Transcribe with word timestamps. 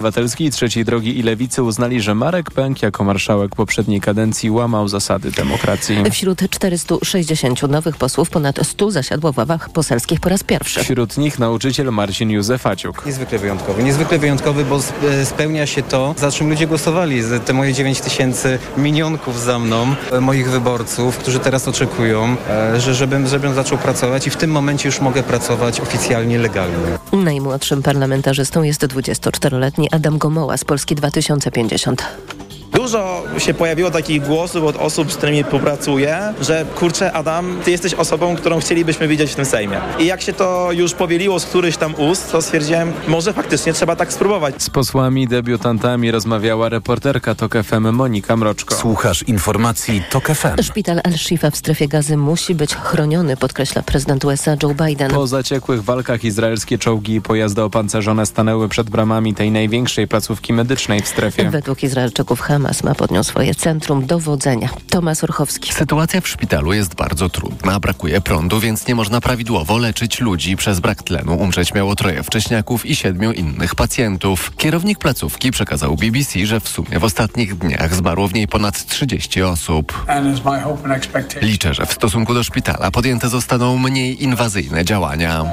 Obywatelskiej, 0.00 0.50
Trzeciej 0.50 0.84
Drogi 0.84 1.18
i 1.18 1.22
Lewicy 1.22 1.62
uznali, 1.62 2.00
że 2.00 2.14
Marek 2.14 2.50
Pęk 2.50 2.82
jako 2.82 3.04
marszałek 3.04 3.54
poprzedniej 3.54 4.00
kadencji 4.00 4.50
łamał 4.50 4.88
zasady 4.88 5.30
demokracji. 5.30 5.96
Wśród 6.10 6.50
460 6.50 7.62
nowych 7.62 7.96
posłów 7.96 8.30
ponad 8.30 8.58
100 8.62 8.90
zasiadło 8.90 9.32
w 9.32 9.38
ławach 9.38 9.70
poselskich 9.70 10.20
po 10.20 10.28
raz 10.28 10.42
pierwszy. 10.42 10.80
Wśród 10.80 11.18
nich 11.18 11.38
nauczyciel 11.38 11.92
Marcin 11.92 12.30
Józefaciuk. 12.30 13.06
Niezwykle 13.06 13.38
wyjątkowy. 13.38 13.82
Niezwykle 13.82 14.18
wyjątkowy, 14.18 14.64
bo 14.64 14.80
e, 15.08 15.26
spełnia 15.26 15.66
się 15.66 15.82
to, 15.82 16.14
za 16.18 16.30
czym 16.30 16.48
ludzie 16.48 16.66
głosowali. 16.66 17.22
Te 17.44 17.52
moje 17.52 17.72
9 17.72 18.00
tysięcy 18.00 18.58
minionków 18.76 19.40
za 19.40 19.58
mną, 19.58 19.94
e, 20.12 20.20
moich 20.20 20.50
wyborców, 20.50 21.18
którzy 21.18 21.38
teraz 21.38 21.68
oczekują, 21.68 22.36
e, 22.48 22.80
że 22.80 22.94
żebym, 22.94 23.26
żebym 23.26 23.54
zaczął 23.54 23.78
pracować 23.78 24.26
i 24.26 24.30
w 24.30 24.36
tym 24.36 24.50
momencie 24.50 24.88
już 24.88 25.00
mogę 25.00 25.22
pracować 25.22 25.80
oficjalnie, 25.80 26.38
legalnie. 26.38 26.98
Najmłodszym 27.12 27.82
parlamentarzystą 27.82 28.62
jest 28.62 28.86
24-letni 28.86 29.89
Adam 29.90 30.18
Gomoła 30.18 30.56
z 30.56 30.64
Polski 30.64 30.94
2050. 30.94 32.02
Dużo 32.80 33.22
się 33.38 33.54
pojawiło 33.54 33.90
takich 33.90 34.22
głosów 34.22 34.64
od 34.64 34.76
osób, 34.76 35.12
z 35.12 35.16
którymi 35.16 35.44
współpracuję, 35.44 36.34
że 36.40 36.64
kurczę 36.74 37.12
Adam, 37.12 37.60
ty 37.64 37.70
jesteś 37.70 37.94
osobą, 37.94 38.36
którą 38.36 38.60
chcielibyśmy 38.60 39.08
widzieć 39.08 39.32
w 39.32 39.34
tym 39.34 39.44
Sejmie. 39.44 39.80
I 39.98 40.06
jak 40.06 40.22
się 40.22 40.32
to 40.32 40.72
już 40.72 40.94
powieliło 40.94 41.40
z 41.40 41.46
któryś 41.46 41.76
tam 41.76 41.94
ust, 41.94 42.32
to 42.32 42.42
stwierdziłem, 42.42 42.92
może 43.08 43.32
faktycznie 43.32 43.72
trzeba 43.72 43.96
tak 43.96 44.12
spróbować. 44.12 44.62
Z 44.62 44.70
posłami 44.70 45.28
debiutantami 45.28 46.10
rozmawiała 46.10 46.68
reporterka 46.68 47.34
TOK 47.34 47.54
FM 47.64 47.90
Monika 47.90 48.36
Mroczko. 48.36 48.74
Słuchasz 48.74 49.22
informacji 49.22 50.02
TOK 50.10 50.28
FM. 50.28 50.62
Szpital 50.62 51.00
Al-Shifa 51.04 51.50
w 51.50 51.56
strefie 51.56 51.88
gazy 51.88 52.16
musi 52.16 52.54
być 52.54 52.74
chroniony, 52.74 53.36
podkreśla 53.36 53.82
prezydent 53.82 54.24
USA 54.24 54.56
Joe 54.62 54.74
Biden. 54.86 55.10
Po 55.10 55.26
zaciekłych 55.26 55.84
walkach 55.84 56.24
izraelskie 56.24 56.78
czołgi 56.78 57.14
i 57.14 57.20
pojazdy 57.20 57.62
opancerzone 57.62 58.26
stanęły 58.26 58.68
przed 58.68 58.90
bramami 58.90 59.34
tej 59.34 59.50
największej 59.50 60.08
placówki 60.08 60.52
medycznej 60.52 61.02
w 61.02 61.08
strefie. 61.08 61.50
Według 61.50 61.82
Izraelczyków 61.82 62.40
Hamas 62.40 62.69
ma 62.84 62.94
pod 62.94 63.10
nią 63.10 63.22
swoje 63.22 63.54
centrum 63.54 64.06
dowodzenia. 64.06 64.68
Tomasz 64.90 65.24
Orchowski. 65.24 65.72
Sytuacja 65.72 66.20
w 66.20 66.28
szpitalu 66.28 66.72
jest 66.72 66.94
bardzo 66.94 67.28
trudna. 67.28 67.80
Brakuje 67.80 68.20
prądu, 68.20 68.60
więc 68.60 68.86
nie 68.88 68.94
można 68.94 69.20
prawidłowo 69.20 69.78
leczyć 69.78 70.20
ludzi. 70.20 70.56
Przez 70.56 70.80
brak 70.80 71.02
tlenu 71.02 71.36
umrzeć 71.36 71.74
miało 71.74 71.96
troje 71.96 72.22
wcześniaków 72.22 72.86
i 72.86 72.96
siedmiu 72.96 73.32
innych 73.32 73.74
pacjentów. 73.74 74.56
Kierownik 74.56 74.98
placówki 74.98 75.50
przekazał 75.50 75.96
BBC, 75.96 76.46
że 76.46 76.60
w 76.60 76.68
sumie 76.68 76.98
w 76.98 77.04
ostatnich 77.04 77.58
dniach 77.58 77.94
zmarło 77.94 78.28
w 78.28 78.34
niej 78.34 78.48
ponad 78.48 78.86
30 78.86 79.42
osób. 79.42 80.04
Liczę, 81.42 81.74
że 81.74 81.86
w 81.86 81.92
stosunku 81.92 82.34
do 82.34 82.44
szpitala 82.44 82.90
podjęte 82.90 83.28
zostaną 83.28 83.78
mniej 83.78 84.24
inwazyjne 84.24 84.84
działania. 84.84 85.44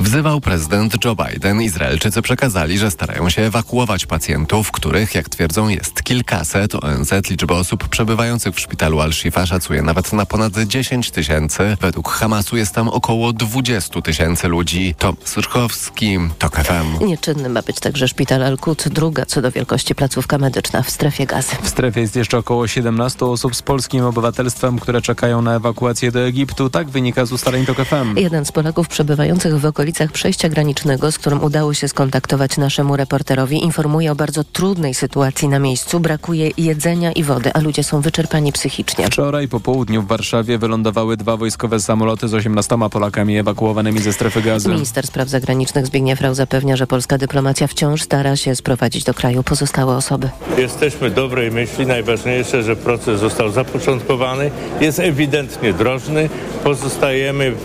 Wzywał 0.00 0.40
prezydent 0.40 1.04
Joe 1.04 1.16
Biden. 1.16 1.62
Izraelczycy 1.62 2.22
przekazali, 2.22 2.78
że 2.78 2.90
starają 2.90 3.30
się 3.30 3.42
ewakuować 3.42 4.06
pacjentów, 4.06 4.72
których, 4.72 5.14
jak 5.14 5.28
twierdzą, 5.28 5.68
jest 5.74 6.02
kilkaset. 6.02 6.74
ONZ 6.74 7.12
liczbę 7.30 7.54
osób 7.54 7.88
przebywających 7.88 8.54
w 8.54 8.60
szpitalu 8.60 9.00
Al-Shifa 9.00 9.46
szacuje 9.46 9.82
nawet 9.82 10.12
na 10.12 10.26
ponad 10.26 10.52
10 10.66 11.10
tysięcy. 11.10 11.76
Według 11.80 12.08
Hamasu 12.08 12.56
jest 12.56 12.74
tam 12.74 12.88
około 12.88 13.32
20 13.32 14.02
tysięcy 14.02 14.48
ludzi. 14.48 14.94
Tom 14.98 15.16
Syrkowski, 15.24 16.18
TOK 16.38 16.56
FM. 16.56 17.06
Nieczynny 17.06 17.48
ma 17.48 17.62
być 17.62 17.80
także 17.80 18.08
szpital 18.08 18.42
Al-Quds, 18.42 18.88
druga 18.88 19.26
co 19.26 19.42
do 19.42 19.50
wielkości 19.50 19.94
placówka 19.94 20.38
medyczna 20.38 20.82
w 20.82 20.90
strefie 20.90 21.26
gazy. 21.26 21.56
W 21.62 21.68
strefie 21.68 22.00
jest 22.00 22.16
jeszcze 22.16 22.38
około 22.38 22.68
17 22.68 23.26
osób 23.26 23.56
z 23.56 23.62
polskim 23.62 24.04
obywatelstwem, 24.04 24.78
które 24.78 25.02
czekają 25.02 25.42
na 25.42 25.54
ewakuację 25.54 26.12
do 26.12 26.20
Egiptu. 26.20 26.70
Tak 26.70 26.90
wynika 26.90 27.26
z 27.26 27.32
ustaleń 27.32 27.66
TOK 27.66 27.76
FM. 27.76 28.16
Jeden 28.16 28.44
z 28.44 28.52
Polaków 28.52 28.88
przebywających 28.88 29.60
w 29.60 29.64
okolicach 29.64 30.12
przejścia 30.12 30.48
granicznego, 30.48 31.12
z 31.12 31.18
którym 31.18 31.42
udało 31.42 31.74
się 31.74 31.88
skontaktować 31.88 32.56
naszemu 32.56 32.96
reporterowi, 32.96 33.64
informuje 33.64 34.12
o 34.12 34.14
bardzo 34.14 34.44
trudnej 34.44 34.94
sytuacji 34.94 35.48
na 35.48 35.58
miejscu. 35.64 36.00
Brakuje 36.00 36.50
jedzenia 36.56 37.12
i 37.12 37.22
wody, 37.22 37.50
a 37.54 37.60
ludzie 37.60 37.84
są 37.84 38.00
wyczerpani 38.00 38.52
psychicznie. 38.52 39.06
Wczoraj 39.06 39.48
po 39.48 39.60
południu 39.60 40.02
w 40.02 40.06
Warszawie 40.06 40.58
wylądowały 40.58 41.16
dwa 41.16 41.36
wojskowe 41.36 41.80
samoloty 41.80 42.28
z 42.28 42.34
18 42.34 42.76
Polakami 42.90 43.38
ewakuowanymi 43.38 44.00
ze 44.00 44.12
strefy 44.12 44.42
gazy. 44.42 44.68
Minister 44.68 45.06
spraw 45.06 45.28
zagranicznych 45.28 45.86
Zbigniew 45.86 46.20
Rau 46.20 46.34
zapewnia, 46.34 46.76
że 46.76 46.86
polska 46.86 47.18
dyplomacja 47.18 47.66
wciąż 47.66 48.02
stara 48.02 48.36
się 48.36 48.56
sprowadzić 48.56 49.04
do 49.04 49.14
kraju 49.14 49.42
pozostałe 49.42 49.96
osoby. 49.96 50.30
Jesteśmy 50.58 51.10
dobrej 51.10 51.50
myśli. 51.50 51.86
Najważniejsze, 51.86 52.62
że 52.62 52.76
proces 52.76 53.20
został 53.20 53.50
zapoczątkowany. 53.50 54.50
Jest 54.80 54.98
ewidentnie 55.00 55.72
drożny. 55.72 56.28
Pozostajemy 56.64 57.52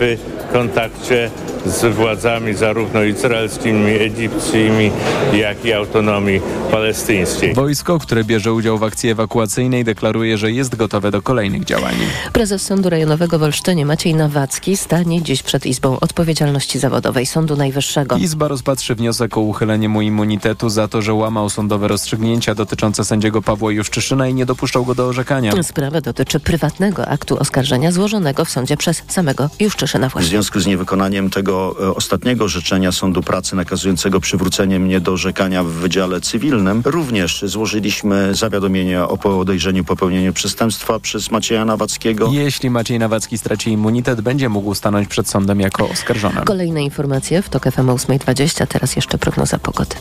kontakcie 0.52 1.30
z 1.66 1.94
władzami 1.94 2.54
zarówno 2.54 3.02
izraelskimi, 3.02 3.92
egipskimi, 3.92 4.90
jak 5.32 5.64
i 5.64 5.72
autonomii 5.72 6.40
palestyńskiej. 6.70 7.54
Wojsko, 7.54 7.89
które 7.98 8.24
bierze 8.24 8.52
udział 8.52 8.78
w 8.78 8.82
akcji 8.82 9.10
ewakuacyjnej 9.10 9.84
deklaruje, 9.84 10.38
że 10.38 10.52
jest 10.52 10.76
gotowe 10.76 11.10
do 11.10 11.22
kolejnych 11.22 11.64
działań. 11.64 11.94
Prezes 12.32 12.62
Sądu 12.62 12.90
Rejonowego 12.90 13.38
w 13.38 13.42
Olsztynie 13.42 13.86
Maciej 13.86 14.14
Nawacki 14.14 14.76
stanie 14.76 15.22
dziś 15.22 15.42
przed 15.42 15.66
Izbą 15.66 16.00
Odpowiedzialności 16.00 16.78
Zawodowej 16.78 17.26
Sądu 17.26 17.56
Najwyższego. 17.56 18.16
Izba 18.16 18.48
rozpatrzy 18.48 18.94
wniosek 18.94 19.36
o 19.36 19.40
uchylenie 19.40 19.88
mu 19.88 20.02
immunitetu 20.02 20.68
za 20.68 20.88
to, 20.88 21.02
że 21.02 21.14
łamał 21.14 21.50
sądowe 21.50 21.88
rozstrzygnięcia 21.88 22.54
dotyczące 22.54 23.04
sędziego 23.04 23.42
Pawła 23.42 23.72
Juszczyszyna 23.72 24.28
i 24.28 24.34
nie 24.34 24.46
dopuszczał 24.46 24.84
go 24.84 24.94
do 24.94 25.06
orzekania. 25.06 25.62
Sprawa 25.62 26.00
dotyczy 26.00 26.40
prywatnego 26.40 27.08
aktu 27.08 27.38
oskarżenia 27.38 27.92
złożonego 27.92 28.44
w 28.44 28.50
sądzie 28.50 28.76
przez 28.76 29.02
samego 29.08 29.50
Juszczyszyna 29.60 30.08
W 30.08 30.12
właśnie. 30.12 30.28
związku 30.28 30.60
z 30.60 30.66
niewykonaniem 30.66 31.30
tego 31.30 31.76
e, 31.82 31.94
ostatniego 31.94 32.48
życzenia 32.48 32.92
Sądu 32.92 33.22
Pracy 33.22 33.56
nakazującego 33.56 34.20
przywrócenie 34.20 34.78
mnie 34.78 35.00
do 35.00 35.12
orzekania 35.12 35.64
w 35.64 35.68
Wydziale 35.68 36.20
Cywilnym, 36.20 36.82
również 36.84 37.44
złożyliśmy 37.80 38.34
zawiadomienie 38.34 39.02
o 39.02 39.16
podejrzeniu 39.16 39.84
popełnienia 39.84 40.32
przestępstwa 40.32 41.00
przez 41.00 41.30
Macieja 41.30 41.64
Nawackiego. 41.64 42.28
Jeśli 42.32 42.70
Maciej 42.70 42.98
Nawacki 42.98 43.38
straci 43.38 43.70
immunitet, 43.70 44.20
będzie 44.20 44.48
mógł 44.48 44.74
stanąć 44.74 45.08
przed 45.08 45.28
sądem 45.28 45.60
jako 45.60 45.88
oskarżony. 45.88 46.40
Kolejne 46.44 46.82
informacje 46.82 47.42
w 47.42 47.48
TOK 47.48 47.64
FM 47.64 47.86
8.20, 47.86 48.66
teraz 48.66 48.96
jeszcze 48.96 49.18
prognoza 49.18 49.58
pogody. 49.58 49.96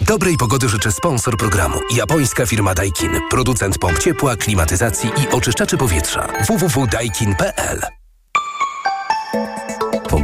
Dobrej 0.00 0.36
pogody 0.36 0.68
życzy 0.68 0.92
sponsor 0.92 1.36
programu. 1.36 1.78
Japońska 1.96 2.46
firma 2.46 2.74
Daikin. 2.74 3.10
Producent 3.30 3.78
pomp 3.78 3.98
ciepła, 3.98 4.36
klimatyzacji 4.36 5.10
i 5.10 5.34
oczyszczaczy 5.34 5.76
powietrza. 5.76 6.28
www.daikin.pl 6.48 8.03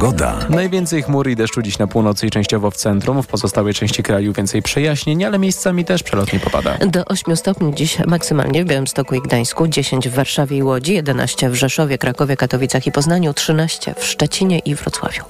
Pogoda. 0.00 0.38
Najwięcej 0.50 1.02
chmur 1.02 1.28
i 1.28 1.36
deszczu 1.36 1.62
dziś 1.62 1.78
na 1.78 1.86
północy 1.86 2.26
i 2.26 2.30
częściowo 2.30 2.70
w 2.70 2.76
centrum. 2.76 3.22
W 3.22 3.26
pozostałej 3.26 3.74
części 3.74 4.02
kraju 4.02 4.32
więcej 4.32 4.62
przejaśnień, 4.62 5.24
ale 5.24 5.38
miejscami 5.38 5.84
też 5.84 6.02
przelotnie 6.02 6.40
popada. 6.40 6.78
Do 6.86 7.04
8 7.04 7.36
stopni 7.36 7.74
dziś 7.74 7.98
maksymalnie 8.06 8.64
w 8.64 8.68
Białymstoku 8.68 9.14
i 9.14 9.22
Gdańsku, 9.22 9.68
10 9.68 10.08
w 10.08 10.14
Warszawie 10.14 10.56
i 10.56 10.62
Łodzi, 10.62 10.94
11 10.94 11.50
w 11.50 11.54
Rzeszowie, 11.54 11.98
Krakowie, 11.98 12.36
Katowicach 12.36 12.86
i 12.86 12.92
Poznaniu, 12.92 13.34
13 13.34 13.94
w 13.98 14.04
Szczecinie 14.04 14.58
i 14.58 14.74
Wrocławiu. 14.74 15.24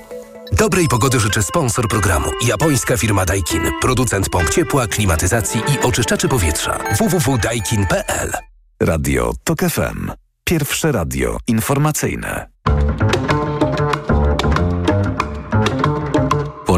Dobrej 0.52 0.88
pogody 0.88 1.20
życzy 1.20 1.42
sponsor 1.42 1.88
programu. 1.88 2.30
Japońska 2.46 2.96
firma 2.96 3.24
Daikin. 3.24 3.62
Producent 3.80 4.28
pomp 4.28 4.50
ciepła, 4.50 4.86
klimatyzacji 4.86 5.60
i 5.60 5.86
oczyszczaczy 5.86 6.28
powietrza. 6.28 6.78
www.daikin.pl 6.98 8.32
Radio 8.82 9.32
TOK 9.44 9.60
FM. 9.60 10.10
Pierwsze 10.44 10.92
radio 10.92 11.38
informacyjne. 11.46 12.46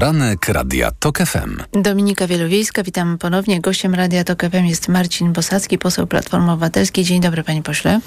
Poranek 0.03 0.49
Radia 0.49 0.91
TOK 0.91 1.19
FM. 1.19 1.83
Dominika 1.83 2.27
Wielowiejska, 2.27 2.83
witam 2.83 3.19
ponownie. 3.19 3.61
Gościem 3.61 3.95
Radia 3.95 4.25
TOK 4.25 4.43
FM 4.43 4.65
jest 4.65 4.89
Marcin 4.89 5.33
Bosacki, 5.33 5.79
poseł 5.79 6.07
Platformy 6.07 6.53
Obywatelskiej. 6.53 7.05
Dzień 7.05 7.21
dobry, 7.21 7.45
panie 7.45 7.63
pośle. 7.63 8.01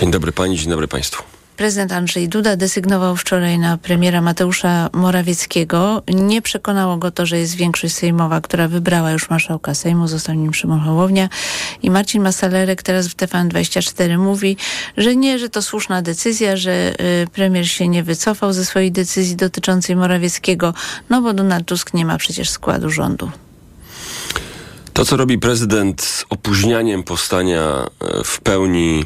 Dzień 0.00 0.10
dobry 0.10 0.32
pani, 0.32 0.58
dzień 0.58 0.70
dobry 0.70 0.88
państwu. 0.88 1.39
Prezydent 1.60 1.92
Andrzej 1.92 2.28
Duda 2.28 2.56
desygnował 2.56 3.16
wczoraj 3.16 3.58
na 3.58 3.78
premiera 3.78 4.20
Mateusza 4.20 4.90
Morawieckiego. 4.92 6.02
Nie 6.08 6.42
przekonało 6.42 6.96
go 6.96 7.10
to, 7.10 7.26
że 7.26 7.38
jest 7.38 7.54
większość 7.54 7.94
sejmowa, 7.94 8.40
która 8.40 8.68
wybrała 8.68 9.10
już 9.10 9.30
marszałka 9.30 9.74
Sejmu, 9.74 10.08
został 10.08 10.34
nim 10.34 10.54
Szymon 10.54 10.80
Hołownia. 10.80 11.28
I 11.82 11.90
Marcin 11.90 12.22
Masalerek 12.22 12.82
teraz 12.82 13.08
w 13.08 13.16
TVN24 13.16 14.18
mówi, 14.18 14.56
że 14.96 15.16
nie, 15.16 15.38
że 15.38 15.48
to 15.48 15.62
słuszna 15.62 16.02
decyzja, 16.02 16.56
że 16.56 16.92
y, 17.22 17.26
premier 17.32 17.68
się 17.68 17.88
nie 17.88 18.02
wycofał 18.02 18.52
ze 18.52 18.64
swojej 18.64 18.92
decyzji 18.92 19.36
dotyczącej 19.36 19.96
Morawieckiego, 19.96 20.74
no 21.10 21.22
bo 21.22 21.32
Donald 21.32 21.66
Tusk 21.66 21.94
nie 21.94 22.04
ma 22.04 22.18
przecież 22.18 22.50
składu 22.50 22.90
rządu. 22.90 23.30
To, 24.92 25.04
co 25.04 25.16
robi 25.16 25.38
prezydent 25.38 26.02
z 26.02 26.24
opóźnianiem 26.30 27.02
powstania 27.02 27.60
e, 27.60 28.24
w 28.24 28.40
pełni 28.40 29.04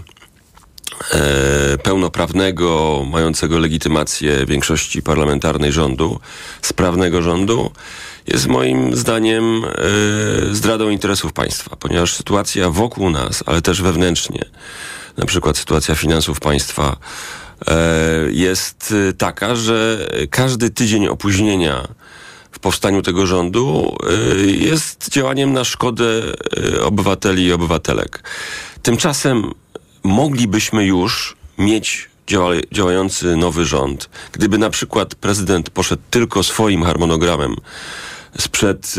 pełnoprawnego, 1.83 3.03
mającego 3.11 3.59
legitymację 3.59 4.47
większości 4.47 5.03
parlamentarnej 5.03 5.73
rządu, 5.73 6.21
sprawnego 6.63 7.23
rządu, 7.23 7.71
jest 8.27 8.47
moim 8.47 8.97
zdaniem 8.97 9.65
e, 9.65 10.55
zdradą 10.55 10.91
interesów 10.91 11.33
państwa, 11.33 11.77
ponieważ 11.77 12.15
sytuacja 12.15 12.71
wokół 12.71 13.11
nas, 13.11 13.43
ale 13.47 13.63
też 13.63 13.83
wewnętrznie, 13.83 14.45
na 15.17 15.27
przykład 15.27 15.57
sytuacja 15.57 15.95
finansów 15.95 16.41
państwa, 16.41 16.97
jest 18.31 18.95
taka, 19.19 19.55
że 19.55 20.09
każdy 20.31 20.71
tydzień 20.71 21.07
opóźnienia 21.07 21.89
w 22.51 22.59
powstaniu 22.59 23.03
tego 23.03 23.27
rządu 23.27 23.97
jest 24.47 25.09
działaniem 25.11 25.53
na 25.53 25.65
szkodę 25.65 26.05
obywateli 26.83 27.45
i 27.45 27.53
obywatelek. 27.53 28.23
Tymczasem 28.83 29.51
moglibyśmy 30.05 30.87
już 30.87 31.37
mieć 31.59 32.09
działający 32.73 33.37
nowy 33.37 33.65
rząd, 33.65 34.11
gdyby 34.33 34.59
na 34.59 34.71
przykład 34.71 35.15
prezydent 35.15 35.71
poszedł 35.71 36.03
tylko 36.11 36.43
swoim 36.43 36.83
harmonogramem 36.83 37.57
sprzed 38.39 38.95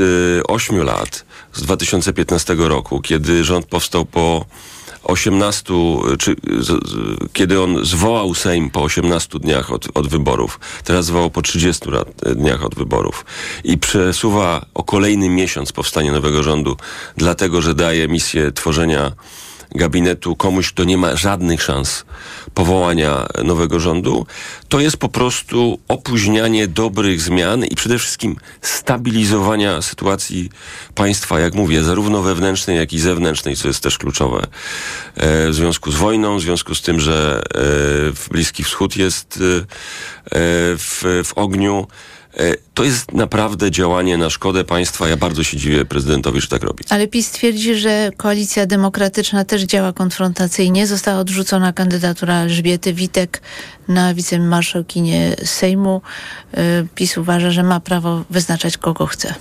ośmiu 0.47 0.83
lat, 0.83 1.25
z 1.53 1.61
2015 1.61 2.55
roku, 2.57 3.01
kiedy 3.01 3.43
rząd 3.43 3.65
powstał 3.65 4.05
po 4.05 4.45
18, 5.03 5.73
czy 6.19 6.35
z, 6.59 6.65
z, 6.65 6.99
kiedy 7.33 7.61
on 7.61 7.85
zwołał 7.85 8.33
Sejm 8.33 8.69
po 8.69 8.83
18 8.83 9.39
dniach 9.39 9.71
od, 9.71 9.87
od 9.93 10.07
wyborów, 10.07 10.59
teraz 10.83 11.05
zwołał 11.05 11.29
po 11.29 11.41
30 11.41 11.89
lat, 11.89 12.07
dniach 12.35 12.63
od 12.63 12.75
wyborów 12.75 13.25
i 13.63 13.77
przesuwa 13.77 14.65
o 14.73 14.83
kolejny 14.83 15.29
miesiąc 15.29 15.71
powstanie 15.71 16.11
nowego 16.11 16.43
rządu, 16.43 16.77
dlatego 17.17 17.61
że 17.61 17.75
daje 17.75 18.07
misję 18.07 18.51
tworzenia 18.51 19.11
gabinetu 19.75 20.35
komuś, 20.35 20.71
kto 20.71 20.83
nie 20.83 20.97
ma 20.97 21.15
żadnych 21.15 21.61
szans 21.63 22.05
powołania 22.53 23.27
nowego 23.43 23.79
rządu, 23.79 24.25
to 24.69 24.79
jest 24.79 24.97
po 24.97 25.09
prostu 25.09 25.79
opóźnianie 25.87 26.67
dobrych 26.67 27.21
zmian 27.21 27.65
i 27.65 27.75
przede 27.75 27.99
wszystkim 27.99 28.35
stabilizowania 28.61 29.81
sytuacji 29.81 30.49
państwa, 30.95 31.39
jak 31.39 31.53
mówię, 31.53 31.83
zarówno 31.83 32.21
wewnętrznej, 32.21 32.77
jak 32.77 32.93
i 32.93 32.99
zewnętrznej, 32.99 33.55
co 33.55 33.67
jest 33.67 33.83
też 33.83 33.97
kluczowe 33.97 34.47
e, 35.15 35.49
w 35.49 35.55
związku 35.55 35.91
z 35.91 35.95
wojną, 35.95 36.37
w 36.37 36.41
związku 36.41 36.75
z 36.75 36.81
tym, 36.81 36.99
że 36.99 37.41
e, 37.55 38.29
Bliski 38.31 38.63
Wschód 38.63 38.97
jest 38.97 39.35
e, 39.37 39.65
w, 40.77 41.21
w 41.25 41.33
ogniu. 41.35 41.87
To 42.73 42.83
jest 42.83 43.13
naprawdę 43.13 43.71
działanie 43.71 44.17
na 44.17 44.29
szkodę 44.29 44.63
państwa. 44.63 45.07
Ja 45.09 45.17
bardzo 45.17 45.43
się 45.43 45.57
dziwię 45.57 45.85
prezydentowi, 45.85 46.41
że 46.41 46.47
tak 46.47 46.63
robi. 46.63 46.83
Ale 46.89 47.07
PiS 47.07 47.31
twierdzi, 47.31 47.75
że 47.75 48.11
koalicja 48.17 48.65
demokratyczna 48.65 49.45
też 49.45 49.61
działa 49.61 49.93
konfrontacyjnie. 49.93 50.87
Została 50.87 51.19
odrzucona 51.19 51.73
kandydatura 51.73 52.35
Elżbiety 52.41 52.93
Witek 52.93 53.41
na 53.87 54.13
wicemarszałkinię 54.13 55.35
Sejmu. 55.43 56.01
PiS 56.95 57.17
uważa, 57.17 57.51
że 57.51 57.63
ma 57.63 57.79
prawo 57.79 58.23
wyznaczać 58.29 58.77
kogo 58.77 59.05
chce. 59.05 59.35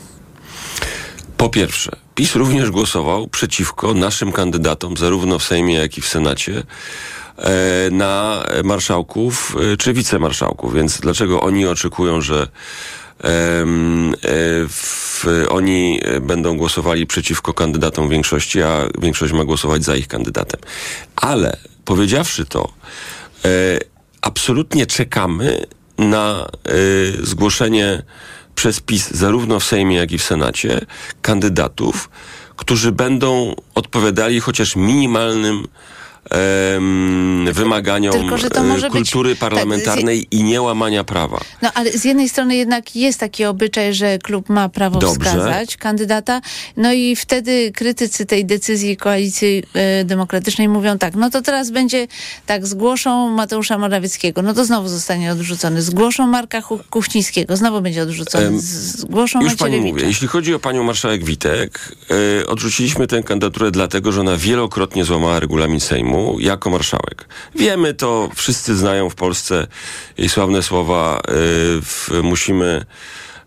Po 1.36 1.48
pierwsze, 1.48 1.96
PiS 2.14 2.34
również 2.34 2.70
głosował 2.70 3.28
przeciwko 3.28 3.94
naszym 3.94 4.32
kandydatom, 4.32 4.96
zarówno 4.96 5.38
w 5.38 5.44
Sejmie, 5.44 5.74
jak 5.74 5.98
i 5.98 6.00
w 6.00 6.08
Senacie 6.08 6.62
na 7.90 8.44
marszałków 8.64 9.56
czy 9.78 9.92
wicemarszałków. 9.92 10.74
Więc 10.74 11.00
dlaczego 11.00 11.40
oni 11.40 11.66
oczekują, 11.66 12.20
że 12.20 12.48
w, 14.68 15.24
oni 15.48 16.00
będą 16.20 16.56
głosowali 16.56 17.06
przeciwko 17.06 17.54
kandydatom 17.54 18.08
większości, 18.08 18.62
a 18.62 18.88
większość 18.98 19.32
ma 19.32 19.44
głosować 19.44 19.84
za 19.84 19.96
ich 19.96 20.08
kandydatem. 20.08 20.60
Ale 21.16 21.56
powiedziawszy 21.84 22.44
to, 22.44 22.72
e, 23.44 23.48
absolutnie 24.20 24.86
czekamy 24.86 25.66
na 25.98 26.48
e, 26.64 26.72
zgłoszenie 27.22 28.02
przez 28.54 28.80
PiS 28.80 29.10
zarówno 29.10 29.60
w 29.60 29.64
Sejmie, 29.64 29.96
jak 29.96 30.12
i 30.12 30.18
w 30.18 30.22
Senacie 30.22 30.80
kandydatów, 31.22 32.10
którzy 32.56 32.92
będą 32.92 33.54
odpowiadali 33.74 34.40
chociaż 34.40 34.76
minimalnym 34.76 35.66
wymaganiom 37.52 38.12
Tylko, 38.12 38.36
kultury 38.90 39.30
być, 39.30 39.38
parlamentarnej 39.38 40.20
tak, 40.20 40.28
z... 40.32 40.40
i 40.40 40.42
niełamania 40.42 41.04
prawa. 41.04 41.40
No 41.62 41.70
ale 41.74 41.92
z 41.92 42.04
jednej 42.04 42.28
strony 42.28 42.56
jednak 42.56 42.96
jest 42.96 43.20
taki 43.20 43.44
obyczaj, 43.44 43.94
że 43.94 44.18
klub 44.18 44.48
ma 44.48 44.68
prawo 44.68 44.98
Dobrze. 44.98 45.30
wskazać 45.30 45.76
kandydata, 45.76 46.40
no 46.76 46.92
i 46.92 47.16
wtedy 47.16 47.72
krytycy 47.72 48.26
tej 48.26 48.44
decyzji 48.44 48.96
koalicji 48.96 49.62
e, 49.74 50.04
demokratycznej 50.04 50.68
mówią 50.68 50.98
tak, 50.98 51.14
no 51.14 51.30
to 51.30 51.42
teraz 51.42 51.70
będzie 51.70 52.06
tak, 52.46 52.66
zgłoszą 52.66 53.30
Mateusza 53.30 53.78
Morawieckiego, 53.78 54.42
no 54.42 54.54
to 54.54 54.64
znowu 54.64 54.88
zostanie 54.88 55.32
odrzucony, 55.32 55.82
zgłoszą 55.82 56.26
Marka 56.26 56.62
Kuchcińskiego, 56.90 57.56
znowu 57.56 57.80
będzie 57.80 58.02
odrzucony, 58.02 58.60
zgłoszą 58.60 59.42
Już 59.42 59.54
pani 59.54 59.80
mówię, 59.80 60.06
jeśli 60.06 60.28
chodzi 60.28 60.54
o 60.54 60.58
panią 60.58 60.84
marszałek 60.84 61.24
Witek, 61.24 61.96
e, 62.40 62.46
odrzuciliśmy 62.46 63.06
tę 63.06 63.22
kandydaturę 63.22 63.70
dlatego, 63.70 64.12
że 64.12 64.20
ona 64.20 64.36
wielokrotnie 64.36 65.04
złamała 65.04 65.40
regulamin 65.40 65.80
Sejmu 65.80 66.13
Sejmu 66.14 66.40
jako 66.40 66.70
marszałek. 66.70 67.28
Wiemy 67.54 67.94
to, 67.94 68.30
wszyscy 68.34 68.76
znają 68.76 69.10
w 69.10 69.14
Polsce 69.14 69.66
jej 70.18 70.28
sławne 70.28 70.62
słowa, 70.62 71.18
y, 71.18 71.32
w, 71.82 72.10
musimy 72.22 72.84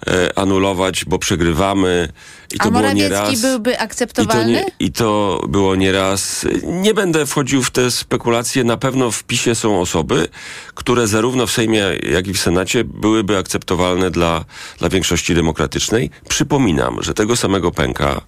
y, 0.07 0.35
anulować, 0.35 1.05
bo 1.05 1.19
przegrywamy. 1.19 2.09
I 2.53 2.57
to 2.57 2.65
A 2.65 2.71
było 2.71 2.91
nieraz, 2.91 3.41
byłby 3.41 3.79
akceptowalny? 3.79 4.51
I 4.51 4.55
to, 4.55 4.61
nie, 4.61 4.71
I 4.79 4.91
to 4.91 5.41
było 5.47 5.75
nieraz. 5.75 6.45
Nie 6.63 6.93
będę 6.93 7.25
wchodził 7.25 7.63
w 7.63 7.71
te 7.71 7.91
spekulacje. 7.91 8.63
Na 8.63 8.77
pewno 8.77 9.11
w 9.11 9.23
PiSie 9.23 9.55
są 9.55 9.81
osoby, 9.81 10.27
które 10.75 11.07
zarówno 11.07 11.47
w 11.47 11.51
Sejmie, 11.51 11.83
jak 12.11 12.27
i 12.27 12.33
w 12.33 12.39
Senacie 12.39 12.83
byłyby 12.83 13.37
akceptowalne 13.37 14.11
dla, 14.11 14.45
dla 14.79 14.89
większości 14.89 15.35
demokratycznej. 15.35 16.09
Przypominam, 16.29 17.03
że 17.03 17.13
tego 17.13 17.35
samego 17.35 17.71
pęka 17.71 18.21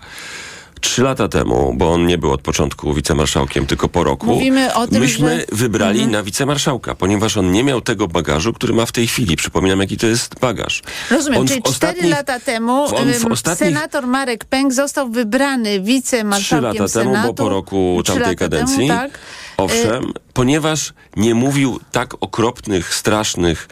trzy 0.82 1.04
lata 1.04 1.28
temu, 1.28 1.74
bo 1.78 1.94
on 1.94 2.06
nie 2.06 2.18
był 2.18 2.32
od 2.32 2.42
początku 2.42 2.94
wicemarszałkiem, 2.94 3.66
tylko 3.66 3.90
po 3.90 4.04
roku, 4.04 4.26
Mówimy 4.26 4.74
o 4.74 4.88
tym, 4.88 5.02
myśmy 5.02 5.40
że... 5.40 5.56
wybrali 5.58 6.00
mhm. 6.00 6.12
na 6.12 6.24
wicemarszałka, 6.24 6.96
ponieważ 6.96 7.38
on 7.38 7.52
nie 7.52 7.64
miał 7.64 7.82
tego 7.82 8.08
bagażu, 8.08 8.54
który 8.54 8.74
ma 8.74 8.86
w 8.86 8.92
tej 8.92 9.08
chwili. 9.08 9.36
Przypominam, 9.36 9.80
jaki 9.80 9.98
to 9.98 10.08
jest 10.08 10.40
bagaż. 10.40 10.82
Rozumiem, 11.12 11.42
on 11.42 11.48
czyli 11.48 11.64
cztery 11.64 12.10
lata 12.10 12.40
temu 12.40 12.84
ostatnich... 13.32 13.58
senator 13.58 14.08
Marek 14.08 14.46
Pęk 14.46 14.74
został 14.74 15.10
wybrany 15.10 15.80
wicemarszałkiem 15.80 16.72
Trzy 16.72 16.82
lata 16.82 16.88
Senatu. 16.88 17.12
temu, 17.12 17.28
bo 17.28 17.34
po 17.34 17.50
roku 17.50 18.02
tamtej 18.06 18.36
kadencji. 18.36 18.88
Temu, 18.88 19.00
tak. 19.00 19.20
Owszem, 19.64 20.04
y 20.04 20.30
ponieważ 20.34 20.94
nie 21.16 21.36
mówił 21.36 21.80
tak 21.92 22.14
okropnych, 22.20 22.94
strasznych, 22.96 23.68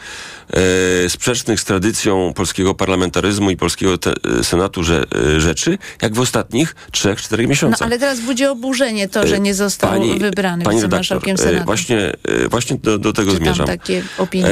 e, 1.06 1.10
sprzecznych 1.10 1.60
z 1.60 1.66
tradycją 1.66 2.34
polskiego 2.36 2.76
parlamentaryzmu 2.76 3.50
i 3.50 3.58
polskiego 3.58 3.98
te, 3.98 4.14
e, 4.40 4.44
senatu 4.44 4.84
że, 4.84 5.06
e, 5.36 5.40
rzeczy, 5.40 5.78
jak 6.02 6.14
w 6.14 6.20
ostatnich 6.20 6.76
trzech, 6.92 7.22
czterech 7.22 7.48
miesiącach. 7.48 7.80
No 7.80 7.86
ale 7.86 8.00
teraz 8.00 8.20
budzi 8.20 8.46
oburzenie 8.46 9.10
to, 9.10 9.28
że 9.28 9.40
nie 9.40 9.54
został 9.54 9.90
pani, 9.90 10.20
wybrany 10.20 10.64
pani 10.64 10.78
wicemarszałkiem 10.78 11.38
Senatu. 11.38 11.66
Właśnie, 11.66 12.14
właśnie 12.50 12.78
do, 12.78 12.98
do 12.98 13.14
tego 13.14 13.32
Czytam 13.32 13.46
zmierzam. 13.46 13.68
takie 13.68 14.04
opinie. 14.18 14.50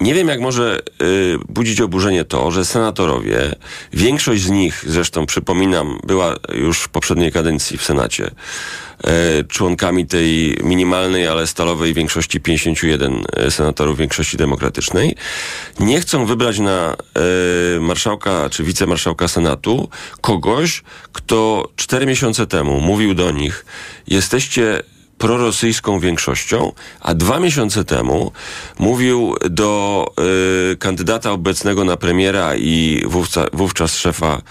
Nie 0.00 0.14
wiem, 0.14 0.28
jak 0.28 0.40
może 0.40 0.80
y, 1.02 1.38
budzić 1.48 1.80
oburzenie 1.80 2.24
to, 2.24 2.50
że 2.50 2.64
senatorowie, 2.64 3.54
większość 3.92 4.42
z 4.42 4.50
nich, 4.50 4.84
zresztą 4.86 5.26
przypominam, 5.26 5.98
była 6.06 6.34
już 6.54 6.78
w 6.78 6.88
poprzedniej 6.88 7.32
kadencji 7.32 7.78
w 7.78 7.84
Senacie, 7.84 8.30
y, 8.30 9.44
członkami 9.48 10.06
tej 10.06 10.58
minimalnej, 10.62 11.26
ale 11.26 11.46
stalowej 11.46 11.94
większości 11.94 12.40
51 12.40 13.24
y, 13.46 13.50
senatorów 13.50 13.98
większości 13.98 14.36
demokratycznej, 14.36 15.16
nie 15.80 16.00
chcą 16.00 16.26
wybrać 16.26 16.58
na 16.58 16.96
y, 17.76 17.80
marszałka 17.80 18.50
czy 18.50 18.64
wicemarszałka 18.64 19.28
Senatu 19.28 19.88
kogoś, 20.20 20.82
kto 21.12 21.68
cztery 21.76 22.06
miesiące 22.06 22.46
temu 22.46 22.80
mówił 22.80 23.14
do 23.14 23.30
nich, 23.30 23.66
jesteście 24.06 24.82
prorosyjską 25.18 26.00
większością, 26.00 26.72
a 27.00 27.14
dwa 27.14 27.40
miesiące 27.40 27.84
temu 27.84 28.32
mówił 28.78 29.34
do 29.50 30.06
y, 30.72 30.76
kandydata 30.76 31.32
obecnego 31.32 31.84
na 31.84 31.96
premiera 31.96 32.56
i 32.56 33.02
wówca, 33.06 33.46
wówczas 33.52 33.96
szefa 33.96 34.42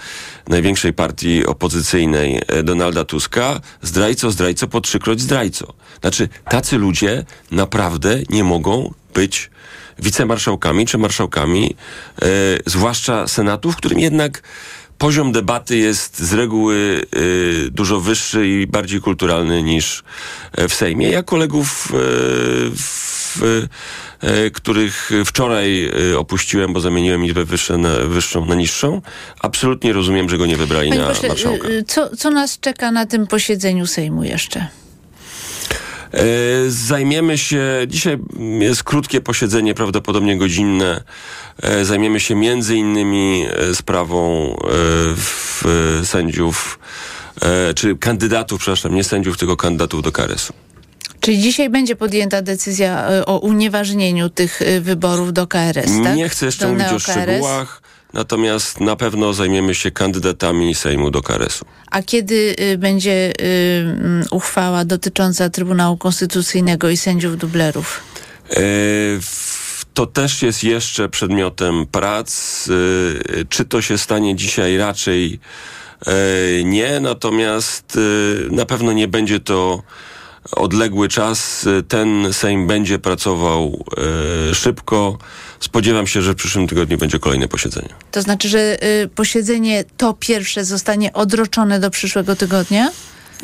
największej 0.48 0.92
partii 0.92 1.46
opozycyjnej 1.46 2.40
y, 2.58 2.62
Donalda 2.62 3.04
Tuska, 3.04 3.60
zdrajco, 3.82 4.30
zdrajco, 4.30 4.68
po 4.68 4.80
trzykroć 4.80 5.20
zdrajco. 5.20 5.74
Znaczy, 6.00 6.28
tacy 6.50 6.78
ludzie 6.78 7.24
naprawdę 7.50 8.18
nie 8.30 8.44
mogą 8.44 8.94
być 9.14 9.50
wicemarszałkami 9.98 10.86
czy 10.86 10.98
marszałkami, 10.98 11.76
y, 12.22 12.26
zwłaszcza 12.66 13.28
Senatu, 13.28 13.72
w 13.72 13.76
którym 13.76 13.98
jednak 13.98 14.42
poziom 14.98 15.32
debaty 15.32 15.76
jest 15.76 16.18
z 16.18 16.32
reguły 16.32 17.02
y, 17.16 17.70
dużo 17.70 18.00
wyższy 18.00 18.48
i 18.48 18.66
bardziej 18.66 19.00
kulturalny 19.00 19.62
niż 19.62 20.04
e, 20.52 20.68
w 20.68 20.74
Sejmie. 20.74 21.08
Ja 21.08 21.22
kolegów 21.22 21.88
y, 21.90 21.94
w, 22.76 23.42
y, 24.22 24.50
których 24.50 25.10
wczoraj 25.24 25.92
opuściłem, 26.18 26.72
bo 26.72 26.80
zamieniłem 26.80 27.22
liczbę 27.22 27.44
wyższą 28.08 28.44
na 28.46 28.54
niższą, 28.54 29.02
absolutnie 29.40 29.92
rozumiem, 29.92 30.28
że 30.28 30.38
go 30.38 30.46
nie 30.46 30.56
wybrali 30.56 30.88
Panie 30.88 31.00
na 31.00 31.08
pośle, 31.08 31.28
marszałka. 31.28 31.68
Co, 31.86 32.16
co 32.16 32.30
nas 32.30 32.60
czeka 32.60 32.90
na 32.90 33.06
tym 33.06 33.26
posiedzeniu 33.26 33.86
Sejmu 33.86 34.24
jeszcze? 34.24 34.68
E, 36.12 36.20
zajmiemy 36.68 37.38
się, 37.38 37.62
dzisiaj 37.88 38.18
jest 38.60 38.82
krótkie 38.82 39.20
posiedzenie, 39.20 39.74
prawdopodobnie 39.74 40.38
godzinne. 40.38 41.02
E, 41.62 41.84
zajmiemy 41.84 42.20
się 42.20 42.34
między 42.34 42.76
innymi 42.76 43.46
e, 43.46 43.74
sprawą 43.74 44.56
sędziów, 46.04 46.78
czy 47.74 47.96
kandydatów, 47.96 48.60
przepraszam, 48.60 48.94
nie 48.94 49.04
sędziów, 49.04 49.38
tylko 49.38 49.56
kandydatów 49.56 50.02
do 50.02 50.12
karesu. 50.12 50.52
Czyli 51.20 51.38
dzisiaj 51.38 51.70
będzie 51.70 51.96
podjęta 51.96 52.42
decyzja 52.42 53.08
o 53.26 53.38
unieważnieniu 53.38 54.30
tych 54.30 54.60
wyborów 54.80 55.32
do 55.32 55.46
KRS, 55.46 55.90
tak? 56.04 56.16
Nie 56.16 56.28
chcę 56.28 56.46
jeszcze 56.46 56.66
do 56.66 56.72
mówić 56.72 56.92
o 56.92 56.98
szczegółach, 56.98 57.82
natomiast 58.16 58.80
na 58.80 58.96
pewno 58.96 59.32
zajmiemy 59.32 59.74
się 59.74 59.90
kandydatami 59.90 60.74
Sejmu 60.74 61.10
do 61.10 61.22
KRS-u. 61.22 61.64
A 61.90 62.02
kiedy 62.02 62.56
y, 62.60 62.78
będzie 62.78 63.32
y, 63.40 63.44
mm, 63.44 64.24
uchwała 64.30 64.84
dotycząca 64.84 65.50
Trybunału 65.50 65.96
Konstytucyjnego 65.96 66.90
i 66.90 66.96
sędziów 66.96 67.38
dublerów? 67.38 68.00
W- 69.20 69.66
To 69.94 70.06
też 70.06 70.42
jest 70.42 70.64
jeszcze 70.64 71.08
przedmiotem 71.08 71.86
prac. 71.86 72.30
E, 72.68 73.44
Czy 73.48 73.64
to 73.64 73.82
się 73.82 73.98
stanie 73.98 74.36
dzisiaj? 74.36 74.76
Raczej 74.76 75.40
e, 76.06 76.12
nie, 76.64 77.00
natomiast 77.00 77.98
na 78.50 78.66
pewno 78.66 78.92
nie 78.92 79.08
będzie 79.08 79.40
to 79.40 79.82
odległy 80.50 81.08
czas. 81.08 81.66
E, 81.66 81.82
Ten 81.82 82.32
Sejm 82.32 82.66
będzie 82.66 82.98
pracował 82.98 83.84
e, 84.50 84.54
szybko. 84.54 85.18
Spodziewam 85.60 86.06
się, 86.06 86.22
że 86.22 86.32
w 86.32 86.36
przyszłym 86.36 86.68
tygodniu 86.68 86.98
będzie 86.98 87.18
kolejne 87.18 87.48
posiedzenie. 87.48 87.88
To 88.10 88.22
znaczy, 88.22 88.48
że 88.48 88.84
y, 88.84 89.08
posiedzenie 89.08 89.84
to 89.96 90.14
pierwsze 90.14 90.64
zostanie 90.64 91.12
odroczone 91.12 91.80
do 91.80 91.90
przyszłego 91.90 92.36
tygodnia? 92.36 92.90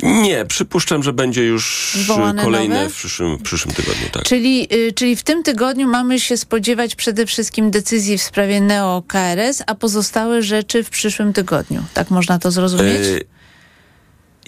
Nie, 0.02 0.44
przypuszczam, 0.44 1.02
że 1.02 1.12
będzie 1.12 1.44
już 1.44 1.92
Zwołane 2.04 2.42
kolejne 2.44 2.74
nowe? 2.74 2.90
w 2.90 2.94
przyszłym, 2.94 3.36
w 3.36 3.42
przyszłym 3.42 3.74
tygodniu. 3.74 4.08
Tak. 4.12 4.22
Czyli, 4.22 4.68
y, 4.74 4.92
czyli 4.92 5.16
w 5.16 5.22
tym 5.22 5.42
tygodniu 5.42 5.88
mamy 5.88 6.20
się 6.20 6.36
spodziewać 6.36 6.94
przede 6.94 7.26
wszystkim 7.26 7.70
decyzji 7.70 8.18
w 8.18 8.22
sprawie 8.22 8.60
Neo-KRS, 8.60 9.62
a 9.66 9.74
pozostałe 9.74 10.42
rzeczy 10.42 10.84
w 10.84 10.90
przyszłym 10.90 11.32
tygodniu. 11.32 11.82
Tak 11.94 12.10
można 12.10 12.38
to 12.38 12.50
zrozumieć? 12.50 13.00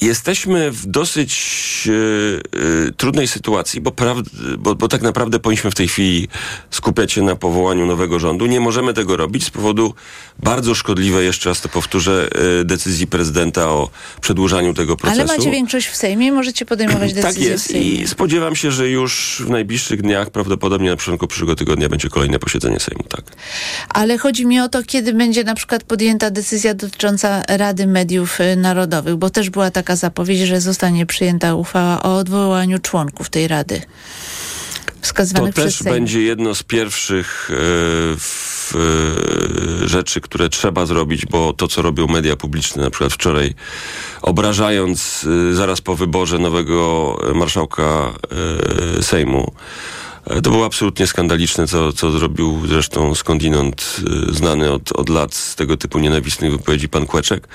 Jesteśmy 0.01 0.71
w 0.71 0.87
dosyć 0.87 1.35
e, 1.89 2.89
e, 2.89 2.93
trudnej 2.93 3.29
sytuacji, 3.29 3.81
bo, 3.81 3.91
praw- 3.91 4.23
bo, 4.59 4.75
bo 4.75 4.89
tak 4.89 5.03
naprawdę 5.03 5.39
powinniśmy 5.41 5.71
w 5.71 5.75
tej 5.75 5.89
chwili 5.89 6.29
skupiać 6.71 7.13
się 7.13 7.23
na 7.23 7.37
powołaniu 7.37 7.87
nowego 7.87 8.19
rządu. 8.19 8.47
Nie 8.47 8.61
możemy 8.61 8.95
tego 8.95 9.17
robić 9.17 9.45
z 9.45 9.51
powodu 9.51 9.95
bardzo 10.39 10.75
szkodliwej, 10.75 11.27
jeszcze 11.27 11.49
raz 11.49 11.61
to 11.61 11.69
powtórzę, 11.69 12.29
e, 12.61 12.65
decyzji 12.65 13.07
prezydenta 13.07 13.69
o 13.69 13.91
przedłużaniu 14.21 14.75
tego 14.75 14.97
procesu. 14.97 15.23
Ale 15.23 15.39
macie 15.39 15.51
większość 15.51 15.87
w 15.87 15.97
Sejmie 15.97 16.27
i 16.27 16.33
możecie 16.33 16.67
podejmować 16.67 17.13
decyzje 17.13 17.43
Tak 17.43 17.51
jest 17.51 17.65
w 17.65 17.67
Sejmie. 17.67 17.87
i 17.91 18.09
spodziewam 18.09 18.57
się, 18.57 18.73
że 18.73 18.89
już 18.89 19.43
w 19.47 19.51
najbliższych 19.51 20.03
dniach, 20.03 20.31
prawdopodobnie 20.31 20.91
na 20.91 20.97
początku 20.97 21.27
przyszłego 21.27 21.55
tygodnia 21.57 21.89
będzie 21.89 22.09
kolejne 22.09 22.39
posiedzenie 22.39 22.81
Sejmu, 22.81 23.05
tak. 23.09 23.25
Ale 23.89 24.19
chodzi 24.19 24.47
mi 24.47 24.61
o 24.61 24.69
to, 24.69 24.83
kiedy 24.83 25.13
będzie 25.13 25.45
na 25.45 25.55
przykład 25.55 25.85
podjęta 25.85 26.31
decyzja 26.31 26.75
dotycząca 26.75 27.43
Rady 27.49 27.87
Mediów 27.87 28.39
Narodowych, 28.57 29.17
bo 29.17 29.31
też 29.31 29.51
była 29.51 29.71
taka 29.71 29.94
zapowiedź, 29.97 30.39
że 30.39 30.61
zostanie 30.61 31.07
przyjęta 31.07 31.55
uchwała 31.55 32.03
o 32.03 32.17
odwołaniu 32.17 32.79
członków 32.79 33.31
tej 33.31 33.49
Rady. 33.49 33.83
To 35.35 35.53
też 35.53 35.83
będzie 35.83 36.23
jedno 36.23 36.55
z 36.55 36.63
pierwszych 36.63 37.51
e, 37.51 37.55
w, 38.19 38.73
e, 39.85 39.89
rzeczy, 39.89 40.21
które 40.21 40.49
trzeba 40.49 40.87
zrobić, 40.87 41.27
bo 41.27 41.53
to, 41.53 41.69
co 41.69 41.83
robią 41.83 42.07
media 42.07 42.37
publiczne, 42.37 42.83
na 42.83 42.91
przykład 42.91 43.13
wczoraj, 43.13 43.55
obrażając 44.23 45.27
e, 45.51 45.55
zaraz 45.55 45.81
po 45.81 45.97
wyborze 45.97 46.39
nowego 46.39 47.19
marszałka 47.35 48.15
e, 48.99 49.03
Sejmu, 49.03 49.53
to 50.25 50.51
było 50.51 50.67
absolutnie 50.67 51.07
skandaliczne, 51.07 51.67
co, 51.67 51.93
co 51.93 52.11
zrobił 52.11 52.67
zresztą 52.67 53.15
skądinąd 53.15 53.97
e, 54.31 54.33
znany 54.33 54.73
od, 54.73 54.93
od 54.93 55.09
lat 55.09 55.35
z 55.35 55.55
tego 55.55 55.77
typu 55.77 55.99
nienawistnych 55.99 56.53
wypowiedzi 56.53 56.89
pan 56.89 57.07
Kłeczek. 57.07 57.49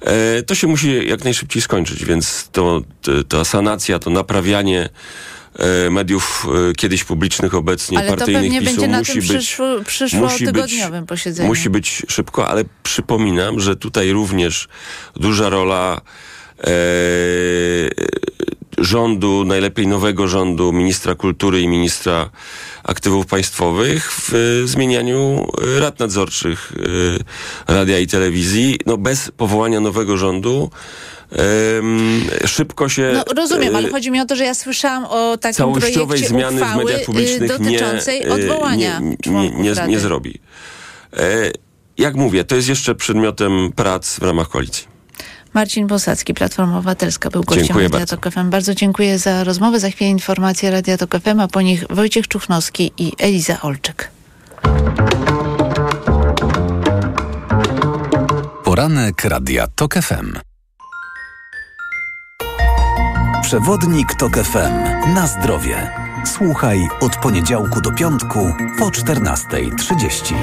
E, 0.00 0.42
to 0.42 0.54
się 0.54 0.66
musi 0.66 1.08
jak 1.08 1.24
najszybciej 1.24 1.62
skończyć, 1.62 2.04
więc 2.04 2.48
to, 2.52 2.82
ta 3.28 3.44
sanacja, 3.44 3.98
to 3.98 4.10
naprawianie 4.10 4.88
e, 5.54 5.90
mediów 5.90 6.46
e, 6.70 6.72
kiedyś 6.72 7.04
publicznych, 7.04 7.54
obecnie 7.54 7.98
Ale 7.98 8.10
to 8.10 8.16
partyjnych 8.16 8.42
pewnie 8.42 8.60
PiSu 8.60 8.72
będzie 8.72 8.88
na 8.88 8.98
musi 8.98 9.12
tym 9.12 9.20
być, 9.20 9.30
przyszło, 9.30 9.66
przyszłotygodniowym 9.86 11.06
posiedzeniu. 11.06 11.48
musi 11.48 11.70
być 11.70 12.02
szybko, 12.08 12.48
ale 12.48 12.64
przypominam, 12.82 13.60
że 13.60 13.76
tutaj 13.76 14.12
również 14.12 14.68
duża 15.16 15.48
rola 15.48 16.00
e, 16.60 16.66
rządu, 18.78 19.44
najlepiej 19.44 19.86
nowego 19.86 20.28
rządu, 20.28 20.72
ministra 20.72 21.14
kultury 21.14 21.60
i 21.60 21.68
ministra 21.68 22.30
aktywów 22.84 23.26
państwowych 23.26 24.12
w 24.12 24.34
e, 24.34 24.66
zmienianiu 24.66 25.46
e, 25.76 25.80
rad 25.80 25.98
nadzorczych 25.98 26.72
e, 27.68 27.74
radia 27.74 27.98
i 27.98 28.06
telewizji. 28.06 28.78
No 28.86 28.96
bez 28.96 29.30
powołania 29.36 29.80
nowego 29.80 30.16
rządu 30.16 30.70
em, 31.30 32.24
szybko 32.46 32.88
się... 32.88 33.12
No 33.14 33.24
rozumiem, 33.36 33.76
ale 33.76 33.90
chodzi 33.90 34.10
mi 34.10 34.20
o 34.20 34.26
to, 34.26 34.36
że 34.36 34.44
ja 34.44 34.54
słyszałam 34.54 35.04
o 35.04 35.36
takim 35.36 35.56
całościowej 35.56 36.26
zmiany 36.26 36.64
w 36.64 36.76
mediach 36.76 37.00
y, 37.00 37.04
publicznych 37.04 37.50
nie, 37.50 37.58
dotyczącej 37.58 38.22
e, 38.22 38.32
odwołania 38.32 39.00
nie, 39.00 39.16
nie, 39.32 39.50
nie, 39.50 39.74
nie 39.88 39.98
zrobi. 39.98 40.40
E, 41.16 41.50
jak 41.98 42.14
mówię, 42.14 42.44
to 42.44 42.56
jest 42.56 42.68
jeszcze 42.68 42.94
przedmiotem 42.94 43.72
prac 43.76 44.18
w 44.18 44.22
ramach 44.22 44.48
koalicji. 44.48 44.95
Marcin 45.56 45.86
Bosacki, 45.86 46.34
Platforma 46.34 46.78
Obywatelska, 46.78 47.30
był 47.30 47.42
gościem 47.42 47.66
Dziękuję 47.66 47.84
Radia 47.84 47.98
bardzo. 47.98 48.16
Tok 48.16 48.34
FM. 48.34 48.50
Bardzo 48.50 48.74
dziękuję 48.74 49.18
za 49.18 49.44
rozmowę. 49.44 49.80
Za 49.80 49.90
chwilę 49.90 50.10
informacje 50.10 50.70
Radia 50.70 50.98
Tok 50.98 51.16
FM, 51.20 51.40
a 51.40 51.48
po 51.48 51.62
nich 51.62 51.84
Wojciech 51.90 52.28
Czuchnowski 52.28 52.92
i 52.98 53.12
Eliza 53.18 53.60
Olczyk. 53.60 54.10
Poranek 58.64 59.24
Radia 59.24 59.66
TOK 59.66 59.94
FM. 59.94 60.32
Przewodnik 63.42 64.14
TOK 64.14 64.36
FM. 64.36 65.14
Na 65.14 65.26
zdrowie. 65.26 65.90
Słuchaj 66.24 66.88
od 67.00 67.16
poniedziałku 67.16 67.80
do 67.80 67.92
piątku 67.92 68.52
po 68.78 68.88
14.30. 68.88 70.34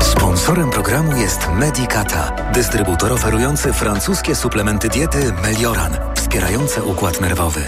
Sponsorem 0.00 0.70
programu 0.70 1.16
jest 1.16 1.48
Medicata, 1.58 2.50
dystrybutor 2.52 3.12
oferujący 3.12 3.72
francuskie 3.72 4.34
suplementy 4.34 4.88
diety 4.88 5.32
Melioran, 5.42 5.96
wspierające 6.14 6.82
układ 6.82 7.20
nerwowy. 7.20 7.60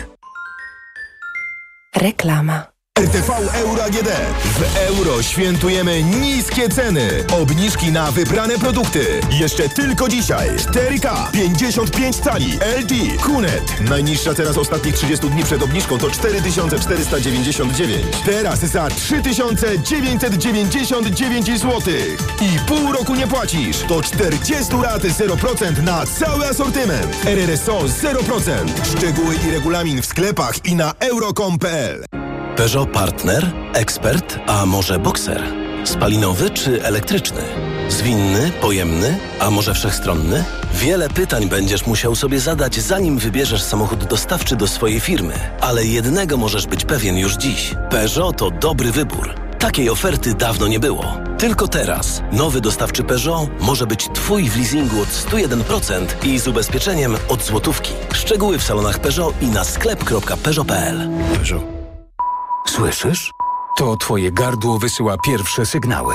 Reklama. 1.96 2.69
RTV 3.00 3.30
Euro 3.54 3.84
AGD. 3.84 4.08
W 4.44 4.76
euro 4.76 5.22
świętujemy 5.22 6.02
niskie 6.02 6.68
ceny. 6.68 7.24
Obniżki 7.42 7.92
na 7.92 8.12
wybrane 8.12 8.58
produkty. 8.58 9.20
Jeszcze 9.30 9.68
tylko 9.68 10.08
dzisiaj. 10.08 10.50
4K 10.50 11.30
55 11.30 12.16
cali 12.16 12.58
LG 12.80 13.22
Kunet. 13.22 13.80
Najniższa 13.80 14.34
teraz 14.34 14.58
ostatnich 14.58 14.94
30 14.94 15.30
dni 15.30 15.44
przed 15.44 15.62
obniżką 15.62 15.98
to 15.98 16.10
4499. 16.10 18.06
Teraz 18.24 18.60
za 18.60 18.88
3999 18.88 21.46
zł. 21.46 21.80
I 22.40 22.58
pół 22.66 22.92
roku 22.92 23.14
nie 23.14 23.26
płacisz. 23.26 23.76
To 23.88 24.02
40 24.02 24.76
lat 24.82 25.02
0% 25.02 25.82
na 25.82 26.06
cały 26.06 26.48
asortyment. 26.48 27.26
RRSO 27.26 27.80
0%. 27.80 28.50
Szczegóły 28.96 29.34
i 29.48 29.50
regulamin 29.50 30.02
w 30.02 30.06
sklepach 30.06 30.64
i 30.64 30.74
na 30.74 30.94
euro.com.pl. 31.00 32.29
Peugeot 32.56 32.90
Partner, 32.90 33.52
ekspert, 33.74 34.38
a 34.46 34.66
może 34.66 34.98
bokser? 34.98 35.42
Spalinowy 35.84 36.50
czy 36.50 36.84
elektryczny? 36.84 37.40
Zwinny, 37.88 38.52
pojemny, 38.60 39.18
a 39.38 39.50
może 39.50 39.74
wszechstronny? 39.74 40.44
Wiele 40.74 41.08
pytań 41.08 41.48
będziesz 41.48 41.86
musiał 41.86 42.14
sobie 42.14 42.40
zadać, 42.40 42.74
zanim 42.80 43.18
wybierzesz 43.18 43.62
samochód 43.62 44.04
dostawczy 44.04 44.56
do 44.56 44.66
swojej 44.66 45.00
firmy. 45.00 45.34
Ale 45.60 45.84
jednego 45.84 46.36
możesz 46.36 46.66
być 46.66 46.84
pewien 46.84 47.16
już 47.18 47.36
dziś. 47.36 47.74
Peugeot 47.90 48.36
to 48.36 48.50
dobry 48.50 48.92
wybór. 48.92 49.34
Takiej 49.58 49.90
oferty 49.90 50.34
dawno 50.34 50.68
nie 50.68 50.80
było. 50.80 51.04
Tylko 51.38 51.68
teraz 51.68 52.22
nowy 52.32 52.60
dostawczy 52.60 53.02
Peugeot 53.02 53.48
może 53.60 53.86
być 53.86 54.08
Twój 54.14 54.50
w 54.50 54.56
leasingu 54.56 55.00
od 55.00 55.08
101% 55.08 56.06
i 56.24 56.38
z 56.38 56.48
ubezpieczeniem 56.48 57.16
od 57.28 57.44
złotówki. 57.44 57.92
Szczegóły 58.14 58.58
w 58.58 58.62
salonach 58.62 58.98
Peugeot 58.98 59.34
i 59.42 59.46
na 59.46 59.64
sklep.peugeot.pl. 59.64 61.08
Peugeot. 61.34 61.79
Słyszysz? 62.70 63.32
To 63.76 63.96
twoje 63.96 64.32
gardło 64.32 64.78
wysyła 64.78 65.16
pierwsze 65.18 65.66
sygnały. 65.66 66.14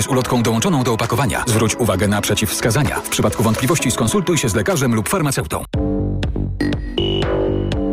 zgodnie 0.01 0.03
z 0.03 0.07
ulotką 0.07 0.43
dołączoną 0.43 0.83
do 0.83 0.93
opakowania. 0.93 1.43
Zwróć 1.47 1.75
uwagę 1.75 2.07
na 2.07 2.21
przeciwwskazania. 2.21 2.99
W 2.99 3.09
przypadku 3.09 3.43
wątpliwości 3.43 3.91
skonsultuj 3.91 4.37
się 4.37 4.49
z 4.49 4.55
lekarzem 4.55 4.95
lub 4.95 5.09
farmaceutą. 5.09 5.63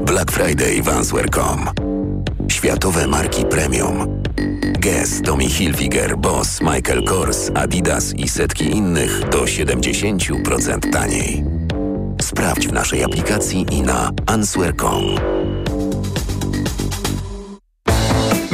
Black 0.04 0.32
Friday 0.32 0.82
w 0.82 0.88
Answer.com. 0.88 1.70
Światowe 2.48 3.06
marki 3.06 3.44
premium. 3.44 4.22
Guess, 4.78 5.22
Tommy 5.22 5.48
Hilfiger, 5.48 6.16
Boss, 6.16 6.60
Michael 6.60 7.04
Kors, 7.04 7.50
Adidas 7.54 8.14
i 8.14 8.28
setki 8.28 8.64
innych 8.64 9.28
do 9.30 9.44
70% 9.44 10.90
taniej. 10.90 11.44
Sprawdź 12.22 12.68
w 12.68 12.72
naszej 12.72 13.04
aplikacji 13.04 13.66
i 13.70 13.82
na 13.82 14.10
answer.com. 14.26 15.04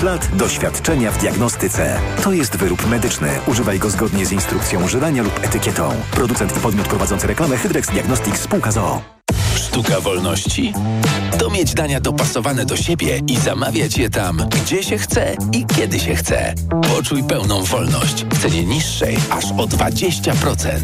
lat 0.00 0.36
doświadczenia 0.36 1.10
w 1.10 1.18
diagnostyce. 1.18 2.00
To 2.24 2.32
jest 2.32 2.56
wyrób 2.56 2.86
medyczny. 2.86 3.28
Używaj 3.46 3.78
go 3.78 3.90
zgodnie 3.90 4.26
z 4.26 4.32
instrukcją 4.32 4.84
używania 4.84 5.22
lub 5.22 5.44
etykietą. 5.44 5.92
Producent 6.10 6.56
i 6.56 6.60
podmiot 6.60 6.88
prowadzący 6.88 7.26
reklamę 7.26 7.56
Hydrex 7.56 7.90
Diagnostics 7.90 8.40
Spółka 8.40 8.72
ZOO. 8.72 9.02
Sztuka 9.56 10.00
wolności? 10.00 10.72
To 11.38 11.50
mieć 11.50 11.74
dania 11.74 12.00
dopasowane 12.00 12.64
do 12.64 12.76
siebie 12.76 13.20
i 13.26 13.36
zamawiać 13.36 13.98
je 13.98 14.10
tam, 14.10 14.48
gdzie 14.50 14.82
się 14.82 14.98
chce 14.98 15.36
i 15.52 15.66
kiedy 15.66 16.00
się 16.00 16.14
chce. 16.14 16.54
Poczuj 16.88 17.22
pełną 17.24 17.62
wolność 17.62 18.24
w 18.24 18.42
cenie 18.42 18.64
niższej 18.64 19.16
aż 19.30 19.44
o 19.44 19.66
20%. 19.66 20.78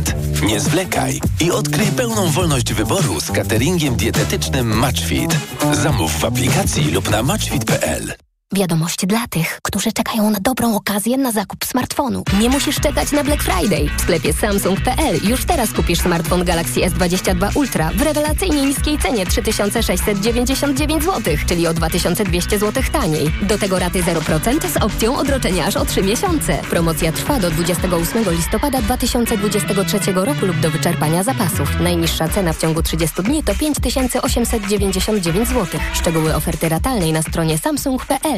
Nie 0.46 0.60
zwlekaj 0.60 1.20
i 1.40 1.50
odkryj 1.50 1.86
pełną 1.86 2.30
wolność 2.30 2.72
wyboru 2.72 3.20
z 3.20 3.32
cateringiem 3.32 3.96
dietetycznym 3.96 4.78
Matchfit. 4.78 5.36
Zamów 5.72 6.12
w 6.12 6.24
aplikacji 6.24 6.90
lub 6.90 7.10
na 7.10 7.22
matchfit.pl. 7.22 8.27
Wiadomość 8.54 9.06
dla 9.06 9.28
tych, 9.30 9.58
którzy 9.62 9.92
czekają 9.92 10.30
na 10.30 10.38
dobrą 10.40 10.76
okazję 10.76 11.16
na 11.16 11.32
zakup 11.32 11.64
smartfonu. 11.64 12.22
Nie 12.40 12.50
musisz 12.50 12.80
czekać 12.80 13.12
na 13.12 13.24
Black 13.24 13.42
Friday. 13.42 13.88
W 13.96 14.00
sklepie 14.00 14.32
Samsung.pl 14.32 15.20
już 15.24 15.44
teraz 15.44 15.72
kupisz 15.72 16.00
smartfon 16.00 16.44
Galaxy 16.44 16.80
S22 16.80 17.56
Ultra 17.56 17.90
w 17.90 18.02
rewelacyjnie 18.02 18.62
niskiej 18.66 18.98
cenie 18.98 19.26
3699 19.26 21.04
zł, 21.04 21.34
czyli 21.46 21.66
o 21.66 21.74
2200 21.74 22.58
zł 22.58 22.82
taniej. 22.92 23.30
Do 23.42 23.58
tego 23.58 23.78
raty 23.78 24.02
0% 24.02 24.68
z 24.68 24.76
opcją 24.76 25.16
odroczenia 25.16 25.66
aż 25.66 25.76
o 25.76 25.84
3 25.84 26.02
miesiące. 26.02 26.58
Promocja 26.70 27.12
trwa 27.12 27.40
do 27.40 27.50
28 27.50 28.24
listopada 28.30 28.82
2023 28.82 30.12
roku 30.12 30.46
lub 30.46 30.60
do 30.60 30.70
wyczerpania 30.70 31.22
zapasów. 31.22 31.80
Najniższa 31.80 32.28
cena 32.28 32.52
w 32.52 32.58
ciągu 32.58 32.82
30 32.82 33.22
dni 33.22 33.42
to 33.42 33.54
5899 33.54 35.48
zł. 35.48 35.80
Szczegóły 35.94 36.34
oferty 36.34 36.68
ratalnej 36.68 37.12
na 37.12 37.22
stronie 37.22 37.58
samsung.pl. 37.58 38.37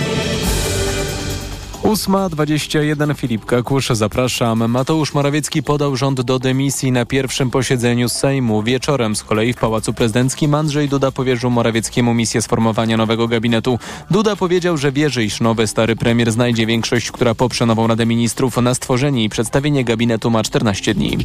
8.21 1.91 3.15
Filip 3.15 3.45
Kakusz, 3.45 3.89
zapraszam. 3.89 4.71
Mateusz 4.71 5.13
Morawiecki 5.13 5.63
podał 5.63 5.95
rząd 5.95 6.21
do 6.21 6.39
dymisji 6.39 6.91
na 6.91 7.05
pierwszym 7.05 7.51
posiedzeniu 7.51 8.09
Sejmu. 8.09 8.63
Wieczorem 8.63 9.15
z 9.15 9.23
kolei 9.23 9.53
w 9.53 9.57
Pałacu 9.57 9.93
Prezydenckim 9.93 10.55
Andrzej 10.55 10.89
Duda 10.89 11.11
powierzył 11.11 11.49
Morawieckiemu 11.49 12.13
misję 12.13 12.41
sformowania 12.41 12.97
nowego 12.97 13.27
gabinetu. 13.27 13.79
Duda 14.11 14.35
powiedział, 14.35 14.77
że 14.77 14.91
wierzy, 14.91 15.23
iż 15.23 15.41
nowy 15.41 15.67
stary 15.67 15.95
premier 15.95 16.31
znajdzie 16.31 16.65
większość, 16.65 17.11
która 17.11 17.35
poprze 17.35 17.65
nową 17.65 17.87
Radę 17.87 18.05
Ministrów. 18.05 18.57
Na 18.57 18.73
stworzenie 18.73 19.23
i 19.23 19.29
przedstawienie 19.29 19.83
gabinetu 19.83 20.29
ma 20.29 20.43
14 20.43 20.93
dni. 20.93 21.17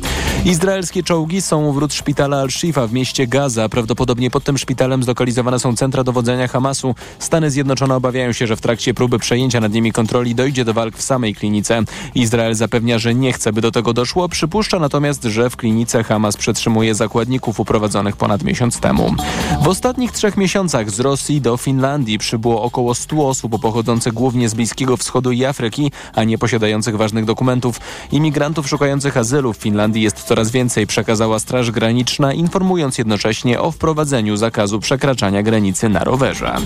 Izraelskie 0.45 1.03
czołgi 1.03 1.43
są 1.43 1.73
wrót 1.73 1.95
szpitala 1.95 2.41
Al-Shifa 2.41 2.87
w 2.87 2.93
mieście 2.93 3.27
Gaza. 3.27 3.69
Prawdopodobnie 3.69 4.31
pod 4.31 4.45
tym 4.45 4.59
szpitalem 4.59 5.03
zlokalizowane 5.03 5.59
są 5.59 5.77
centra 5.77 6.05
dowodzenia 6.05 6.49
Hamasu. 6.49 6.95
Stany 7.19 7.51
Zjednoczone 7.51 7.95
obawiają 7.95 8.33
się, 8.33 8.47
że 8.47 8.57
w 8.57 8.61
trakcie 8.61 8.95
próby 8.95 9.19
przejęcia 9.19 9.61
nad 9.61 9.73
nimi 9.73 9.93
kontroli 9.93 10.35
dojdzie 10.35 10.56
do 10.65 10.75
walk 10.75 10.97
w 10.97 11.03
samej 11.03 11.35
klinice. 11.35 11.83
Izrael 12.15 12.55
zapewnia, 12.55 12.99
że 12.99 13.15
nie 13.15 13.33
chce, 13.33 13.53
by 13.53 13.61
do 13.61 13.71
tego 13.71 13.93
doszło. 13.93 14.29
Przypuszcza 14.29 14.79
natomiast, 14.79 15.25
że 15.25 15.51
w 15.51 15.57
klinice 15.57 16.05
Hamas 16.05 16.37
przetrzymuje 16.37 16.95
zakładników 16.95 17.61
uprowadzonych 17.61 18.17
ponad 18.17 18.43
miesiąc 18.43 18.81
temu. 18.81 19.15
W 19.63 19.69
ostatnich 19.69 20.13
trzech 20.13 20.37
miesiącach 20.37 20.91
z 20.91 21.01
Rosji 21.01 21.41
do 21.41 21.57
Finlandii 21.57 22.19
przybyło 22.19 22.63
około 22.63 22.95
100 22.95 23.29
osób 23.29 23.61
pochodzących 23.61 24.13
głównie 24.13 24.49
z 24.49 24.55
Bliskiego 24.55 24.97
Wschodu 24.97 25.33
i 25.33 25.45
Afryki, 25.45 25.93
a 26.15 26.25
nie 26.25 26.39
posiadających 26.39 26.97
ważnych 26.97 27.25
dokumentów. 27.25 27.81
Imigrantów 28.13 28.69
szukających 28.69 29.17
azylu 29.17 29.53
w 29.53 29.57
Finlandii 29.57 30.03
jest 30.03 30.23
coraz 30.23 30.51
więcej, 30.51 30.87
przekazała 30.87 31.39
Straż 31.39 31.71
Graniczna, 31.71 32.33
informując 32.33 32.99
jednocześnie 32.99 33.61
o 33.61 33.71
wprowadzeniu 33.71 34.37
zakazu 34.37 34.81
przekraczania 34.81 35.43
granicy 35.43 35.89
na 35.89 36.05
rowerze. 36.05 36.57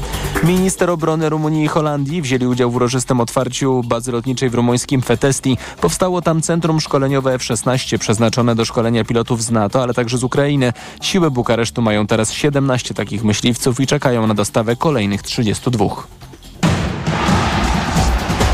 Minister 0.45 0.91
obrony 0.91 1.29
Rumunii 1.29 1.65
i 1.65 1.69
Holandii 1.69 2.23
wzięli 2.23 2.47
udział 2.47 2.71
w 2.71 2.77
uroczystym 2.77 3.21
otwarciu 3.21 3.80
bazy 3.87 4.13
lotniczej 4.13 4.51
w 4.51 4.55
rumuńskim 4.55 5.03
Fetesti. 5.03 5.59
Powstało 5.81 6.23
tam 6.23 6.43
centrum 6.43 6.81
szkoleniowe 6.81 7.35
F-16 7.35 7.99
przeznaczone 7.99 8.55
do 8.55 8.65
szkolenia 8.65 9.05
pilotów 9.05 9.43
z 9.43 9.51
NATO, 9.51 9.83
ale 9.83 9.95
także 9.95 10.19
z 10.19 10.25
Ukrainy. 10.25 10.73
Siły 11.03 11.31
Bukaresztu 11.31 11.83
mają 11.83 12.07
teraz 12.07 12.33
17 12.33 12.95
takich 12.95 13.25
myśliwców 13.25 13.81
i 13.81 13.87
czekają 13.87 14.27
na 14.27 14.35
dostawę 14.35 14.77
kolejnych 14.77 15.23
32. 15.23 15.87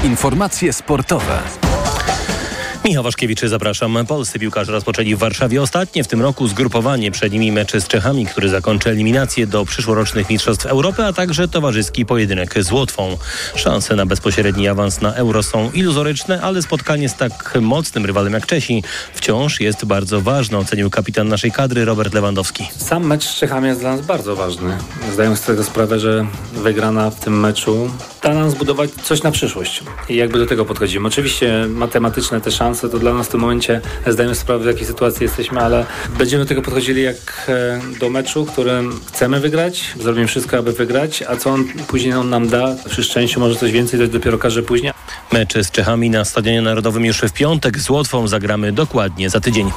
Informacje 0.04 0.72
sportowe. 0.72 1.42
Michał 2.86 3.02
Waszkiewicz, 3.02 3.40
zapraszam. 3.40 4.06
Polscy 4.08 4.38
piłkarze 4.38 4.72
rozpoczęli 4.72 5.14
w 5.14 5.18
Warszawie 5.18 5.62
ostatnie 5.62 6.04
w 6.04 6.08
tym 6.08 6.22
roku 6.22 6.48
zgrupowanie. 6.48 7.10
Przed 7.10 7.32
nimi 7.32 7.52
mecze 7.52 7.80
z 7.80 7.88
Czechami, 7.88 8.26
który 8.26 8.48
zakończy 8.48 8.90
eliminację 8.90 9.46
do 9.46 9.64
przyszłorocznych 9.64 10.30
Mistrzostw 10.30 10.66
Europy, 10.66 11.04
a 11.04 11.12
także 11.12 11.48
towarzyski 11.48 12.06
pojedynek 12.06 12.64
z 12.64 12.72
Łotwą. 12.72 13.18
Szanse 13.54 13.96
na 13.96 14.06
bezpośredni 14.06 14.68
awans 14.68 15.00
na 15.00 15.14
Euro 15.14 15.42
są 15.42 15.70
iluzoryczne, 15.70 16.42
ale 16.42 16.62
spotkanie 16.62 17.08
z 17.08 17.14
tak 17.14 17.58
mocnym 17.60 18.06
rywalem 18.06 18.32
jak 18.32 18.46
Czesi 18.46 18.82
wciąż 19.14 19.60
jest 19.60 19.84
bardzo 19.84 20.20
ważne, 20.20 20.58
ocenił 20.58 20.90
kapitan 20.90 21.28
naszej 21.28 21.52
kadry 21.52 21.84
Robert 21.84 22.14
Lewandowski. 22.14 22.68
Sam 22.76 23.06
mecz 23.06 23.24
z 23.24 23.36
Czechami 23.36 23.68
jest 23.68 23.80
dla 23.80 23.96
nas 23.96 24.06
bardzo 24.06 24.36
ważny. 24.36 24.78
Zdaję 25.12 25.36
sobie 25.36 25.64
sprawę, 25.64 26.00
że 26.00 26.26
wygrana 26.52 27.10
w 27.10 27.20
tym 27.20 27.40
meczu 27.40 27.90
da 28.26 28.34
nam 28.34 28.50
zbudować 28.50 28.90
coś 28.90 29.22
na 29.22 29.30
przyszłość. 29.30 29.82
I 30.08 30.16
jakby 30.16 30.38
do 30.38 30.46
tego 30.46 30.64
podchodzimy. 30.64 31.08
Oczywiście 31.08 31.66
matematyczne 31.68 32.40
te 32.40 32.50
szanse 32.50 32.88
to 32.88 32.98
dla 32.98 33.14
nas 33.14 33.26
w 33.26 33.30
tym 33.30 33.40
momencie 33.40 33.80
zdajemy 34.06 34.34
sprawę, 34.34 34.64
w 34.64 34.66
jakiej 34.66 34.86
sytuacji 34.86 35.24
jesteśmy, 35.24 35.60
ale 35.60 35.86
będziemy 36.18 36.44
do 36.44 36.48
tego 36.48 36.62
podchodzili 36.62 37.02
jak 37.02 37.50
do 38.00 38.10
meczu, 38.10 38.46
którym 38.46 39.00
chcemy 39.06 39.40
wygrać, 39.40 39.84
zrobimy 40.00 40.26
wszystko, 40.26 40.58
aby 40.58 40.72
wygrać, 40.72 41.22
a 41.22 41.36
co 41.36 41.50
on 41.50 41.64
później 41.88 42.14
on 42.14 42.30
nam 42.30 42.48
da, 42.48 42.76
przy 42.88 43.04
szczęściu 43.04 43.40
może 43.40 43.56
coś 43.56 43.72
więcej, 43.72 44.00
to 44.00 44.06
dopiero 44.06 44.36
okaże 44.36 44.62
później. 44.62 44.92
Mecze 45.32 45.64
z 45.64 45.70
Czechami 45.70 46.10
na 46.10 46.24
Stadionie 46.24 46.62
Narodowym 46.62 47.04
już 47.04 47.20
w 47.20 47.32
piątek, 47.32 47.78
z 47.78 47.90
Łotwą 47.90 48.28
zagramy 48.28 48.72
dokładnie 48.72 49.30
za 49.30 49.40
tydzień. 49.40 49.70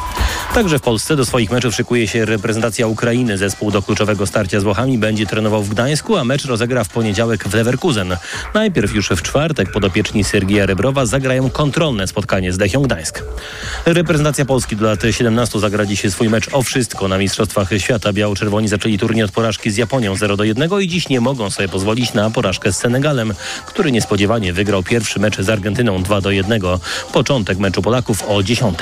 Także 0.53 0.79
w 0.79 0.81
Polsce 0.81 1.15
do 1.15 1.25
swoich 1.25 1.51
meczów 1.51 1.75
szykuje 1.75 2.07
się 2.07 2.25
reprezentacja 2.25 2.87
Ukrainy. 2.87 3.37
Zespół 3.37 3.71
do 3.71 3.81
kluczowego 3.81 4.27
starcia 4.27 4.59
z 4.59 4.63
Włochami 4.63 4.97
będzie 4.97 5.25
trenował 5.25 5.63
w 5.63 5.69
Gdańsku, 5.69 6.17
a 6.17 6.23
mecz 6.23 6.45
rozegra 6.45 6.83
w 6.83 6.89
poniedziałek 6.89 7.47
w 7.47 7.53
Leverkusen. 7.53 8.17
Najpierw 8.53 8.95
już 8.95 9.09
w 9.09 9.21
czwartek 9.21 9.71
podopieczni 9.71 10.23
Sergija 10.23 10.65
Rebrowa 10.65 11.05
zagrają 11.05 11.49
kontrolne 11.49 12.07
spotkanie 12.07 12.53
z 12.53 12.59
Lechią 12.59 12.81
Gdańsk. 12.81 13.23
Reprezentacja 13.85 14.45
Polski 14.45 14.75
do 14.75 14.85
lat 14.85 14.99
17 15.11 15.59
zagra 15.59 15.85
się 15.95 16.11
swój 16.11 16.29
mecz 16.29 16.53
o 16.53 16.61
wszystko 16.61 17.07
na 17.07 17.17
Mistrzostwach 17.17 17.69
Świata. 17.77 18.13
Biało-czerwoni 18.13 18.67
zaczęli 18.67 18.97
turniej 18.97 19.23
od 19.23 19.31
porażki 19.31 19.71
z 19.71 19.77
Japonią 19.77 20.15
0 20.15 20.37
do 20.37 20.43
1 20.43 20.69
i 20.81 20.87
dziś 20.87 21.09
nie 21.09 21.21
mogą 21.21 21.49
sobie 21.49 21.69
pozwolić 21.69 22.13
na 22.13 22.29
porażkę 22.29 22.73
z 22.73 22.77
Senegalem, 22.77 23.33
który 23.65 23.91
niespodziewanie 23.91 24.53
wygrał 24.53 24.83
pierwszy 24.83 25.19
mecz 25.19 25.41
z 25.41 25.49
Argentyną 25.49 26.03
2 26.03 26.21
do 26.21 26.31
1. 26.31 26.61
Początek 27.13 27.57
meczu 27.57 27.81
Polaków 27.81 28.23
o 28.27 28.43
10. 28.43 28.77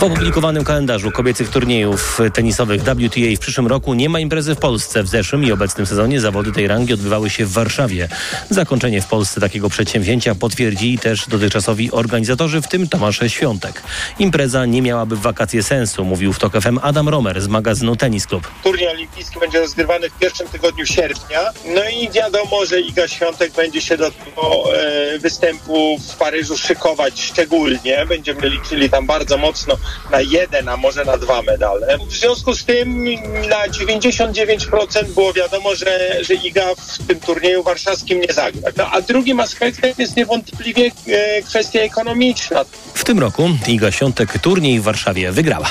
W 0.00 0.04
opublikowanym 0.04 0.64
kalendarzu 0.64 1.10
kobiecych 1.10 1.48
turniejów 1.48 2.18
tenisowych 2.34 2.82
WTA 2.82 3.36
w 3.36 3.38
przyszłym 3.38 3.66
roku 3.66 3.94
nie 3.94 4.08
ma 4.08 4.20
imprezy 4.20 4.54
w 4.54 4.58
Polsce. 4.58 5.02
W 5.02 5.08
zeszłym 5.08 5.44
i 5.44 5.52
obecnym 5.52 5.86
sezonie 5.86 6.20
zawody 6.20 6.52
tej 6.52 6.66
rangi 6.66 6.94
odbywały 6.94 7.30
się 7.30 7.46
w 7.46 7.52
Warszawie. 7.52 8.08
Zakończenie 8.50 9.02
w 9.02 9.06
Polsce 9.06 9.40
takiego 9.40 9.68
przedsięwzięcia 9.68 10.34
potwierdzili 10.34 10.98
też 10.98 11.28
dotychczasowi 11.28 11.90
organizatorzy, 11.92 12.62
w 12.62 12.68
tym 12.68 12.88
Tomasz 12.88 13.20
Świątek. 13.28 13.82
Impreza 14.18 14.66
nie 14.66 14.82
miałaby 14.82 15.16
w 15.16 15.20
wakacje 15.20 15.62
sensu, 15.62 16.04
mówił 16.04 16.32
w 16.32 16.38
TOK 16.38 16.52
FM 16.60 16.78
Adam 16.82 17.08
Romer 17.08 17.42
z 17.42 17.48
magazynu 17.48 17.96
Tenis 17.96 18.26
Club. 18.26 18.48
Turniej 18.62 18.88
olimpijski 18.88 19.40
będzie 19.40 19.60
rozgrywany 19.60 20.10
w 20.10 20.18
pierwszym 20.18 20.48
tygodniu 20.48 20.86
sierpnia. 20.86 21.40
No 21.74 21.80
i 22.00 22.10
wiadomo, 22.10 22.66
że 22.66 22.80
Iga 22.80 23.08
Świątek 23.08 23.52
będzie 23.52 23.80
się 23.80 23.96
do 23.96 24.10
tego 24.10 24.74
e, 24.74 25.18
występu 25.18 25.98
w 25.98 26.16
Paryżu 26.16 26.58
szykować 26.58 27.20
szczególnie. 27.20 28.06
Będziemy 28.08 28.48
liczyli 28.48 28.90
tam 28.90 29.06
bardzo 29.06 29.38
mocno 29.38 29.76
na 30.10 30.20
jeden, 30.20 30.68
a 30.68 30.76
może 30.76 31.04
na 31.04 31.16
dwa 31.16 31.42
medale. 31.42 31.98
W 32.08 32.12
związku 32.12 32.54
z 32.54 32.64
tym 32.64 33.04
na 33.48 33.68
99% 33.68 35.04
było 35.14 35.32
wiadomo, 35.32 35.74
że, 35.74 36.24
że 36.24 36.34
Iga 36.34 36.74
w 36.74 37.06
tym 37.06 37.20
turnieju 37.20 37.62
warszawskim 37.62 38.20
nie 38.20 38.32
zagra. 38.32 38.70
No, 38.76 38.90
a 38.90 39.00
drugim 39.00 39.40
aspektem 39.40 39.92
jest 39.98 40.16
niewątpliwie 40.16 40.90
e, 41.06 41.42
kwestia 41.42 41.80
ekonomiczna. 41.80 42.64
W 42.94 43.04
tym 43.04 43.18
roku 43.18 43.50
Iga 43.68 43.90
Świątek 43.90 44.38
turniej 44.38 44.80
w 44.80 44.82
Warszawie 44.82 45.32
wygrała. 45.32 45.66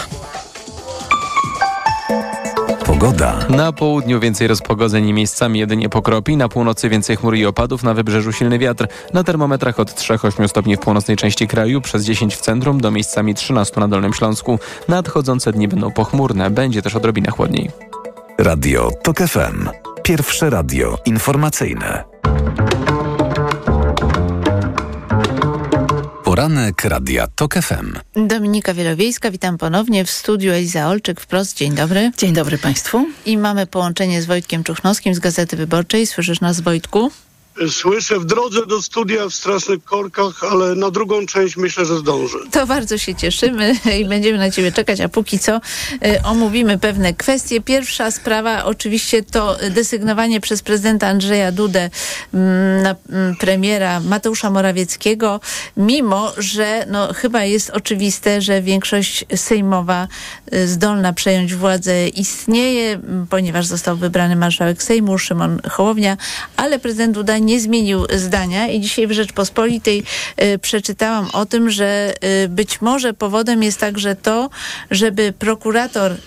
Pogoda. 2.99 3.39
Na 3.49 3.71
południu 3.71 4.19
więcej 4.19 4.47
rozpogodzeń 4.47 5.07
i 5.07 5.13
miejscami 5.13 5.59
jedynie 5.59 5.89
pokropi, 5.89 6.37
na 6.37 6.49
północy 6.49 6.89
więcej 6.89 7.15
chmur 7.15 7.35
i 7.35 7.45
opadów, 7.45 7.83
na 7.83 7.93
wybrzeżu 7.93 8.31
silny 8.31 8.59
wiatr. 8.59 8.87
Na 9.13 9.23
termometrach 9.23 9.79
od 9.79 9.91
3-8 9.91 10.47
stopni 10.47 10.75
w 10.75 10.79
północnej 10.79 11.17
części 11.17 11.47
kraju, 11.47 11.81
przez 11.81 12.03
10 12.03 12.35
w 12.35 12.41
centrum, 12.41 12.81
do 12.81 12.91
miejscami 12.91 13.35
13 13.35 13.79
na 13.79 13.87
Dolnym 13.87 14.13
Śląsku. 14.13 14.59
Nadchodzące 14.87 15.51
dni 15.51 15.67
będą 15.67 15.91
pochmurne, 15.91 16.49
będzie 16.49 16.81
też 16.81 16.95
odrobinę 16.95 17.31
chłodniej. 17.31 17.71
Radio 18.37 18.91
TOK 19.03 19.17
FM. 19.17 19.69
Pierwsze 20.03 20.49
radio 20.49 20.97
informacyjne. 21.05 22.03
Poranek 26.29 26.85
Radia 26.85 27.27
TOK 27.27 27.53
FM. 27.53 27.93
Dominika 28.27 28.73
Wielowiejska, 28.73 29.31
witam 29.31 29.57
ponownie 29.57 30.05
w 30.05 30.11
studiu 30.11 30.53
Eliza 30.53 30.87
Olczyk 30.87 31.21
wprost. 31.21 31.57
Dzień 31.57 31.75
dobry. 31.75 32.11
Dzień 32.17 32.33
dobry 32.33 32.57
Państwu. 32.57 33.07
I 33.25 33.37
mamy 33.37 33.67
połączenie 33.67 34.21
z 34.21 34.25
Wojtkiem 34.25 34.63
Czuchnowskim 34.63 35.15
z 35.15 35.19
Gazety 35.19 35.57
Wyborczej. 35.57 36.07
Słyszysz 36.07 36.41
nas 36.41 36.61
Wojtku? 36.61 37.11
Słyszę 37.67 38.19
w 38.19 38.25
drodze 38.25 38.65
do 38.65 38.81
studia 38.81 39.29
w 39.29 39.33
strasznych 39.33 39.83
korkach, 39.83 40.43
ale 40.51 40.75
na 40.75 40.91
drugą 40.91 41.25
część 41.25 41.57
myślę, 41.57 41.85
że 41.85 41.97
zdążę. 41.97 42.37
To 42.51 42.67
bardzo 42.67 42.97
się 42.97 43.15
cieszymy 43.15 43.75
i 43.99 44.05
będziemy 44.05 44.37
na 44.37 44.51
Ciebie 44.51 44.71
czekać, 44.71 45.01
a 45.01 45.09
póki 45.09 45.39
co 45.39 45.55
y, 45.55 46.21
omówimy 46.23 46.77
pewne 46.77 47.13
kwestie. 47.13 47.61
Pierwsza 47.61 48.11
sprawa 48.11 48.63
oczywiście 48.63 49.23
to 49.23 49.57
desygnowanie 49.69 50.41
przez 50.41 50.61
prezydenta 50.61 51.07
Andrzeja 51.07 51.51
Dudę 51.51 51.89
mm, 52.33 52.83
na 52.83 52.95
mm, 53.09 53.35
premiera 53.35 53.99
Mateusza 53.99 54.49
Morawieckiego, 54.49 55.39
mimo 55.77 56.33
że 56.37 56.85
no, 56.89 57.13
chyba 57.13 57.43
jest 57.43 57.69
oczywiste, 57.69 58.41
że 58.41 58.61
większość 58.61 59.25
sejmowa 59.35 60.07
y, 60.53 60.67
zdolna 60.67 61.13
przejąć 61.13 61.55
władzę 61.55 62.07
istnieje, 62.07 62.99
ponieważ 63.29 63.65
został 63.65 63.97
wybrany 63.97 64.35
marszałek 64.35 64.83
Sejmu 64.83 65.17
Szymon 65.17 65.61
Hołownia, 65.69 66.17
ale 66.57 66.79
prezydent 66.79 67.13
Duda 67.13 67.37
nie 67.37 67.48
zmienił 67.57 68.05
zdania 68.15 68.67
i 68.67 68.79
dzisiaj 68.79 69.07
w 69.07 69.11
Rzeczpospolitej 69.11 70.03
y, 70.41 70.59
przeczytałam 70.59 71.29
o 71.33 71.45
tym, 71.45 71.69
że 71.69 72.13
y, 72.43 72.47
być 72.47 72.81
może 72.81 73.13
powodem 73.13 73.63
jest 73.63 73.79
także 73.79 74.15
to, 74.15 74.49
żeby 74.91 75.33
prokurator 75.39 76.11
y, 76.11 76.17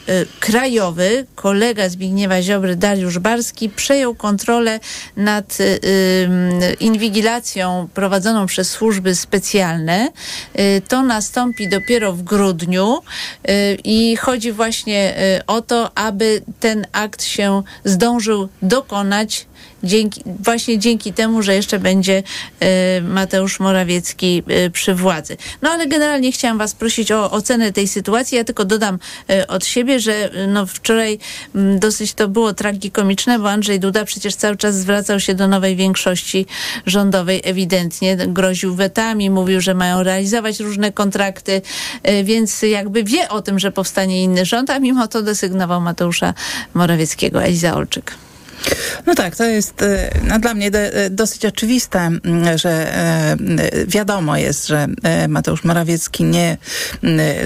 krajowy, 0.41 1.27
kolega 1.35 1.89
Zbigniewa 1.89 2.43
Ziobry, 2.43 2.77
Dariusz 2.77 3.19
Barski, 3.19 3.69
przejął 3.69 4.15
kontrolę 4.15 4.81
nad 5.17 5.59
inwigilacją 6.81 7.89
prowadzoną 7.95 8.47
przez 8.47 8.71
służby 8.71 9.15
specjalne. 9.15 10.09
To 10.89 11.03
nastąpi 11.03 11.69
dopiero 11.69 12.13
w 12.13 12.23
grudniu 12.23 12.99
i 13.85 14.17
chodzi 14.17 14.53
właśnie 14.53 15.15
o 15.47 15.61
to, 15.61 15.99
aby 15.99 16.43
ten 16.61 16.87
akt 16.93 17.25
się 17.25 17.63
zdążył 17.85 18.49
dokonać 18.63 19.47
dzięki, 19.85 20.23
właśnie 20.43 20.79
dzięki 20.79 21.13
temu, 21.13 21.43
że 21.43 21.55
jeszcze 21.55 21.79
będzie 21.79 22.23
e, 22.61 23.01
Mateusz 23.01 23.61
Morawiecki 23.61 24.43
e, 24.49 24.71
przy 24.71 24.95
władzy. 24.95 25.37
No 25.63 25.71
ale 25.71 25.87
generalnie 25.87 26.33
chciałam 26.33 26.59
Was 26.59 26.75
prosić 26.75 27.13
o 27.13 27.31
ocenę 27.31 27.73
tej 27.73 27.89
sytuacji. 27.89 28.37
Ja 28.37 28.45
tylko 28.45 28.65
dodam 28.65 28.99
e, 29.31 29.47
od 29.47 29.67
siebie, 29.67 30.01
że 30.01 30.31
no, 30.49 30.67
wczoraj 30.67 31.19
m, 31.55 31.79
dosyć 31.79 32.15
to 32.15 32.29
było 32.29 32.55
tragikomiczne, 32.55 33.39
bo 33.39 33.51
Andrzej 33.51 33.81
Duda 33.81 34.05
przecież 34.05 34.35
cały 34.35 34.57
czas 34.57 34.75
zwracał 34.75 35.21
się 35.21 35.35
do 35.35 35.49
nowej 35.49 35.77
większości 35.77 36.47
rządowej 36.87 37.41
ewidentnie, 37.45 38.17
groził 38.17 38.75
wetami, 38.75 39.31
mówił, 39.31 39.61
że 39.61 39.75
mają 39.75 40.03
realizować 40.03 40.61
różne 40.61 40.93
kontrakty, 40.93 41.63
więc 42.25 42.63
jakby 42.63 43.05
wie 43.05 43.29
o 43.29 43.43
tym, 43.43 43.59
że 43.59 43.73
powstanie 43.73 44.23
inny 44.23 44.45
rząd, 44.45 44.71
a 44.71 44.79
mimo 44.79 45.09
to 45.09 45.23
desygnował 45.23 45.81
Mateusza 45.81 46.35
Morawieckiego. 46.75 47.43
Eliza 47.43 47.75
Olczyk. 47.75 48.15
No 49.07 49.15
tak, 49.15 49.37
to 49.37 49.45
jest 49.45 49.83
e, 49.83 50.11
no, 50.29 50.39
dla 50.39 50.55
mnie 50.55 50.71
de, 50.71 51.11
dosyć 51.11 51.47
oczywiste, 51.47 52.11
że 52.57 52.97
e, 52.97 53.37
wiadomo 53.87 54.37
jest, 54.37 54.67
że 54.67 54.87
e, 55.03 55.29
Mateusz 55.29 55.65
Morawiecki 55.65 56.25
nie 56.25 56.57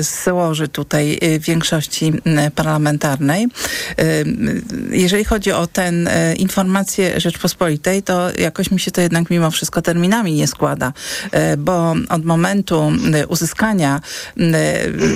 złoży 0.00 0.68
tutaj 0.68 1.18
e, 1.22 1.38
większości 1.38 2.12
parlamentarnej. 2.54 3.44
E, 3.98 4.04
Jeżeli 4.90 5.24
chodzi 5.24 5.52
o 5.52 5.66
ten 5.66 6.08
e, 6.08 6.34
informację 6.34 7.20
Rzeczpospolitej, 7.20 8.02
to 8.02 8.30
jakoś 8.38 8.70
mi 8.70 8.80
się 8.80 8.90
to 8.90 9.00
jednak 9.00 9.30
mimo 9.30 9.50
wszystko 9.50 9.82
terminami 9.82 10.34
nie 10.34 10.46
składa, 10.46 10.92
e, 11.32 11.56
bo 11.56 11.94
od 12.08 12.24
momentu 12.24 12.92
uzyskania 13.28 14.00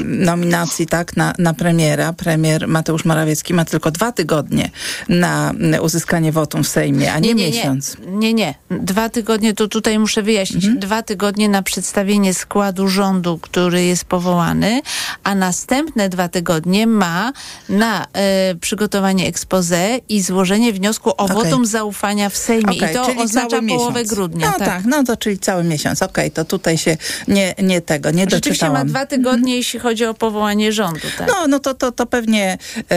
nominacji 0.05 0.87
tak 0.87 1.17
na, 1.17 1.35
na 1.39 1.55
premiera, 1.55 2.13
premier 2.13 2.69
Mateusz 2.69 3.05
Morawiecki 3.05 3.55
ma 3.55 3.65
tylko 3.65 3.91
dwa 3.91 4.13
tygodnie 4.13 4.71
na 5.09 5.51
m, 5.51 5.77
uzyskanie 5.91 6.33
wotum 6.33 6.65
w 6.65 6.69
Sejmie, 6.69 7.13
a 7.13 7.19
nie, 7.19 7.35
miesiąc. 7.35 7.97
Nie, 8.07 8.17
nie, 8.17 8.35
nie. 8.35 8.55
Dwa 8.71 9.09
tygodnie, 9.09 9.55
to 9.55 9.69
tutaj 9.69 9.99
muszę 9.99 10.23
wyjaśnić. 10.23 10.65
Mhm. 10.65 10.81
Dwa 10.81 11.03
tygodnie 11.03 11.49
na 11.49 11.63
przedstawienie 11.63 12.35
składu 12.35 12.89
rządu, 12.89 13.39
który 13.39 13.85
jest 13.85 14.05
powołany, 14.05 14.83
a 15.25 15.35
następne 15.35 16.09
dwa 16.09 16.29
tygodnie 16.29 16.87
ma 16.87 17.33
na 17.69 18.07
e, 18.13 18.55
przygotowanie 18.55 19.27
expose 19.27 19.99
i 20.09 20.23
złożenie 20.23 20.73
wniosku 20.73 21.11
o 21.11 21.17
Okej. 21.17 21.37
wotum 21.37 21.67
zaufania 21.67 22.29
w 22.29 22.37
Sejmie. 22.37 22.77
Okej, 22.77 22.91
I 22.91 22.95
to 22.95 23.07
czyli 23.07 23.19
oznacza 23.19 23.61
połowę 23.69 24.01
miesiąc. 24.01 24.09
grudnia. 24.15 24.53
No 24.59 24.65
tak. 24.67 24.85
no 24.85 25.05
to 25.05 25.17
czyli 25.17 25.39
cały 25.39 25.65
miesiąc. 25.65 26.03
Okej, 26.03 26.31
to 26.31 26.45
tutaj 26.45 26.79
się 26.79 26.97
nie, 27.29 27.55
nie 27.63 27.81
tego, 27.81 28.11
nie 28.11 28.27
Rzeczywiście 28.31 28.67
ma 28.67 28.71
doczytałam. 28.71 28.89
dwa 28.89 29.07
tygodnie, 29.07 29.57
jeśli 29.57 29.81
chodzi 29.81 30.05
o 30.05 30.15
powołanie 30.15 30.73
rządu. 30.73 31.07
Tak. 31.19 31.29
No, 31.29 31.47
no 31.47 31.59
to, 31.59 31.75
to, 31.75 31.93
to 31.93 32.07
pewnie 32.07 32.59
e, 32.91 32.95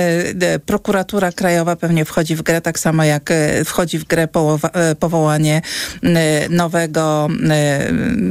e, 0.53 0.59
prokuratura 0.59 1.31
krajowa 1.31 1.75
pewnie 1.75 2.05
wchodzi 2.05 2.35
w 2.35 2.41
grę, 2.41 2.61
tak 2.61 2.79
samo 2.83 3.03
jak 3.03 3.31
e, 3.31 3.65
wchodzi 3.65 3.99
w 3.99 4.03
grę 4.03 4.27
e, 4.73 4.95
powołanie 4.95 5.61
e, 6.03 6.49
nowego 6.49 7.29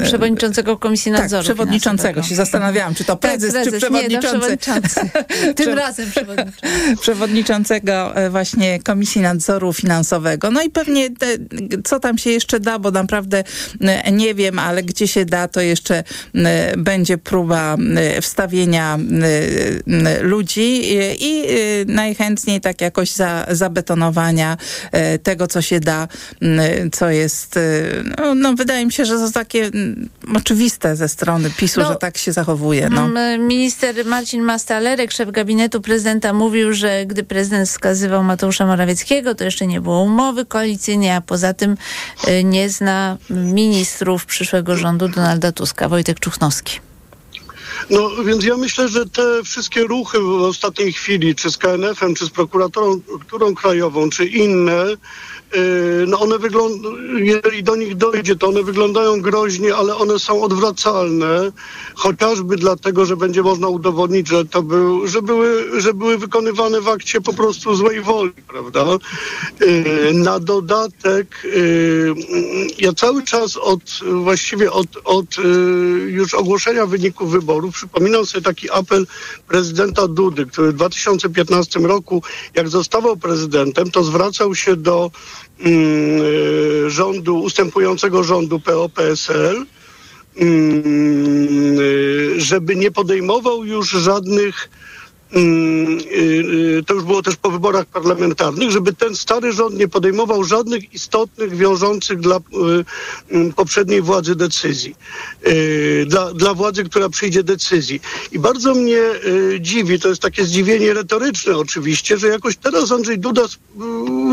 Przewodniczącego 0.05 0.77
Komisji 0.77 1.13
Nadzoru 1.13 1.43
Tak, 1.43 1.45
przewodniczącego. 1.45 2.23
Się 2.23 2.35
zastanawiałam, 2.35 2.95
czy 2.95 3.05
to 3.05 3.17
prezes, 3.17 3.53
tak, 3.53 3.65
czy 3.65 3.71
prezes. 3.71 3.91
Nie, 3.91 4.09
no, 4.09 4.21
przewodniczący. 4.21 4.57
przewodniczący. 4.57 5.55
Tym 5.65 5.79
razem 5.79 6.11
przewodniczący. 6.11 6.97
przewodniczącego 7.03 8.15
właśnie 8.31 8.83
Komisji 8.83 9.21
Nadzoru 9.21 9.73
Finansowego. 9.73 10.51
No 10.51 10.63
i 10.63 10.71
pewnie 10.71 11.11
te, 11.11 11.27
co 11.85 12.01
tam 12.01 12.19
się 12.19 12.31
jeszcze 12.31 12.61
da, 12.61 12.79
bo 12.79 12.91
naprawdę 12.91 13.45
nie 14.13 14.35
wiem, 14.35 14.59
ale 14.59 14.83
gdzie 14.83 15.09
się 15.09 15.25
da, 15.25 15.49
to 15.49 15.61
jeszcze 15.61 16.05
będzie 16.77 17.19
próba 17.19 17.77
wstawienia 18.21 18.99
ludzi 20.21 20.83
i, 21.21 21.45
najchętniej 21.87 22.61
tak 22.61 22.81
jakoś 22.81 23.11
za, 23.11 23.47
zabetonowania 23.51 24.42
e, 24.93 25.19
tego, 25.19 25.47
co 25.47 25.63
się 25.63 25.81
da, 25.81 26.09
co 26.93 27.11
jest, 27.11 27.57
e, 27.57 27.61
no, 28.19 28.35
no 28.35 28.55
wydaje 28.55 28.87
mi 28.87 28.93
się, 28.93 29.05
że 29.05 29.15
to 29.15 29.31
takie 29.31 29.71
oczywiste 30.37 30.97
ze 30.97 31.09
strony 31.09 31.51
PiSu, 31.51 31.81
No, 31.81 31.89
że 31.89 31.97
tak 31.97 32.19
się 32.19 32.33
zachowuje. 32.33 32.89
No. 32.91 33.09
Minister 33.39 34.07
Marcin 34.07 34.43
Mastalerek, 34.43 35.13
szef 35.13 35.31
gabinetu 35.31 35.81
prezydenta, 35.81 36.33
mówił, 36.33 36.73
że 36.73 37.07
gdy 37.07 37.23
prezydent 37.23 37.69
wskazywał 37.69 38.25
Mateusza 38.25 38.67
Morawieckiego, 38.67 39.35
to 39.35 39.45
jeszcze 39.45 39.67
nie 39.67 39.81
było 39.81 40.03
umowy 40.03 40.47
koalicyjnej, 40.47 41.11
a 41.11 41.21
poza 41.21 41.55
tym 41.55 41.77
y, 42.29 42.45
nie 42.45 42.71
zna 42.71 43.17
ministrów 43.31 44.27
przyszłego 44.27 44.77
rządu 44.77 45.09
Donalda 45.09 45.53
Tuska. 45.53 45.89
Wojtek 45.89 46.21
Czuchnowski. 46.21 46.92
No 47.91 48.25
więc 48.25 48.45
ja 48.45 48.57
myślę, 48.57 48.89
że 48.89 49.07
te 49.07 49.43
wszystkie 49.45 49.85
ruchy 49.85 50.21
w 50.21 50.29
ostatniej 50.29 50.93
chwili, 50.93 51.35
czy 51.35 51.51
z 51.51 51.57
KNF-em, 51.57 52.15
czy 52.15 52.27
z 52.27 52.31
prokuraturą 52.31 53.55
krajową, 53.57 54.11
czy 54.11 54.27
inne, 54.27 54.87
no 56.07 56.21
one 56.21 56.39
wyglądają, 56.39 56.97
jeżeli 57.17 57.63
do 57.63 57.77
nich 57.77 57.97
dojdzie, 57.97 58.37
to 58.37 58.49
one 58.49 58.63
wyglądają 58.63 59.21
groźnie, 59.21 59.75
ale 59.75 59.97
one 59.97 60.19
są 60.19 60.43
odwracalne, 60.43 61.53
chociażby 61.95 62.57
dlatego, 62.57 63.07
że 63.07 63.17
będzie 63.17 63.43
można 63.43 63.69
udowodnić, 63.69 64.29
że 64.29 64.45
to 64.45 64.63
był, 64.63 65.07
że 65.07 65.23
były, 65.23 65.81
że 65.81 65.95
były 65.95 66.19
wykonywane 66.19 66.81
w 66.81 66.89
akcie 66.89 67.21
po 67.21 67.33
prostu 67.33 67.75
złej 67.75 68.01
woli, 68.01 68.33
prawda? 68.49 68.87
Yy, 69.61 70.13
na 70.15 70.41
dodatek 70.41 71.27
yy, 71.45 72.15
ja 72.79 72.93
cały 72.93 73.23
czas 73.23 73.57
od 73.57 73.83
właściwie 74.23 74.73
od, 74.73 74.89
od 75.05 75.37
już 76.07 76.35
ogłoszenia 76.35 76.87
wyników 76.87 77.31
wyborów 77.31 77.75
przypominam 77.75 78.27
sobie 78.27 78.45
taki 78.45 78.71
apel 78.71 79.07
prezydenta 79.49 80.09
Dudy, 80.09 80.47
który 80.47 80.73
w 80.73 80.75
2015 80.75 81.81
roku, 81.81 82.23
jak 82.55 82.69
zostawał 82.69 83.17
prezydentem, 83.17 83.91
to 83.91 84.05
zwracał 84.05 84.55
się 84.55 84.77
do 84.77 85.11
rządu, 86.89 87.43
ustępującego 87.43 88.25
rządu 88.25 88.61
PO-PSL, 88.61 89.67
mm, 90.37 91.77
yy, 91.77 92.41
żeby 92.41 92.77
nie 92.77 92.91
podejmował 92.91 93.65
już 93.65 93.91
żadnych 93.91 94.69
mm, 94.69 94.82
to 96.87 96.95
już 96.95 97.05
było 97.05 97.23
też 97.23 97.37
po 97.37 97.51
wyborach 97.51 97.87
parlamentarnych, 97.87 98.71
żeby 98.71 98.93
ten 98.93 99.17
stary 99.17 99.53
rząd 99.53 99.79
nie 99.79 99.89
podejmował 99.89 100.45
żadnych 100.45 100.95
istotnych, 100.95 101.57
wiążących 101.57 102.21
dla 102.21 102.37
y, 102.37 103.37
y, 103.37 103.53
poprzedniej 103.57 104.03
władzy 104.03 104.37
decyzji. 104.37 104.95
Y, 105.47 106.05
dla, 106.09 106.35
dla 106.35 106.55
władzy, 106.55 106.85
która 106.85 107.09
przyjdzie 107.09 107.43
decyzji. 107.43 108.01
I 108.33 108.39
bardzo 108.39 108.75
mnie 108.75 109.01
y, 109.27 109.59
dziwi, 109.61 110.01
to 110.01 110.09
jest 110.09 110.23
takie 110.23 110.45
zdziwienie 110.45 110.95
retoryczne 110.95 111.57
oczywiście, 111.57 112.19
że 112.19 112.29
jakoś 112.29 112.57
teraz 112.57 112.93
Andrzej 112.93 113.19
Duda 113.19 113.43
y, 113.43 113.49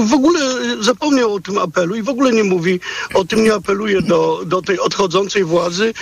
w 0.05 0.13
ogóle 0.13 0.39
zapomniał 0.81 1.33
o 1.33 1.39
tym 1.39 1.57
apelu 1.57 1.95
i 1.95 2.01
w 2.01 2.09
ogóle 2.09 2.31
nie 2.31 2.43
mówi 2.43 2.79
o 3.13 3.25
tym, 3.25 3.43
nie 3.43 3.53
apeluje 3.53 4.01
do, 4.01 4.41
do 4.45 4.61
tej 4.61 4.79
odchodzącej 4.79 5.43
władzy, 5.43 5.93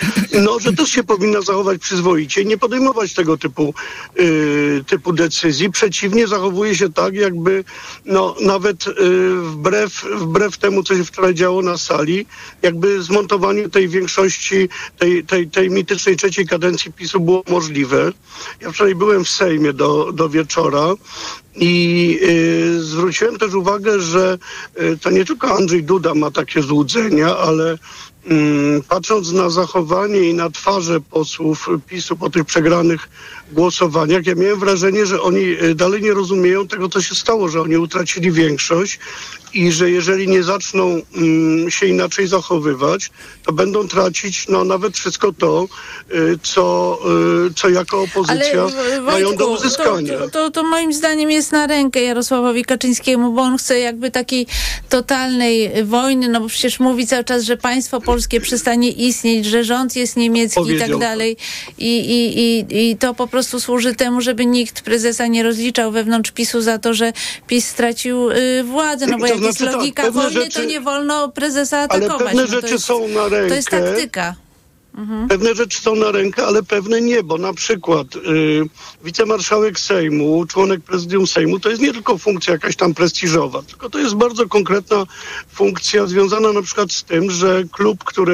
no, 0.41 0.59
że 0.59 0.73
też 0.73 0.89
się 0.89 1.03
powinna 1.03 1.41
zachować 1.41 1.81
przyzwoicie 1.81 2.41
i 2.41 2.45
nie 2.45 2.57
podejmować 2.57 3.13
tego 3.13 3.37
typu, 3.37 3.73
y, 4.19 4.83
typu 4.87 5.13
decyzji. 5.13 5.71
Przeciwnie, 5.71 6.27
zachowuje 6.27 6.75
się 6.75 6.93
tak, 6.93 7.13
jakby 7.15 7.63
no, 8.05 8.35
nawet 8.41 8.87
y, 8.87 8.91
wbrew, 9.35 10.05
wbrew 10.15 10.57
temu, 10.57 10.83
co 10.83 10.95
się 10.95 11.03
wczoraj 11.03 11.33
działo 11.33 11.61
na 11.61 11.77
sali, 11.77 12.25
jakby 12.61 13.03
zmontowanie 13.03 13.69
tej 13.69 13.87
większości, 13.87 14.69
tej, 14.97 15.23
tej, 15.23 15.47
tej 15.47 15.69
mitycznej 15.69 16.15
trzeciej 16.15 16.47
kadencji 16.47 16.93
PiSu 16.93 17.19
było 17.19 17.43
możliwe. 17.49 18.11
Ja 18.61 18.71
wczoraj 18.71 18.95
byłem 18.95 19.25
w 19.25 19.29
Sejmie 19.29 19.73
do, 19.73 20.11
do 20.11 20.29
wieczora 20.29 20.87
i 21.59 22.19
y, 22.23 22.83
zwróciłem 22.83 23.37
też 23.37 23.53
uwagę, 23.53 23.99
że 23.99 24.37
y, 24.81 24.97
to 24.97 25.09
nie 25.09 25.25
tylko 25.25 25.55
Andrzej 25.55 25.83
Duda 25.83 26.13
ma 26.13 26.31
takie 26.31 26.61
złudzenia, 26.61 27.37
ale 27.37 27.77
mm, 28.25 28.83
patrząc 28.83 29.31
na 29.31 29.49
zachowanie 29.49 30.19
i 30.19 30.33
na 30.33 30.49
twarze 30.49 31.01
posłów 31.01 31.69
PiSu 31.87 32.17
po 32.17 32.29
tych 32.29 32.45
przegranych 32.45 33.09
głosowaniach, 33.51 34.25
ja 34.25 34.35
miałem 34.35 34.59
wrażenie, 34.59 35.05
że 35.05 35.21
oni 35.21 35.63
y, 35.63 35.75
dalej 35.75 36.01
nie 36.01 36.13
rozumieją 36.13 36.67
tego, 36.67 36.89
co 36.89 37.01
się 37.01 37.15
stało, 37.15 37.49
że 37.49 37.61
oni 37.61 37.77
utracili 37.77 38.31
większość 38.31 38.99
i 39.57 39.71
że 39.71 39.89
jeżeli 39.91 40.27
nie 40.27 40.43
zaczną 40.43 41.01
mm, 41.15 41.71
się 41.71 41.85
inaczej 41.85 42.27
zachowywać, 42.27 43.09
to 43.45 43.53
będą 43.53 43.87
tracić 43.87 44.47
no, 44.47 44.63
nawet 44.63 44.97
wszystko 44.97 45.33
to, 45.33 45.67
y, 46.11 46.39
co, 46.43 46.97
y, 47.49 47.53
co 47.53 47.69
jako 47.69 48.01
opozycja 48.01 48.67
w- 48.67 49.03
mają 49.03 49.35
do 49.35 49.47
Wojtku, 49.47 49.53
uzyskania. 49.53 50.17
To, 50.17 50.29
to, 50.29 50.51
to, 50.51 50.63
moim 50.63 50.93
zdaniem 50.93 51.31
jest 51.31 51.51
na 51.51 51.67
rękę 51.67 52.01
Jarosławowi 52.01 52.65
Kaczyńskiemu, 52.65 53.31
bo 53.33 53.41
on 53.41 53.57
chce 53.57 53.79
jakby 53.79 54.11
takiej 54.11 54.47
totalnej 54.89 55.71
wojny, 55.85 56.27
no 56.29 56.41
bo 56.41 56.47
przecież 56.47 56.79
mówi 56.79 57.07
cały 57.07 57.23
czas, 57.23 57.43
że 57.43 57.57
państwo 57.57 58.01
polskie 58.01 58.41
przestanie 58.41 58.91
istnieć, 58.91 59.45
że 59.45 59.63
rząd 59.63 59.95
jest 59.95 60.17
niemiecki 60.17 60.59
i 60.75 60.79
tak 60.79 60.97
dalej. 60.97 61.37
I, 61.77 61.99
i, 61.99 62.39
i, 62.39 62.89
I 62.91 62.97
to 62.97 63.13
po 63.13 63.27
prostu 63.27 63.59
służy 63.59 63.95
temu, 63.95 64.21
żeby 64.21 64.45
nikt 64.45 64.81
prezesa 64.81 65.27
nie 65.27 65.43
rozliczał 65.43 65.91
wewnątrz 65.91 66.31
PiSu 66.31 66.61
za 66.61 66.79
to, 66.79 66.93
że 66.93 67.13
PiS 67.47 67.67
stracił 67.67 68.31
y, 68.31 68.63
władzę, 68.63 69.07
no 69.07 69.17
bo 69.17 69.27
To 69.27 69.33
jak 69.33 69.41
jest 69.47 69.57
znaczy 69.57 69.71
tak, 69.71 69.79
logika 69.81 70.03
pewne 70.03 70.21
wojny, 70.23 70.41
rzeczy- 70.41 70.59
to 70.59 70.65
nie 70.65 70.81
wolno 70.81 71.29
prezesa 71.31 71.77
Ale 71.77 71.87
atakować. 72.05 72.27
pewne 72.27 72.41
no 72.41 72.47
rzeczy 72.47 72.73
jest, 72.73 72.85
są 72.85 73.07
na 73.07 73.27
rękę. 73.29 73.49
To 73.49 73.55
jest 73.55 73.69
taktyka. 73.69 74.35
Mhm. 74.97 75.27
Pewne 75.27 75.55
rzeczy 75.55 75.81
są 75.81 75.95
na 75.95 76.11
rękę, 76.11 76.45
ale 76.45 76.63
pewne 76.63 77.01
nie, 77.01 77.23
bo 77.23 77.37
na 77.37 77.53
przykład 77.53 78.15
y, 78.15 78.19
wicemarszałek 79.03 79.79
Sejmu, 79.79 80.45
członek 80.45 80.81
prezydium 80.81 81.27
Sejmu, 81.27 81.59
to 81.59 81.69
jest 81.69 81.81
nie 81.81 81.93
tylko 81.93 82.17
funkcja 82.17 82.53
jakaś 82.53 82.75
tam 82.75 82.93
prestiżowa, 82.93 83.61
tylko 83.63 83.89
to 83.89 83.99
jest 83.99 84.15
bardzo 84.15 84.47
konkretna 84.47 85.05
funkcja 85.53 86.05
związana 86.07 86.53
na 86.53 86.61
przykład 86.61 86.91
z 86.91 87.03
tym, 87.03 87.31
że 87.31 87.63
klub, 87.71 88.03
który 88.03 88.33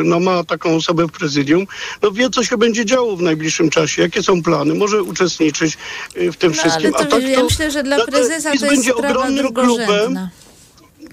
y, 0.00 0.04
no, 0.04 0.20
ma 0.20 0.44
taką 0.44 0.76
osobę 0.76 1.06
w 1.06 1.10
prezydium, 1.12 1.66
no 2.02 2.10
wie, 2.10 2.30
co 2.30 2.44
się 2.44 2.56
będzie 2.56 2.84
działo 2.84 3.16
w 3.16 3.22
najbliższym 3.22 3.70
czasie, 3.70 4.02
jakie 4.02 4.22
są 4.22 4.42
plany, 4.42 4.74
może 4.74 5.02
uczestniczyć 5.02 5.78
y, 6.16 6.32
w 6.32 6.36
tym 6.36 6.52
No, 6.52 6.58
wszystkim. 6.58 6.94
ale 6.94 7.06
to, 7.06 7.16
A 7.16 7.18
tak 7.20 7.28
ja 7.28 7.38
to, 7.38 7.44
myślę, 7.44 7.70
że 7.70 7.82
dla 7.82 8.06
prezesa 8.06 8.48
to 8.48 8.54
jest 8.54 8.66
będzie 8.66 8.90
sprawa 8.92 9.08
ogromnym 9.08 9.52
klubem. 9.54 10.28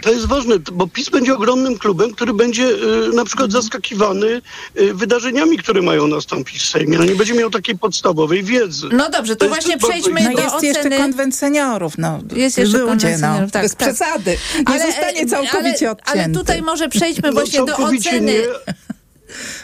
To 0.02 0.12
jest 0.12 0.26
ważne, 0.26 0.56
bo 0.72 0.88
PiS 0.88 1.10
będzie 1.10 1.34
ogromnym 1.34 1.78
klubem, 1.78 2.14
który 2.14 2.34
będzie 2.34 2.64
y, 2.64 3.14
na 3.14 3.26
przykład 3.26 3.52
zaskakiwany 3.52 4.42
y, 4.80 4.94
wydarzeniami, 4.94 5.58
które 5.58 5.82
mają 5.82 6.08
nastąpić 6.08 6.62
w 6.62 6.66
Sejmie. 6.70 6.98
No 6.98 7.04
nie 7.06 7.16
będzie 7.16 7.34
miał 7.34 7.50
takiej 7.50 7.78
podstawowej 7.78 8.44
wiedzy. 8.44 8.88
No 8.92 9.10
dobrze, 9.10 9.36
to, 9.36 9.46
jest 9.46 9.56
właśnie 9.56 9.78
przejdźmy 9.78 10.20
istotne. 10.20 10.36
do 10.36 10.42
jest 10.42 10.56
oceny. 10.56 10.68
jeszcze 10.74 10.90
konwent 10.98 11.36
seniorów, 11.36 11.98
no. 11.98 12.20
Jest 12.36 12.58
jeszcze 12.58 12.78
Ludzie, 12.78 12.90
konwent 12.90 13.22
no. 13.22 13.28
seniorów, 13.28 13.52
tak, 13.52 13.62
Bez 13.64 13.76
tak. 13.76 13.88
przesady. 13.88 14.38
Nie 14.70 14.80
zostanie 14.82 15.26
całkowicie 15.26 15.88
ale, 15.88 15.92
odcięty. 15.92 16.20
ale 16.24 16.34
tutaj 16.34 16.62
może 16.62 16.90
przejdźmy 16.90 17.28
No, 17.30 17.34
właśnie 17.34 17.66
do 17.66 17.78
oceny. 17.78 18.22
nie. 18.22 18.42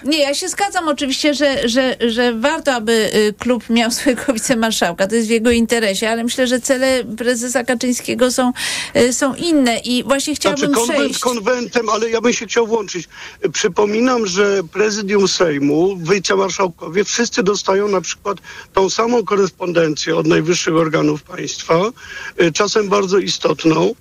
Nie, 0.04 0.19
ja 0.19 0.34
się 0.34 0.49
zgadzam 0.49 0.88
oczywiście, 0.88 1.34
że, 1.34 1.69
że, 1.69 1.95
że 2.08 2.34
warto, 2.34 2.73
aby 2.73 2.91
y, 3.15 3.34
klub 3.39 3.69
miał 3.69 3.91
swojego 4.02 4.34
wicemarszałka. 4.34 5.08
To 5.08 5.15
jest 5.15 5.28
w 5.28 5.32
jego 5.32 5.52
interesie, 5.52 6.10
ale 6.10 6.23
myślę, 6.23 6.47
że 6.47 6.60
cele 6.60 7.04
prezesa 7.17 7.63
Kaczyńskiego 7.63 8.32
są, 8.32 8.52
y, 8.95 9.13
są 9.13 9.36
inne 9.36 9.78
i 9.78 10.04
właśnie 10.04 10.36
Znaczy 10.36 10.41
chciałabym 10.41 10.73
konwent 10.76 10.99
przejść. 10.99 11.19
konwentem, 11.19 11.89
ale 11.89 12.10
ja 12.10 12.21
bym 12.21 12.34
się 12.34 12.45
chciał 12.45 12.67
włączyć. 12.67 13.08
Przypominam, 13.54 14.28
że 14.28 14.62
prezydium 14.73 15.28
Sejmu, 15.28 15.97
wicemarszałkowie, 15.97 17.04
wszyscy 17.04 17.43
dostają 17.43 17.88
na 17.88 18.02
przykład 18.02 18.38
tą 18.73 18.89
samą 18.89 19.23
korespondencję 19.23 20.15
od 20.15 20.28
najwyższych 20.28 20.76
organów 20.76 21.23
państwa, 21.23 21.82
y, 22.41 22.52
czasem 22.52 22.89
bardzo 22.89 23.17
istotną, 23.17 23.95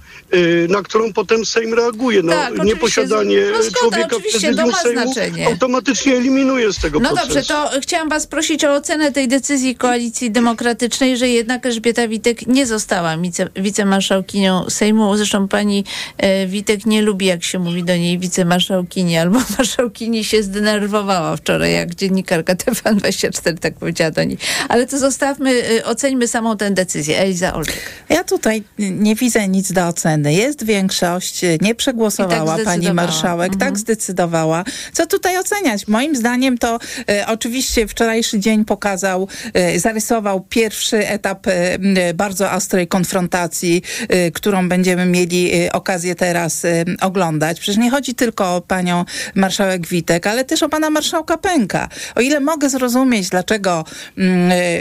na 0.69 0.83
którą 0.83 1.13
potem 1.13 1.47
Sejm 1.47 1.75
reaguje. 1.75 2.23
No, 2.23 2.33
Tak, 2.33 2.65
nieposiadanie 2.65 3.41
No 3.53 3.63
zgoda, 3.63 3.79
człowieka 3.79 4.17
w 4.19 4.23
prezydium 4.31 4.73
Sejmu 4.75 5.13
znaczenie. 5.13 5.52
Automatycznie 5.53 6.17
eliminuje 6.17 6.73
z 6.73 6.79
tego 6.79 7.01
No 7.01 7.09
procesu. 7.09 7.29
dobrze, 7.35 7.43
to 7.49 7.71
chciałam 7.81 8.09
was 8.09 8.27
prosić 8.27 8.65
o 8.65 8.75
ocenę 8.75 9.13
tej 9.13 9.29
decyzji 9.29 9.75
Koalicji 9.77 10.31
Demokratycznej, 10.31 11.17
że 11.17 11.29
jednak 11.29 11.67
Elżbieta 11.67 12.09
Witek 12.09 12.47
nie 12.47 12.67
została 12.67 13.17
wice, 13.19 13.49
wicemarszałkinią 13.57 14.71
Sejmu. 14.71 15.17
Zresztą 15.17 15.49
pani 15.49 15.85
e, 16.19 16.47
Witek 16.47 16.87
nie 16.87 17.03
lubi, 17.03 17.27
jak 17.27 17.45
się 17.45 17.59
mówi 17.59 17.85
do 17.85 17.97
niej 17.97 18.19
wicemarszałkini 18.19 19.17
albo 19.19 19.39
marszałkini 19.59 20.25
się 20.25 20.43
zdenerwowała 20.43 21.37
wczoraj, 21.37 21.73
jak 21.73 21.95
dziennikarka 21.95 22.55
TVN24 22.55 23.59
tak 23.59 23.75
powiedziała 23.75 24.11
do 24.11 24.25
niej. 24.25 24.39
Ale 24.69 24.87
to 24.87 24.99
zostawmy, 24.99 25.63
e, 25.79 25.85
oceńmy 25.85 26.29
samą 26.29 26.57
tę 26.57 26.71
decyzję. 26.71 27.19
Eliza 27.19 27.55
Olczyk. 27.55 27.77
Ja 28.09 28.25
tutaj 28.25 28.63
nie 28.79 29.15
widzę 29.15 29.49
nic 29.49 29.73
do 29.73 29.87
oceny. 29.87 30.35
Jest 30.35 30.65
większość, 30.65 31.41
nie 31.61 31.75
przegłosowała 31.75 32.57
tak 32.57 32.65
pani 32.65 32.93
marszałek, 32.93 33.53
Mhm. 33.53 33.71
tak 33.71 33.79
zdecydowała. 33.79 34.65
Co 34.93 35.07
tutaj 35.07 35.39
oceniać. 35.43 35.89
Moim 35.89 36.17
zdaniem 36.17 36.59
to 36.59 36.79
e, 37.09 37.27
oczywiście 37.27 37.87
wczorajszy 37.87 38.39
dzień 38.39 38.65
pokazał, 38.65 39.29
e, 39.55 39.79
zarysował 39.79 40.41
pierwszy 40.41 41.09
etap 41.09 41.47
e, 41.47 42.15
bardzo 42.15 42.51
ostrej 42.53 42.87
konfrontacji, 42.89 43.83
e, 44.09 44.31
którą 44.31 44.69
będziemy 44.69 45.07
mieli 45.07 45.55
e, 45.55 45.73
okazję 45.73 46.15
teraz 46.15 46.65
e, 46.65 46.85
oglądać. 47.01 47.61
Przecież 47.61 47.79
nie 47.79 47.91
chodzi 47.91 48.15
tylko 48.15 48.57
o 48.57 48.61
panią 48.61 49.05
marszałek 49.35 49.87
Witek, 49.87 50.27
ale 50.27 50.45
też 50.45 50.63
o 50.63 50.69
pana 50.69 50.91
marszałka 50.91 51.37
Pęka. 51.37 51.89
O 52.15 52.21
ile 52.21 52.41
mogę 52.41 52.69
zrozumieć, 52.69 53.29
dlaczego 53.29 53.85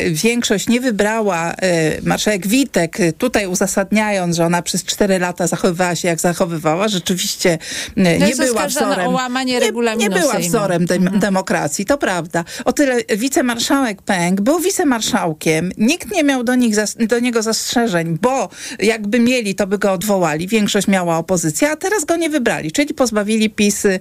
większość 0.10 0.68
nie 0.68 0.82
wybrała 0.82 1.56
marszałek 2.04 2.48
Witek, 2.48 2.98
tutaj 3.18 3.48
uzasadniając, 3.48 4.36
że 4.36 4.46
ona 4.46 4.62
przez 4.62 4.84
cztery 4.84 5.20
lata 5.20 5.48
zachowywała 5.48 5.96
się 5.96 6.08
jak 6.08 6.20
zachowywała, 6.20 6.88
rzeczywiście 6.88 7.58
nie 7.98 8.36
była 8.36 8.68
wzorem. 8.68 9.08
o 9.08 9.10
łamanie 9.10 9.54
nie, 9.54 9.60
regulaminu 9.60 10.10
nie 10.10 10.20
była 10.20 10.40
Wzorem 10.52 10.86
dem- 10.86 11.20
demokracji, 11.20 11.86
to 11.86 11.98
prawda. 11.98 12.44
O 12.66 12.74
tyle 12.74 12.98
wicemarszałek 13.18 14.02
Pęk 14.02 14.42
był 14.42 14.60
wicemarszałkiem, 14.60 15.72
nikt 15.78 16.12
nie 16.12 16.24
miał 16.24 16.44
do, 16.44 16.56
nich 16.56 16.76
do 17.00 17.20
niego 17.20 17.42
zastrzeżeń, 17.42 18.18
bo 18.22 18.50
jakby 18.80 19.20
mieli, 19.20 19.56
to 19.56 19.68
by 19.68 19.78
go 19.78 19.92
odwołali. 19.92 20.48
Większość 20.48 20.88
miała 20.88 21.18
opozycja, 21.18 21.72
a 21.72 21.76
teraz 21.76 22.06
go 22.06 22.16
nie 22.16 22.30
wybrali, 22.30 22.72
czyli 22.72 22.94
pozbawili 22.94 23.50
PiS 23.50 23.86
y, 23.86 24.00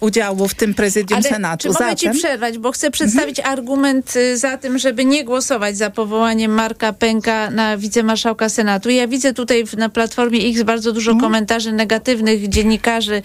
udziału 0.00 0.48
w 0.48 0.54
tym 0.54 0.74
prezydium 0.74 1.20
Ale 1.20 1.28
Senatu. 1.28 1.62
Czy 1.62 1.68
mogę 1.68 1.78
Zatem, 1.78 1.96
ci 2.14 2.18
przerwać, 2.18 2.58
bo 2.58 2.72
chcę 2.72 2.90
przedstawić 2.90 3.38
Mhm. 3.38 3.58
argument 3.58 4.16
y, 4.16 4.36
za 4.38 4.56
tym, 4.56 4.78
żeby 4.78 5.04
nie 5.04 5.24
głosować 5.24 5.76
za 5.76 5.90
powołaniem 5.90 6.50
Marka 6.52 6.92
Pęka 6.92 7.50
na 7.50 7.76
wicemarszałka 7.76 8.48
Senatu. 8.48 8.90
Ja 8.90 9.08
widzę 9.08 9.34
tutaj 9.34 9.64
na 9.76 9.88
Platformie 9.88 10.40
X 10.50 10.62
bardzo 10.62 10.92
dużo 10.92 11.10
Mhm. 11.10 11.30
komentarzy 11.30 11.72
negatywnych 11.72 12.48
dziennikarzy 12.48 13.22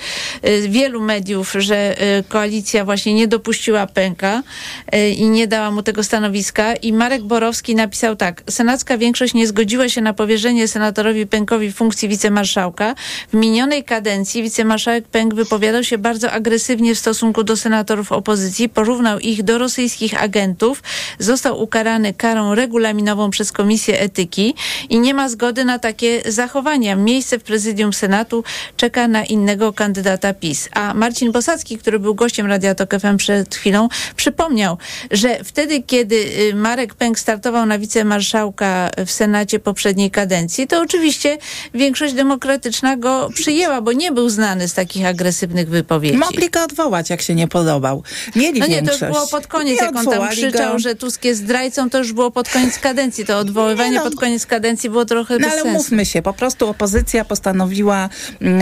y, 0.47 0.69
wielu 0.69 1.01
mediów, 1.01 1.53
że 1.59 2.01
y, 2.19 2.23
koalicja 2.35 2.85
właśnie 2.85 3.13
nie 3.13 3.27
dopuściła 3.27 3.87
Pęka 3.87 4.43
y, 4.95 5.09
i 5.09 5.29
nie 5.29 5.47
dała 5.47 5.71
mu 5.71 5.83
tego 5.83 6.03
stanowiska. 6.03 6.75
I 6.75 6.93
Marek 6.93 7.23
Borowski 7.23 7.75
napisał 7.75 8.15
tak. 8.15 8.43
Senacka 8.49 8.97
większość 8.97 9.33
nie 9.33 9.47
zgodziła 9.47 9.89
się 9.89 10.01
na 10.01 10.13
powierzenie 10.13 10.67
senatorowi 10.67 11.27
Pękowi 11.27 11.71
funkcji 11.71 12.09
wicemarszałka. 12.09 12.95
W 13.33 13.33
minionej 13.33 13.83
kadencji 13.83 14.43
wicemarszałek 14.43 15.07
Pęk 15.07 15.33
wypowiadał 15.33 15.83
się 15.83 15.97
bardzo 15.97 16.31
agresywnie 16.31 16.95
w 16.95 16.99
stosunku 16.99 17.43
do 17.43 17.57
senatorów 17.57 18.11
opozycji, 18.11 18.69
porównał 18.69 19.19
ich 19.19 19.43
do 19.43 19.57
rosyjskich 19.57 20.23
agentów, 20.23 20.83
został 21.19 21.61
ukarany 21.61 22.13
karą 22.13 22.55
regulaminową 22.55 23.29
przez 23.29 23.51
Komisję 23.51 23.99
Etyki 23.99 24.53
i 24.89 24.99
nie 24.99 25.13
ma 25.13 25.29
zgody 25.29 25.65
na 25.65 25.79
takie 25.79 26.31
zachowania. 26.31 26.95
Miejsce 26.95 27.39
w 27.39 27.43
prezydium 27.43 27.93
Senatu 27.93 28.43
czeka 28.77 29.07
na 29.07 29.23
innego 29.23 29.73
kandydata 29.73 30.33
PiS. 30.33 30.69
A 30.71 30.93
Marcin 30.93 31.31
Bosacki, 31.31 31.77
który 31.77 31.99
był 31.99 32.15
gościem 32.25 32.45
Radia 32.47 32.75
Tok 32.75 32.93
FM 32.99 33.17
przed 33.17 33.55
chwilą, 33.55 33.87
przypomniał, 34.15 34.77
że 35.11 35.43
wtedy, 35.43 35.83
kiedy 35.83 36.15
y, 36.15 36.55
Marek 36.55 36.93
Pęk 36.95 37.19
startował 37.19 37.65
na 37.65 37.79
wicemarszałka 37.79 38.89
w 39.05 39.11
Senacie 39.11 39.59
poprzedniej 39.59 40.11
kadencji, 40.11 40.67
to 40.67 40.81
oczywiście 40.81 41.37
większość 41.73 42.13
demokratyczna 42.13 42.97
go 42.97 43.29
przyjęła, 43.33 43.81
bo 43.81 43.91
nie 43.91 44.11
był 44.11 44.29
znany 44.29 44.67
z 44.67 44.73
takich 44.73 45.05
agresywnych 45.05 45.69
wypowiedzi. 45.69 46.17
mogli 46.17 46.49
go 46.49 46.63
odwołać, 46.63 47.09
jak 47.09 47.21
się 47.21 47.35
nie 47.35 47.47
podobał. 47.47 48.03
Mieli 48.35 48.59
No 48.59 48.67
nie, 48.67 48.75
to 48.75 48.81
większość. 48.81 49.01
już 49.01 49.11
było 49.11 49.27
pod 49.27 49.47
koniec, 49.47 49.79
Nie 49.79 49.85
jak 49.85 49.95
on 49.95 50.05
tam 50.05 50.29
krzyczał, 50.29 50.73
go. 50.73 50.79
że 50.79 50.95
Tusk 50.95 51.25
jest 51.25 51.41
zdrajcą, 51.41 51.89
to 51.89 51.97
już 51.97 52.13
było 52.13 52.31
pod 52.31 52.49
koniec 52.49 52.79
kadencji. 52.79 53.25
To 53.25 53.37
odwoływanie 53.37 53.89
Nie 53.91 53.97
no. 53.97 54.03
pod 54.03 54.15
koniec 54.15 54.45
kadencji 54.45 54.89
było 54.89 55.05
trochę 55.05 55.33
No 55.33 55.39
bez 55.39 55.51
ale 55.51 55.61
sensu. 55.61 55.77
umówmy 55.77 56.05
się, 56.05 56.21
po 56.21 56.33
prostu 56.33 56.67
opozycja 56.69 57.25
postanowiła 57.25 58.09
mm, 58.41 58.61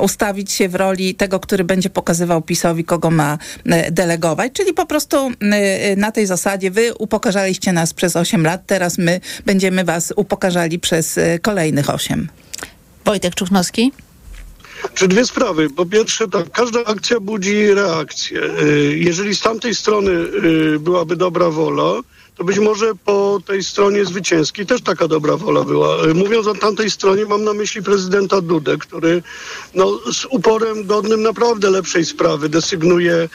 ustawić 0.00 0.52
się 0.52 0.68
w 0.68 0.74
roli 0.74 1.14
tego, 1.14 1.40
który 1.40 1.64
będzie 1.64 1.90
pokazywał 1.90 2.42
PiSowi, 2.42 2.84
kogo 2.92 3.10
ma 3.10 3.38
mm, 3.66 3.94
delegować, 3.94 4.52
czyli 4.52 4.72
po 4.74 4.86
prostu 4.86 5.16
mm, 5.16 5.40
na 5.96 6.12
tej 6.12 6.26
zasadzie 6.26 6.70
wy 6.70 6.94
upokarzaliście 6.94 7.72
nas 7.72 7.94
przez 7.94 8.16
8 8.16 8.44
lat, 8.44 8.62
teraz 8.66 8.98
my 8.98 9.20
będziemy 9.46 9.84
was 9.84 10.12
upokarzali 10.16 10.78
przez 10.78 11.18
y, 11.18 11.38
kolejnych 11.42 11.90
8. 11.90 12.28
Wojtek 13.04 13.34
Czuchnowski. 13.34 13.92
Czy 14.94 15.08
dwie 15.08 15.24
sprawy. 15.24 15.70
Po 15.70 15.86
pierwsze, 15.86 16.28
tak, 16.28 16.50
każda 16.50 16.84
akcja 16.84 17.20
budzi 17.20 17.74
reakcję. 17.74 18.40
Jeżeli 18.96 19.34
z 19.34 19.40
tamtej 19.40 19.74
strony 19.74 20.10
byłaby 20.78 21.16
dobra 21.16 21.50
wola, 21.50 22.00
to 22.36 22.44
być 22.44 22.58
może 22.58 22.92
po 23.04 23.40
tej 23.46 23.64
stronie 23.64 24.04
zwycięskiej 24.04 24.66
też 24.66 24.82
taka 24.82 25.08
dobra 25.08 25.36
wola 25.36 25.62
była. 25.64 26.04
Y, 26.06 26.14
Mówiąc 26.14 26.46
o 26.46 26.54
tamtej 26.54 26.90
stronie, 26.90 27.26
mam 27.26 27.44
na 27.44 27.52
myśli 27.52 27.82
prezydenta 27.82 28.40
Dudę, 28.40 28.76
który 28.78 29.22
no, 29.74 29.98
z 30.12 30.24
uporem 30.30 30.86
godnym 30.86 31.22
naprawdę 31.22 31.70
lepszej 31.70 32.04
sprawy 32.04 32.48
desygnuje, 32.48 33.28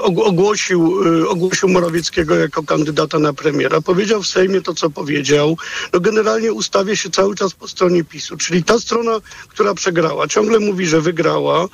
og- 0.00 0.22
ogłosił, 0.22 1.02
y, 1.22 1.28
ogłosił 1.28 1.68
Morawieckiego 1.68 2.34
jako 2.34 2.62
kandydata 2.62 3.18
na 3.18 3.32
premiera. 3.32 3.80
Powiedział 3.80 4.22
w 4.22 4.26
Sejmie 4.26 4.62
to, 4.62 4.74
co 4.74 4.90
powiedział. 4.90 5.56
No, 5.92 6.00
generalnie 6.00 6.52
ustawia 6.52 6.96
się 6.96 7.10
cały 7.10 7.34
czas 7.34 7.52
po 7.54 7.68
stronie 7.68 8.04
PiSu, 8.04 8.36
czyli 8.36 8.64
ta 8.64 8.78
strona, 8.78 9.20
która 9.48 9.74
przegrała, 9.74 10.28
ciągle 10.28 10.60
mówi, 10.60 10.86
że 10.86 11.00
wygrała, 11.00 11.68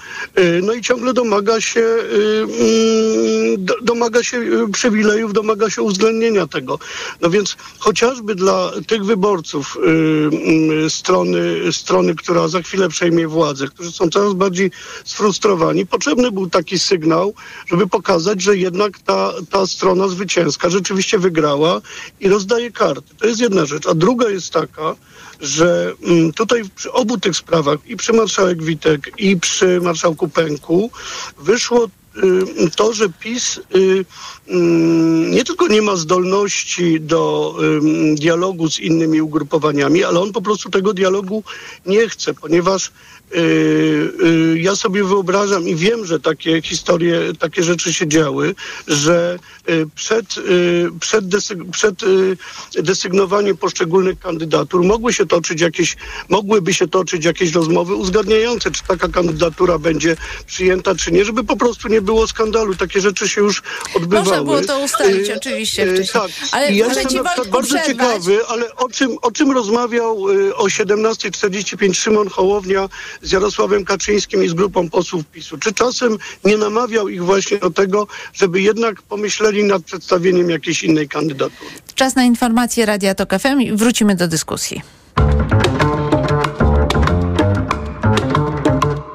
no 0.63 0.73
i 0.73 0.83
ciągle 0.83 1.13
domaga 1.13 1.61
się, 1.61 1.81
mm, 1.81 3.65
do- 3.65 3.81
domaga 3.83 4.23
się 4.23 4.43
przywilejów, 4.73 5.33
domaga 5.33 5.71
się 5.71 5.83
uwzględnienia 5.83 6.47
tego. 6.47 6.72
No 7.21 7.31
więc 7.31 7.57
chociażby 7.79 8.35
dla 8.35 8.73
tych 8.87 9.05
wyborców 9.05 9.77
y, 9.77 9.89
mm, 9.89 10.91
strony, 10.91 11.73
strony, 11.73 12.15
która 12.15 12.49
za 12.49 12.63
chwilę 12.63 12.89
przejmie 12.89 13.29
władzę, 13.29 13.69
którzy 13.69 13.93
są 13.93 14.09
coraz 14.09 14.33
bardziej 14.33 14.71
sfrustrowani, 15.05 15.87
potrzebny 15.87 16.31
był 16.31 16.51
taki 16.51 16.79
sygnał, 16.79 17.35
żeby 17.67 17.87
pokazać, 17.87 18.43
że 18.43 18.57
jednak 18.57 18.99
ta, 18.99 19.33
ta 19.51 19.67
strona 19.67 20.09
zwycięska 20.09 20.71
rzeczywiście 20.71 21.19
wygrała 21.19 21.81
i 22.21 22.29
rozdaje 22.29 22.71
karty. 22.73 23.15
To 23.19 23.27
jest 23.27 23.41
jedna 23.41 23.67
rzecz. 23.67 23.87
A 23.87 23.95
druga 23.95 24.29
jest 24.29 24.53
taka, 24.53 24.97
że 25.41 25.93
mm, 26.03 26.33
tutaj 26.33 26.63
przy 26.75 26.93
obu 26.93 27.19
tych 27.19 27.37
sprawach, 27.37 27.79
i 27.87 27.97
przy 27.97 28.13
marszałek 28.13 28.63
Witek, 28.63 29.11
i 29.19 29.37
przy 29.37 29.81
marszałku 29.81 30.29
Pęku, 30.29 30.91
wyszło 31.39 31.85
y, 31.85 32.02
to, 32.77 32.93
że 32.93 33.09
PiS 33.09 33.61
y, 33.77 34.05
mm, 34.49 35.31
nie 35.31 35.45
tylko 35.45 35.69
nie 35.69 35.83
ma 35.83 35.97
zdolności 35.97 37.01
do 37.01 37.55
dialogu 38.15 38.71
z 38.71 38.79
innymi 38.79 39.23
ugrupowaniami, 39.23 40.05
ale 40.05 40.21
on 40.21 40.33
po 40.33 40.43
prostu 40.43 40.71
tego 40.71 40.95
dialogu 40.95 41.45
nie 41.87 42.09
chce, 42.09 42.35
ponieważ 42.35 42.87
y, 42.87 42.91
y, 42.91 43.22
ja 44.57 44.77
sobie 44.77 45.05
wyobrażam 45.05 45.69
i 45.69 45.77
wiem, 45.77 46.07
że 46.07 46.21
takie 46.21 46.63
historie, 46.63 47.21
takie 47.39 47.63
rzeczy 47.63 47.93
się 47.93 48.09
działy, 48.09 48.55
że 48.89 49.39
y, 49.69 49.87
przed, 49.95 50.39
y, 50.39 50.89
przed, 51.01 51.29
desy, 51.29 51.57
przed 51.73 52.03
y, 52.03 52.37
desygnowaniem 52.83 53.57
poszczególnych 53.57 54.19
kandydatur 54.19 54.85
mogły 54.85 55.13
się 55.13 55.27
toczyć 55.27 55.61
jakieś, 55.61 55.97
mogłyby 56.29 56.75
się 56.75 56.89
toczyć 56.89 57.25
jakieś 57.25 57.53
rozmowy 57.53 57.95
uzgadniające, 57.95 58.71
czy 58.71 58.83
taka 58.89 59.09
kandydatura 59.09 59.79
będzie 59.79 60.17
przyjęta, 60.47 60.95
czy 60.95 61.13
nie, 61.13 61.25
żeby 61.25 61.45
po 61.45 61.57
prostu 61.57 61.89
nie 61.89 62.01
było 62.01 62.27
skandalu. 62.27 62.75
Takie 62.75 63.01
rzeczy 63.01 63.29
się 63.29 63.41
już 63.41 63.63
odbywały. 63.95 64.27
Można 64.27 64.45
było 64.45 64.61
to 64.61 64.79
ustalić 64.79 65.23
Y, 65.29 65.37
oczywiście 65.37 65.83
y, 65.83 65.95
wcześniej. 65.95 66.23
Tak. 66.23 66.31
Ale 66.53 66.73
ja 66.73 66.87
jestem 66.87 67.03
na 67.03 67.09
przykład 67.09 67.49
bardzo 67.49 67.69
przerwać. 67.69 67.87
ciekawy, 67.87 68.47
ale 68.47 68.75
o 68.77 68.89
czym, 68.89 69.19
o 69.23 69.31
czym 69.31 69.53
rozmawiał 69.53 70.29
y, 70.31 70.57
o 70.57 70.65
17.45 70.65 71.95
Szymon 71.95 72.29
Hołownia 72.29 72.89
z 73.23 73.33
Jarosławem 73.33 73.85
Kaczyńskim 73.85 74.45
i 74.45 74.49
z 74.49 74.55
grupą 74.55 74.91
posłów 74.91 75.25
PiSu? 75.27 75.59
Czy 75.59 75.73
czasem 75.73 76.19
nie 76.45 76.57
namawiał 76.57 77.09
ich 77.09 77.25
właśnie 77.25 77.59
do 77.59 77.71
tego, 77.71 78.07
żeby 78.33 78.61
jednak 78.61 79.03
pomyśleli 79.03 79.65
nad 79.65 79.83
przedstawieniem 79.83 80.51
jakiejś 80.51 80.83
innej 80.83 81.09
kandydatury? 81.09 81.71
Czas 81.95 82.15
na 82.17 82.25
informacje 82.25 82.87
Radia 82.87 83.15
Tok 83.15 83.31
FM 83.41 83.61
i 83.61 83.73
wrócimy 83.73 84.17
do 84.17 84.29
dyskusji. 84.29 84.83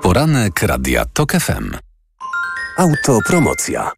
Poranek 0.01 0.61
Radia 0.61 1.05
TOK 1.05 1.31
FM. 1.31 1.71
Autopromocja. 2.77 3.91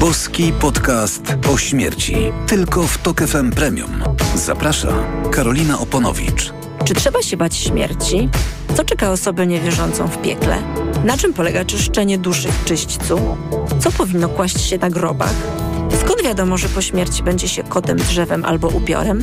Boski 0.00 0.52
podcast 0.52 1.22
o 1.52 1.58
śmierci. 1.58 2.14
Tylko 2.46 2.82
w 2.82 2.98
TOK 2.98 3.20
FM 3.20 3.50
Premium. 3.50 4.02
Zaprasza 4.34 5.04
Karolina 5.32 5.78
Oponowicz. 5.78 6.59
Czy 6.90 6.94
trzeba 6.94 7.22
się 7.22 7.36
bać 7.36 7.56
śmierci? 7.56 8.28
Co 8.76 8.84
czeka 8.84 9.10
osobę 9.10 9.46
niewierzącą 9.46 10.08
w 10.08 10.22
piekle? 10.22 10.62
Na 11.04 11.16
czym 11.16 11.32
polega 11.32 11.64
czyszczenie 11.64 12.18
duszy 12.18 12.48
w 12.52 12.64
czyśćcu? 12.64 13.36
Co 13.80 13.92
powinno 13.92 14.28
kłaść 14.28 14.60
się 14.60 14.78
na 14.78 14.90
grobach? 14.90 15.34
Skąd 16.00 16.22
wiadomo, 16.22 16.58
że 16.58 16.68
po 16.68 16.82
śmierci 16.82 17.22
będzie 17.22 17.48
się 17.48 17.62
kotem, 17.62 17.98
drzewem 17.98 18.44
albo 18.44 18.68
upiorem? 18.68 19.20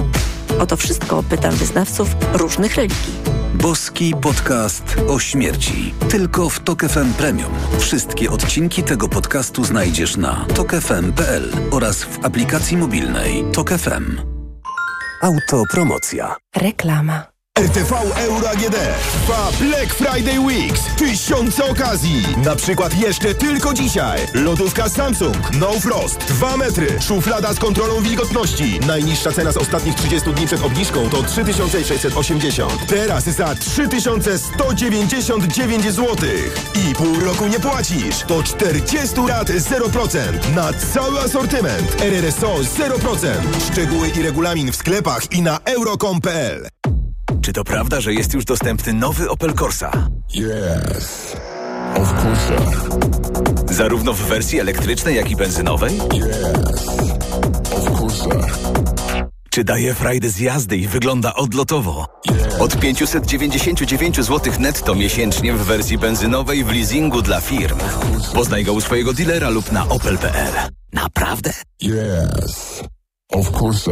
O 0.59 0.65
to 0.65 0.77
wszystko 0.77 1.23
pytam 1.23 1.55
wyznawców 1.55 2.09
różnych 2.33 2.75
religii. 2.75 3.13
Boski 3.53 4.13
podcast 4.21 4.95
o 5.07 5.19
śmierci. 5.19 5.93
Tylko 6.09 6.49
w 6.49 6.59
TOK 6.59 6.83
FM 6.83 7.13
Premium. 7.13 7.51
Wszystkie 7.79 8.31
odcinki 8.31 8.83
tego 8.83 9.09
podcastu 9.09 9.63
znajdziesz 9.65 10.17
na 10.17 10.45
tokefm.pl 10.55 11.51
oraz 11.71 12.03
w 12.03 12.25
aplikacji 12.25 12.77
mobilnej 12.77 13.45
TOK 13.53 13.69
FM. 13.69 14.17
Autopromocja. 15.21 16.35
Reklama. 16.55 17.36
RTV 17.57 17.91
Euro 18.15 18.49
AGD 18.49 18.75
trwa 19.11 19.49
Black 19.59 19.93
Friday 19.93 20.39
Weeks. 20.39 20.81
Tysiące 20.97 21.65
okazji. 21.65 22.23
Na 22.43 22.55
przykład 22.55 22.99
jeszcze 22.99 23.35
tylko 23.35 23.73
dzisiaj. 23.73 24.19
Lodówka 24.33 24.89
Samsung 24.89 25.37
No 25.53 25.71
Frost 25.71 26.17
2 26.17 26.57
metry. 26.57 27.01
Szuflada 27.01 27.53
z 27.53 27.59
kontrolą 27.59 28.01
wilgotności. 28.01 28.79
Najniższa 28.87 29.31
cena 29.31 29.51
z 29.51 29.57
ostatnich 29.57 29.95
30 29.95 30.33
dni 30.33 30.45
przed 30.45 30.63
obniżką 30.63 31.09
to 31.09 31.23
3680. 31.23 32.87
Teraz 32.87 33.23
za 33.23 33.55
3199 33.55 35.85
zł. 35.85 36.15
I 36.89 36.95
pół 36.95 37.19
roku 37.19 37.47
nie 37.47 37.59
płacisz. 37.59 38.19
To 38.27 38.43
40 38.43 39.15
lat 39.27 39.49
0%. 39.49 40.55
Na 40.55 40.73
cały 40.73 41.19
asortyment. 41.19 42.01
RRSO 42.01 42.55
0%. 42.55 43.27
Szczegóły 43.71 44.09
i 44.09 44.21
regulamin 44.21 44.71
w 44.71 44.75
sklepach 44.75 45.31
i 45.31 45.41
na 45.41 45.59
euro.com.pl 45.65 46.76
Czy 47.41 47.53
to 47.53 47.63
prawda, 47.63 48.01
że 48.01 48.13
jest 48.13 48.33
już 48.33 48.45
dostępny 48.45 48.93
nowy 48.93 49.29
Opel 49.29 49.53
Corsa? 49.53 49.91
Yes. 50.35 51.35
Of 51.95 52.13
course. 52.25 52.53
Zarówno 53.73 54.13
w 54.13 54.21
wersji 54.21 54.59
elektrycznej, 54.59 55.15
jak 55.15 55.31
i 55.31 55.35
benzynowej? 55.35 55.99
Yes. 56.13 56.87
Of 57.71 58.01
course. 58.01 58.29
Czy 59.49 59.63
daje 59.63 59.93
frajdę 59.93 60.29
z 60.29 60.39
jazdy 60.39 60.77
i 60.77 60.87
wygląda 60.87 61.33
odlotowo? 61.33 62.05
Od 62.59 62.79
599 62.79 64.15
zł 64.25 64.53
netto 64.59 64.95
miesięcznie 64.95 65.53
w 65.53 65.63
wersji 65.63 65.97
benzynowej 65.97 66.63
w 66.63 66.71
leasingu 66.71 67.21
dla 67.21 67.41
firm. 67.41 67.77
Poznaj 68.33 68.63
go 68.63 68.73
u 68.73 68.81
swojego 68.81 69.13
dealera 69.13 69.49
lub 69.49 69.71
na 69.71 69.89
opel.pl. 69.89 70.53
Naprawdę? 70.93 71.53
Yes. 71.83 72.83
Of 73.31 73.61
course. 73.61 73.91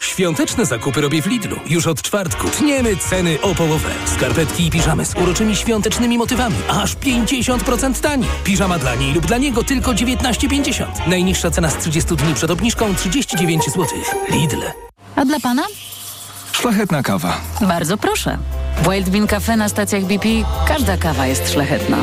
Świąteczne 0.00 0.66
zakupy 0.66 1.00
robię 1.00 1.22
w 1.22 1.26
Lidlu. 1.26 1.56
Już 1.66 1.86
od 1.86 2.02
czwartku 2.02 2.48
tniemy 2.48 2.96
ceny 2.96 3.40
o 3.42 3.54
połowę. 3.54 3.90
Skarpetki 4.16 4.66
i 4.66 4.70
piżamy 4.70 5.04
z 5.04 5.14
uroczymi 5.14 5.56
świątecznymi 5.56 6.18
motywami. 6.18 6.56
Aż 6.68 6.96
50% 6.96 8.00
taniej. 8.00 8.30
Piżama 8.44 8.78
dla 8.78 8.94
niej 8.94 9.14
lub 9.14 9.26
dla 9.26 9.38
niego 9.38 9.64
tylko 9.64 9.90
19,50. 9.92 10.86
Najniższa 11.06 11.50
cena 11.50 11.70
z 11.70 11.76
30 11.78 12.16
dni 12.16 12.34
przed 12.34 12.50
obniżką 12.50 12.94
39 12.94 13.64
zł. 13.64 13.86
Lidl. 14.30 14.62
A 15.16 15.24
dla 15.24 15.40
pana? 15.40 15.62
Szlachetna 16.64 17.02
kawa. 17.02 17.36
Bardzo 17.60 17.96
proszę. 17.96 18.38
W 18.82 18.90
Wild 18.90 19.08
Bean 19.08 19.26
Cafe 19.26 19.56
na 19.56 19.68
stacjach 19.68 20.04
BP 20.04 20.28
każda 20.68 20.96
kawa 20.96 21.26
jest 21.26 21.52
szlachetna. 21.52 21.96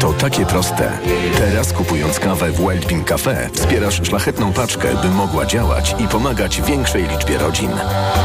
To 0.00 0.12
takie 0.12 0.46
proste. 0.46 0.92
Teraz 1.38 1.72
kupując 1.72 2.18
kawę 2.18 2.50
w 2.50 2.56
Wild 2.56 2.88
Bean 2.88 3.04
Cafe 3.04 3.50
wspierasz 3.54 4.00
szlachetną 4.08 4.52
paczkę, 4.52 4.88
by 5.02 5.08
mogła 5.08 5.46
działać 5.46 5.94
i 5.98 6.08
pomagać 6.08 6.62
większej 6.62 7.08
liczbie 7.08 7.38
rodzin. 7.38 7.70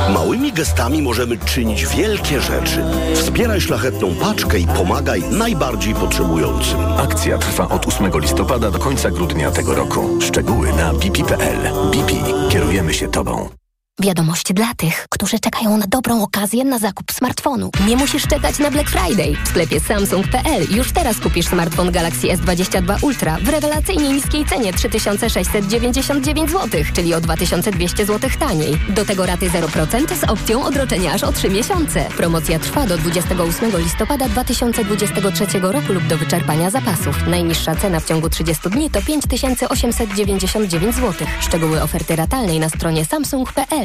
Małymi 0.10 0.54
gestami 0.54 1.02
możemy 1.02 1.38
czynić 1.38 1.86
wielkie 1.86 2.42
rzeczy. 2.42 2.84
Wspieraj 3.16 3.62
szlachetną 3.62 4.16
paczkę 4.16 4.60
i 4.60 4.68
pomagaj 4.68 5.24
najbardziej 5.32 5.94
potrzebującym. 5.94 6.80
Akcja 6.98 7.38
trwa 7.38 7.70
od 7.70 7.88
8 7.88 8.12
listopada 8.22 8.72
do 8.72 8.80
końca 8.80 9.12
grudnia 9.12 9.52
tego 9.52 9.76
roku. 9.76 10.22
Szczegóły 10.22 10.74
na 10.74 10.94
bp.pl. 10.94 11.60
BP. 11.92 12.14
Kierujemy 12.50 12.94
się 12.94 13.08
Tobą. 13.08 13.65
Wiadomość 14.02 14.54
dla 14.54 14.74
tych, 14.78 15.06
którzy 15.10 15.40
czekają 15.40 15.78
na 15.78 15.86
dobrą 15.88 16.24
okazję 16.24 16.64
na 16.64 16.80
zakup 16.80 17.12
smartfonu. 17.12 17.72
Nie 17.88 17.98
musisz 17.98 18.28
czekać 18.28 18.60
na 18.60 18.72
Black 18.72 18.90
Friday. 18.90 19.36
W 19.44 19.48
sklepie 19.48 19.80
Samsung.pl 19.80 20.68
już 20.72 20.92
teraz 20.92 21.20
kupisz 21.20 21.48
smartfon 21.48 21.92
Galaxy 21.92 22.28
S22 22.28 23.04
Ultra 23.04 23.38
w 23.38 23.50
rewelacyjnie 23.50 24.10
niskiej 24.10 24.46
cenie 24.46 24.74
3699 24.74 26.52
zł, 26.52 26.82
czyli 26.94 27.14
o 27.14 27.22
2200 27.22 28.06
zł 28.06 28.30
taniej. 28.40 28.78
Do 28.90 29.06
tego 29.06 29.26
raty 29.26 29.50
0% 29.50 30.16
z 30.16 30.24
opcją 30.24 30.64
odroczenia 30.64 31.14
aż 31.14 31.24
o 31.24 31.32
3 31.32 31.50
miesiące. 31.50 32.06
Promocja 32.18 32.60
trwa 32.60 32.88
do 32.88 32.98
28 32.98 33.78
listopada 33.78 34.30
2023 34.30 35.60
roku 35.60 35.94
lub 35.94 36.08
do 36.08 36.18
wyczerpania 36.18 36.70
zapasów. 36.70 37.28
Najniższa 37.28 37.76
cena 37.76 38.00
w 38.00 38.06
ciągu 38.06 38.30
30 38.30 38.70
dni 38.70 38.90
to 38.90 39.02
5899 39.02 40.96
zł. 40.96 41.28
Szczegóły 41.42 41.82
oferty 41.82 42.16
ratalnej 42.16 42.60
na 42.60 42.70
stronie 42.70 43.06
samsung.pl. 43.06 43.85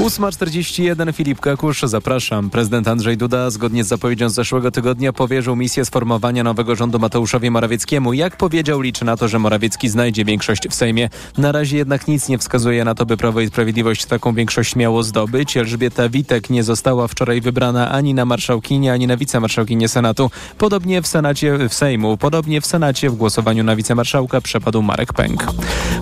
8.41 0.00 1.12
Filip 1.12 1.40
Kakusz, 1.40 1.82
zapraszam. 1.82 2.50
Prezydent 2.50 2.88
Andrzej 2.88 3.16
Duda 3.16 3.50
zgodnie 3.50 3.84
z 3.84 3.88
zapowiedzią 3.88 4.28
z 4.28 4.34
zeszłego 4.34 4.70
tygodnia 4.70 5.12
powierzył 5.12 5.56
misję 5.56 5.84
sformowania 5.84 6.44
nowego 6.44 6.76
rządu 6.76 6.98
Mateuszowi 6.98 7.50
Morawieckiemu. 7.50 8.12
Jak 8.12 8.36
powiedział, 8.36 8.80
liczy 8.80 9.04
na 9.04 9.16
to, 9.16 9.28
że 9.28 9.38
Morawiecki 9.38 9.88
znajdzie 9.88 10.24
większość 10.24 10.68
w 10.68 10.74
Sejmie. 10.74 11.08
Na 11.38 11.52
razie 11.52 11.76
jednak 11.76 12.08
nic 12.08 12.28
nie 12.28 12.38
wskazuje 12.38 12.84
na 12.84 12.94
to, 12.94 13.06
by 13.06 13.16
Prawo 13.16 13.40
i 13.40 13.46
Sprawiedliwość 13.46 14.04
taką 14.04 14.34
większość 14.34 14.76
miało 14.76 15.02
zdobyć. 15.02 15.56
Elżbieta 15.56 16.08
Witek 16.08 16.50
nie 16.50 16.64
została 16.64 17.08
wczoraj 17.08 17.40
wybrana 17.40 17.92
ani 17.92 18.14
na 18.14 18.24
marszałkinię, 18.24 18.92
ani 18.92 19.06
na 19.06 19.16
wicemarszałkinię 19.16 19.88
Senatu. 19.88 20.30
Podobnie 20.58 21.02
w 21.02 21.06
Senacie, 21.06 21.68
w 21.68 21.74
Sejmu, 21.74 22.16
podobnie 22.16 22.60
w 22.60 22.66
Senacie 22.66 23.10
w 23.10 23.14
głosowaniu 23.14 23.64
na 23.64 23.76
wicemarszałka 23.76 24.40
przepadł 24.40 24.82
Marek 24.82 25.12
Pęk. 25.12 25.44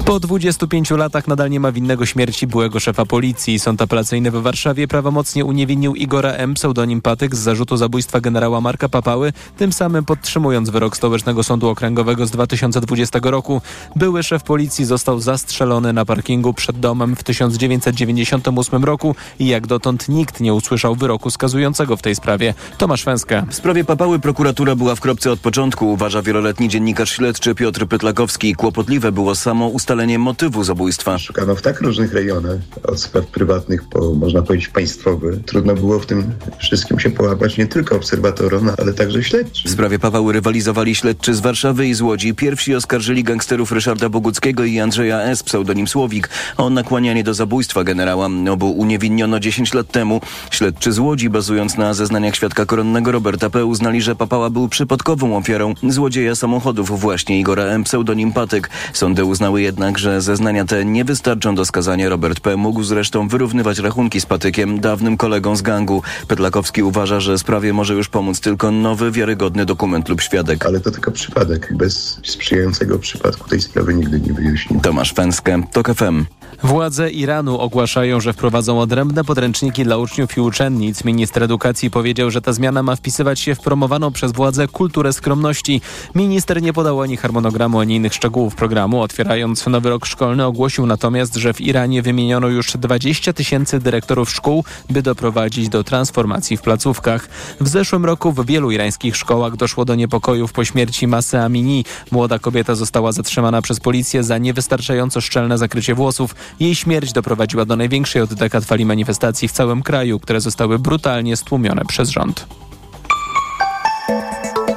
Po 0.05 0.21
25 0.21 0.91
latach 0.91 1.29
nadal 1.29 1.51
nie 1.51 1.61
ma 1.61 1.73
winnego 1.73 2.07
śmierci 2.07 2.47
byłego 2.47 2.81
szefa 2.81 3.05
policji. 3.05 3.59
Sąd 3.59 3.88
apelacyjny 3.89 4.31
w 4.31 4.43
Warszawie 4.43 4.89
prawomocnie 4.89 5.45
uniewinnił 5.45 5.95
Igora 5.95 6.31
M., 6.31 6.55
pseudonim 6.55 7.01
Patyk, 7.01 7.37
z 7.37 7.39
zarzutu 7.39 7.77
zabójstwa 7.77 8.21
generała 8.21 8.61
Marka 8.61 8.89
Papały, 8.89 9.33
tym 9.57 9.73
samym 9.73 10.05
podtrzymując 10.05 10.71
wyrok 10.71 10.97
Stołecznego 10.97 11.43
Sądu 11.43 11.69
Okręgowego 11.69 12.27
z 12.27 12.31
2020 12.31 13.19
roku. 13.23 13.61
Były 13.97 14.23
szef 14.23 14.43
policji 14.43 14.85
został 14.85 15.21
zastrzelony 15.21 15.93
na 15.93 16.05
parkingu 16.05 16.55
przed 16.55 16.81
domem 16.81 17.17
w 17.17 17.23
1998 17.23 18.85
roku 18.85 19.15
i 19.39 19.47
jak 19.47 19.67
dotąd 19.67 20.09
nikt 20.09 20.41
nie 20.41 20.55
usłyszał 20.55 20.95
wyroku 20.95 21.31
skazującego 21.31 21.97
w 21.97 22.03
tej 22.03 22.15
sprawie. 22.15 22.55
Tomasz 22.79 23.05
Węska. 23.05 23.47
W 23.51 23.55
sprawie 23.55 23.85
Papały 23.85 24.19
prokuratura 24.19 24.77
była 24.77 24.95
w 24.95 25.01
kropce 25.01 25.33
od 25.33 25.41
początku, 25.41 25.93
uważa 25.93 26.23
wieloletni 26.23 26.69
dziennikarz 26.69 27.11
śledczy 27.11 27.55
Piotr 27.55 27.87
Pytlakowski. 27.87 28.55
Kłopotliwe 28.55 29.13
było 29.13 29.35
samo 29.35 29.69
ustalenie 29.69 30.19
motywu 30.19 30.65
zabójstwa. 30.65 31.19
Szukano 31.19 31.55
w 31.55 31.63
tak 31.63 31.81
różnych 31.81 32.13
rejonach, 32.13 32.59
od 32.83 33.01
spraw 33.01 33.27
prywatnych 33.27 33.78
po, 33.91 34.15
można 34.15 34.43
powiedzieć, 34.43 34.69
państwowe. 34.69 35.37
Trudno 35.47 35.75
było 35.75 35.99
w 35.99 36.07
tym 36.07 36.33
wszystkim 36.59 37.01
się 37.01 37.11
połapać 37.11 37.59
nie 37.59 37.67
tylko 37.67 37.97
obserwatorom, 37.97 38.71
ale 38.79 38.93
także 38.93 39.23
śledczym. 39.23 39.71
W 39.71 39.73
sprawie 39.73 39.99
Paweły 39.99 40.33
rywalizowali 40.33 40.95
śledczy 40.95 41.35
z 41.35 41.41
Warszawy 41.41 41.87
i 41.87 41.95
z 41.95 42.01
Łodzi. 42.01 42.35
Pierwsi 42.35 42.75
oskarżyli 42.75 43.25
gangsterów 43.25 43.73
Ryszarda 43.73 44.09
Boguckiego 44.09 44.65
i 44.65 44.81
Andrzeja 44.81 45.21
S., 45.21 45.43
pseudonim 45.43 45.89
Słowik, 45.89 46.29
o 46.57 46.71
nakłanianie 46.71 47.25
do 47.25 47.35
zabójstwa 47.35 47.85
generała. 47.85 48.29
Obu 48.51 48.71
uniewinniono 48.71 49.41
10 49.41 49.75
lat 49.75 49.91
temu. 49.91 50.21
Śledczy 50.51 50.93
z 50.93 50.99
Łodzi, 50.99 51.31
bazując 51.31 51.77
na 51.77 51.95
zeznaniach 51.95 52.37
świadka 52.37 52.67
koronnego 52.67 53.13
Roberta 53.13 53.51
P., 53.51 53.65
uznali, 53.65 54.03
że 54.03 54.17
Papała 54.17 54.51
był 54.51 54.69
przypadkową 54.69 55.37
ofiarą 55.37 55.75
złodzieja 55.89 56.35
samochodów 56.35 57.01
właśnie 57.01 57.41
Igora 57.41 57.65
M., 57.65 57.85
pseudonim 57.85 58.33
Patek. 58.33 58.71
Sądy 58.93 59.25
uznały 59.25 59.63
jednak, 59.63 59.99
że 59.99 60.21
zeznania 60.21 60.65
te 60.65 60.85
nie 60.85 61.05
wystarczą 61.05 61.55
do 61.55 61.65
skazania. 61.65 62.09
Robert 62.09 62.41
P. 62.41 62.57
mógł 62.57 62.83
zresztą 62.83 63.29
wyrównywać 63.29 63.68
rozwiązywać 63.69 63.79
rachunki 63.79 64.21
z 64.21 64.27
Patykiem, 64.27 64.81
dawnym 64.81 65.17
kolegą 65.17 65.57
z 65.57 65.63
gangu. 65.63 66.03
Pedlakowski 66.29 66.83
uważa, 66.83 67.21
że 67.21 67.39
sprawie 67.39 67.73
może 67.73 67.95
już 67.95 68.09
pomóc 68.09 68.41
tylko 68.41 68.71
nowy, 68.71 69.11
wiarygodny 69.11 69.67
dokument 69.67 70.09
lub 70.09 70.21
świadek. 70.21 70.67
Ale 70.67 70.81
to 70.81 70.91
tylko 70.91 71.11
przypadek. 71.11 71.77
Bez 71.77 72.21
sprzyjającego 72.25 72.99
przypadku 72.99 73.49
tej 73.49 73.61
sprawy 73.61 73.95
nigdy 73.95 74.21
nie 74.21 74.33
wyjaśni. 74.33 74.81
Tomasz 74.81 75.13
Fęskę, 75.13 75.63
TOK 75.73 75.95
FM. 75.95 76.38
Władze 76.63 77.11
Iranu 77.11 77.59
ogłaszają, 77.59 78.21
że 78.21 78.33
wprowadzą 78.33 78.81
odrębne 78.81 79.25
podręczniki 79.25 79.85
dla 79.85 79.97
uczniów 79.97 80.37
i 80.37 80.41
uczennic. 80.41 81.05
Minister 81.05 81.43
edukacji 81.43 81.91
powiedział, 81.91 82.31
że 82.31 82.43
ta 82.43 82.53
zmiana 82.53 82.83
ma 82.83 82.97
wpisywać 82.97 83.41
się 83.41 83.55
w 83.55 83.61
promowaną 83.61 84.13
przez 84.13 84.33
władze 84.33 84.69
kulturę 84.69 85.13
skromności. 85.13 85.81
Minister 86.15 86.63
nie 86.63 86.73
podał 86.73 87.03
ani 87.03 87.17
harmonogramu, 87.17 87.81
ani 87.81 87.97
innych 87.97 88.15
szczegółów 88.15 88.55
programu. 88.55 89.03
Otwierając 89.03 89.67
nowy 89.67 89.89
rok 89.89 90.07
szkolny 90.07 90.47
ogłosił 90.47 90.87
natomiast, 90.87 91.37
że 91.37 91.55
w 91.55 91.61
Iranie 91.61 92.03
wymieniono 92.03 92.49
już 92.49 92.73
20 92.77 93.33
tysięcy 93.33 93.79
dyrektorów 93.79 94.31
szkół, 94.31 94.65
by 94.91 95.03
doprowadzić 95.03 95.69
do 95.69 95.85
transformacji 95.85 96.57
w 96.57 96.63
placówkach. 96.63 97.29
W 97.61 97.69
zeszłym 97.69 98.05
roku 98.05 98.33
w 98.33 98.47
wielu 98.47 98.71
irańskich 98.71 99.17
szkołach 99.17 99.57
doszło 99.57 99.85
do 99.85 99.95
niepokojów 99.95 100.53
po 100.53 100.65
śmierci 100.65 101.07
Masy 101.07 101.39
Amini. 101.39 101.85
Młoda 102.11 102.39
kobieta 102.39 102.75
została 102.75 103.13
zatrzymana 103.13 103.63
przez 103.63 103.81
policję 103.81 104.25
za 104.25 104.39
niewystarczająco 104.39 105.21
szczelne 105.21 105.59
zakrycie 105.59 105.95
włosów. 105.95 106.35
Jej 106.61 106.75
śmierć 106.75 107.13
doprowadziła 107.13 107.65
do 107.65 107.77
największej 107.77 108.23
od 108.23 108.35
dekad 108.35 108.65
fali 108.65 108.85
manifestacji 108.85 109.49
w 109.49 109.53
całym 109.53 109.83
kraju, 109.83 110.21
które 110.21 110.41
zostały 110.41 110.79
brutalnie 110.79 111.37
stłumione 111.37 111.85
przez 111.85 112.09
rząd. 112.09 112.47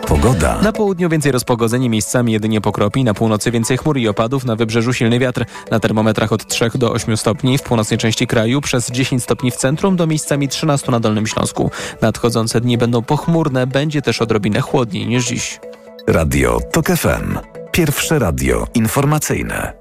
Pogoda. 0.07 0.61
Na 0.61 0.72
południu 0.72 1.09
więcej 1.09 1.32
rozpogodzeni, 1.32 1.89
miejscami 1.89 2.34
jedynie 2.34 2.61
pokropi, 2.61 3.03
na 3.03 3.13
północy 3.13 3.51
więcej 3.51 3.78
chmur 3.78 3.97
i 3.97 4.07
opadów, 4.07 4.45
na 4.45 4.55
wybrzeżu 4.55 4.93
silny 4.93 5.19
wiatr. 5.19 5.45
Na 5.72 5.80
termometrach 5.80 6.32
od 6.32 6.47
3 6.47 6.69
do 6.76 6.91
8 6.91 7.17
stopni 7.17 7.57
w 7.57 7.61
północnej 7.61 7.97
części 7.97 8.28
kraju, 8.28 8.61
przez 8.61 8.91
10 8.91 9.24
stopni 9.24 9.51
w 9.51 9.55
centrum 9.55 9.95
do 9.95 10.07
miejscami 10.07 10.47
13 10.47 10.91
na 10.91 10.99
Dolnym 10.99 11.28
Śląsku. 11.28 11.72
Nadchodzące 12.01 12.61
dni 12.61 12.78
będą 12.78 13.01
pochmurne, 13.01 13.67
będzie 13.67 14.01
też 14.01 14.22
odrobinę 14.22 14.61
chłodniej 14.61 15.07
niż 15.07 15.26
dziś. 15.26 15.59
Radio 16.07 16.59
TOK 16.72 16.88
FM. 16.88 17.38
Pierwsze 17.72 18.19
radio 18.19 18.67
informacyjne. 18.74 19.74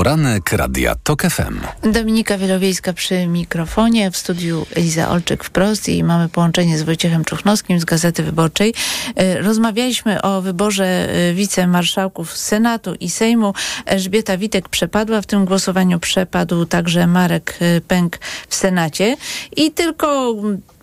Poranek 0.00 0.52
Radia 0.52 0.94
TOK 0.94 1.22
FM. 1.22 1.60
Dominika 1.92 2.38
Wielowiejska 2.38 2.92
przy 2.92 3.26
mikrofonie, 3.26 4.10
w 4.10 4.16
studiu 4.16 4.66
Eliza 4.74 5.08
Olczyk 5.08 5.44
wprost 5.44 5.88
i 5.88 6.04
mamy 6.04 6.28
połączenie 6.28 6.78
z 6.78 6.82
Wojciechem 6.82 7.24
Czuchnowskim 7.24 7.80
z 7.80 7.84
Gazety 7.84 8.22
Wyborczej. 8.22 8.74
E, 9.16 9.42
rozmawialiśmy 9.42 10.22
o 10.22 10.42
wyborze 10.42 10.84
e, 10.84 11.34
wicemarszałków 11.34 12.36
Senatu 12.36 12.94
i 12.94 13.10
Sejmu. 13.10 13.54
Elżbieta 13.86 14.36
Witek 14.36 14.68
przepadła, 14.68 15.22
w 15.22 15.26
tym 15.26 15.44
głosowaniu 15.44 15.98
przepadł 15.98 16.64
także 16.66 17.06
Marek 17.06 17.58
e, 17.60 17.80
Pęk 17.80 18.18
w 18.48 18.54
Senacie 18.54 19.16
i 19.56 19.72
tylko 19.72 20.34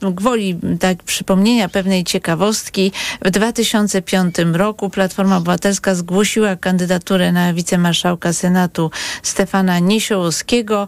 gwoli 0.01 0.59
tak 0.79 1.03
przypomnienia 1.03 1.69
pewnej 1.69 2.03
ciekawostki, 2.03 2.91
w 3.25 3.29
2005 3.29 4.35
roku 4.53 4.89
Platforma 4.89 5.37
Obywatelska 5.37 5.95
zgłosiła 5.95 6.55
kandydaturę 6.55 7.31
na 7.31 7.53
wicemarszałka 7.53 8.33
Senatu 8.33 8.91
Stefana 9.23 9.79
Niesiołowskiego, 9.79 10.87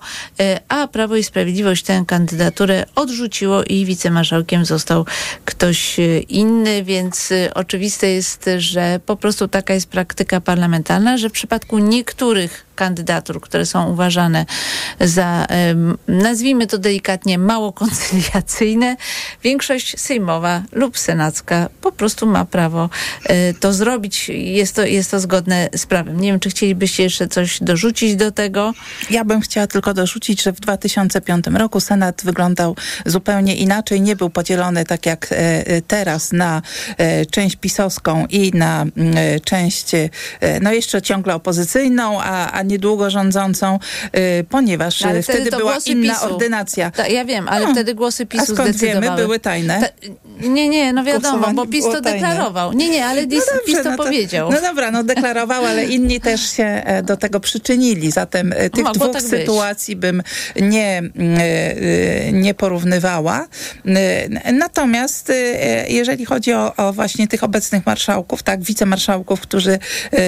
a 0.69 0.87
Prawo 0.87 1.15
i 1.15 1.23
Sprawiedliwość 1.23 1.83
tę 1.83 2.03
kandydaturę 2.07 2.85
odrzuciło 2.95 3.63
i 3.63 3.85
wicemarszałkiem 3.85 4.65
został 4.65 5.05
ktoś 5.45 5.97
inny, 6.29 6.83
więc 6.83 7.33
oczywiste 7.55 8.07
jest, 8.07 8.49
że 8.57 8.99
po 9.05 9.15
prostu 9.15 9.47
taka 9.47 9.73
jest 9.73 9.89
praktyka 9.89 10.41
parlamentarna, 10.41 11.17
że 11.17 11.29
w 11.29 11.33
przypadku 11.33 11.79
niektórych 11.79 12.68
kandydatur, 12.79 13.41
które 13.41 13.65
są 13.65 13.89
uważane 13.89 14.45
za, 14.99 15.47
nazwijmy 16.07 16.67
to 16.67 16.77
delikatnie, 16.77 17.37
mało 17.37 17.73
koncyliacyjne, 17.73 18.95
większość 19.43 19.99
sejmowa 19.99 20.63
lub 20.71 20.97
senacka 20.97 21.69
po 21.81 21.91
prostu 21.91 22.25
ma 22.25 22.45
prawo 22.45 22.89
e, 23.25 23.53
to 23.53 23.73
zrobić. 23.73 24.29
Jest 24.29 24.75
to, 24.75 24.85
jest 24.85 25.11
to 25.11 25.19
zgodne 25.19 25.69
z 25.75 25.85
prawem. 25.85 26.21
Nie 26.21 26.31
wiem, 26.31 26.39
czy 26.39 26.49
chcielibyście 26.49 27.03
jeszcze 27.03 27.27
coś 27.27 27.59
dorzucić 27.61 28.15
do 28.15 28.31
tego? 28.31 28.73
Ja 29.09 29.25
bym 29.25 29.41
chciała 29.41 29.67
tylko 29.67 29.93
dorzucić, 29.93 30.43
że 30.43 30.53
w 30.53 30.59
2005 30.59 31.45
roku 31.47 31.79
Senat 31.79 32.21
wyglądał 32.23 32.75
zupełnie 33.05 33.55
inaczej. 33.55 34.01
Nie 34.01 34.15
był 34.15 34.29
podzielony 34.29 34.85
tak 34.85 35.05
jak 35.05 35.27
e, 35.31 35.81
teraz 35.81 36.31
na 36.31 36.61
e, 36.97 37.25
część 37.25 37.55
pisowską 37.55 38.25
i 38.29 38.51
na 38.51 38.85
część 39.43 39.91
no 40.61 40.73
jeszcze 40.73 41.01
ciągle 41.01 41.35
opozycyjną, 41.35 42.21
a, 42.21 42.51
a 42.51 42.63
niedługo 42.69 43.09
rządzącą, 43.09 43.79
ponieważ 44.49 45.01
no, 45.01 45.07
wtedy, 45.09 45.23
wtedy 45.23 45.57
była 45.57 45.77
inna 45.85 46.13
PiSu. 46.13 46.25
ordynacja. 46.25 46.91
Ta, 46.91 47.07
ja 47.07 47.25
wiem, 47.25 47.47
ale 47.49 47.65
No. 47.65 47.71
wtedy 47.71 47.95
głosy 47.95 48.23
A 48.23 48.25
PiSu 48.25 48.43
skąd 48.45 48.59
wiemy? 48.59 48.73
zdecydowały. 48.73 49.21
Były 49.21 49.39
tajne? 49.39 49.79
Ta, 49.81 50.07
nie, 50.47 50.69
nie, 50.69 50.93
no 50.93 51.03
wiadomo, 51.03 51.29
Głosowanie 51.31 51.55
bo 51.55 51.65
PiS 51.67 51.85
to 51.85 52.01
deklarował. 52.01 52.73
Nie, 52.73 52.89
nie, 52.89 53.05
ale 53.05 53.27
PiS, 53.27 53.45
dobrze, 53.45 53.61
PiS 53.65 53.83
to 53.83 53.91
no 53.91 53.97
powiedział. 53.97 54.51
No 54.51 54.61
dobra, 54.61 54.91
no 54.91 55.03
deklarował, 55.03 55.65
ale 55.65 55.85
inni 55.85 56.21
też 56.21 56.51
się 56.51 56.63
e, 56.63 57.03
do 57.03 57.17
tego 57.17 57.39
przyczynili. 57.39 58.11
Zatem 58.11 58.53
e, 58.55 58.69
tych 58.69 58.83
Mogło 58.83 58.93
dwóch 58.93 59.13
tak 59.13 59.21
być. 59.23 59.31
sytuacji 59.31 59.95
bym 59.95 60.23
nie, 60.61 61.01
e, 61.39 62.31
nie 62.31 62.53
porównywała. 62.53 63.47
Natomiast 64.53 65.31
jeżeli 65.87 66.25
chodzi 66.25 66.53
o, 66.53 66.75
o 66.75 66.93
właśnie 66.93 67.27
tych 67.27 67.43
obecnych 67.43 67.85
marszałków, 67.85 68.43
tak, 68.43 68.63
wicemarszałków, 68.63 69.41
którzy 69.41 69.79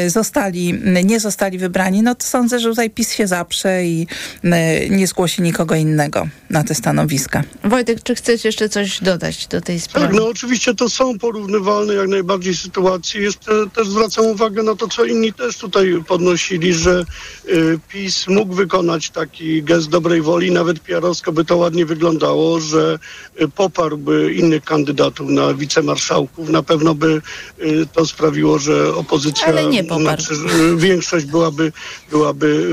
zostali, 0.07 0.73
nie 1.03 1.19
zostali 1.19 1.57
wybrani, 1.57 2.01
no 2.01 2.15
to 2.15 2.25
sądzę, 2.31 2.59
że 2.59 2.69
tutaj 2.69 2.89
PiS 2.89 3.13
się 3.13 3.27
zaprze 3.27 3.85
i 3.85 4.07
e, 4.43 4.89
nie 4.89 5.07
zgłosi 5.07 5.41
nikogo 5.41 5.75
innego 5.75 6.27
na 6.49 6.63
te 6.63 6.75
stanowiska. 6.75 7.43
Wojtek, 7.63 8.03
czy 8.03 8.15
chcesz 8.15 8.45
jeszcze 8.45 8.69
coś 8.69 8.99
dodać 9.01 9.47
do 9.47 9.61
tej 9.61 9.75
Tak, 9.79 9.85
sprawy? 9.85 10.15
no 10.15 10.27
oczywiście 10.27 10.75
to 10.75 10.89
są 10.89 11.19
porównywalne 11.19 11.93
jak 11.93 12.07
najbardziej 12.07 12.55
sytuacje. 12.55 13.21
Jeszcze 13.21 13.51
też 13.75 13.87
zwracam 13.87 14.25
uwagę 14.25 14.63
na 14.63 14.75
to, 14.75 14.87
co 14.87 15.05
inni 15.05 15.33
też 15.33 15.57
tutaj 15.57 16.03
podnosili, 16.07 16.73
że 16.73 17.03
y, 17.49 17.79
PiS 17.89 18.27
mógł 18.27 18.53
wykonać 18.53 19.09
taki 19.09 19.63
gest 19.63 19.89
dobrej 19.89 20.21
woli, 20.21 20.51
nawet 20.51 20.79
PR-owsko 20.79 21.31
by 21.31 21.45
to 21.45 21.57
ładnie 21.57 21.85
wyglądało, 21.85 22.59
że 22.59 22.99
y, 23.41 23.47
poparłby 23.47 24.33
innych 24.33 24.63
kandydatów 24.63 25.29
na 25.29 25.53
wicemarszałków. 25.53 26.49
Na 26.49 26.63
pewno 26.63 26.95
by 26.95 27.21
y, 27.61 27.85
to 27.93 28.05
sprawiło, 28.05 28.59
że 28.59 28.95
opozycja, 28.95 29.47
Ale 29.47 29.65
nie 29.65 29.83
poparł. 29.83 30.21
znaczy, 30.21 30.35
większość 30.77 31.25
byłaby, 31.25 31.71
byłaby 32.11 32.20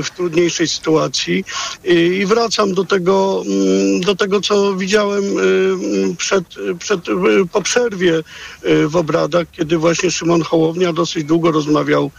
w 0.03 0.09
trudniejszej 0.15 0.67
sytuacji. 0.67 1.45
I, 1.83 2.25
wracam 2.25 2.73
do 2.73 2.85
tego, 2.85 3.43
mm, 3.45 4.01
do 4.01 4.15
tego, 4.15 4.41
co 4.41 4.75
widziałem 4.75 5.23
y, 5.23 5.41
mm, 5.41 6.15
przed, 6.15 6.45
przed, 6.79 7.09
y, 7.09 7.11
po 7.51 7.61
przerwie 7.61 8.19
y, 8.65 8.87
w 8.87 8.95
obradach, 8.95 9.47
kiedy 9.51 9.77
właśnie 9.77 10.11
Szymon 10.11 10.41
Hołownia 10.41 10.93
dosyć 10.93 11.23
długo 11.23 11.51
rozmawiał 11.51 12.11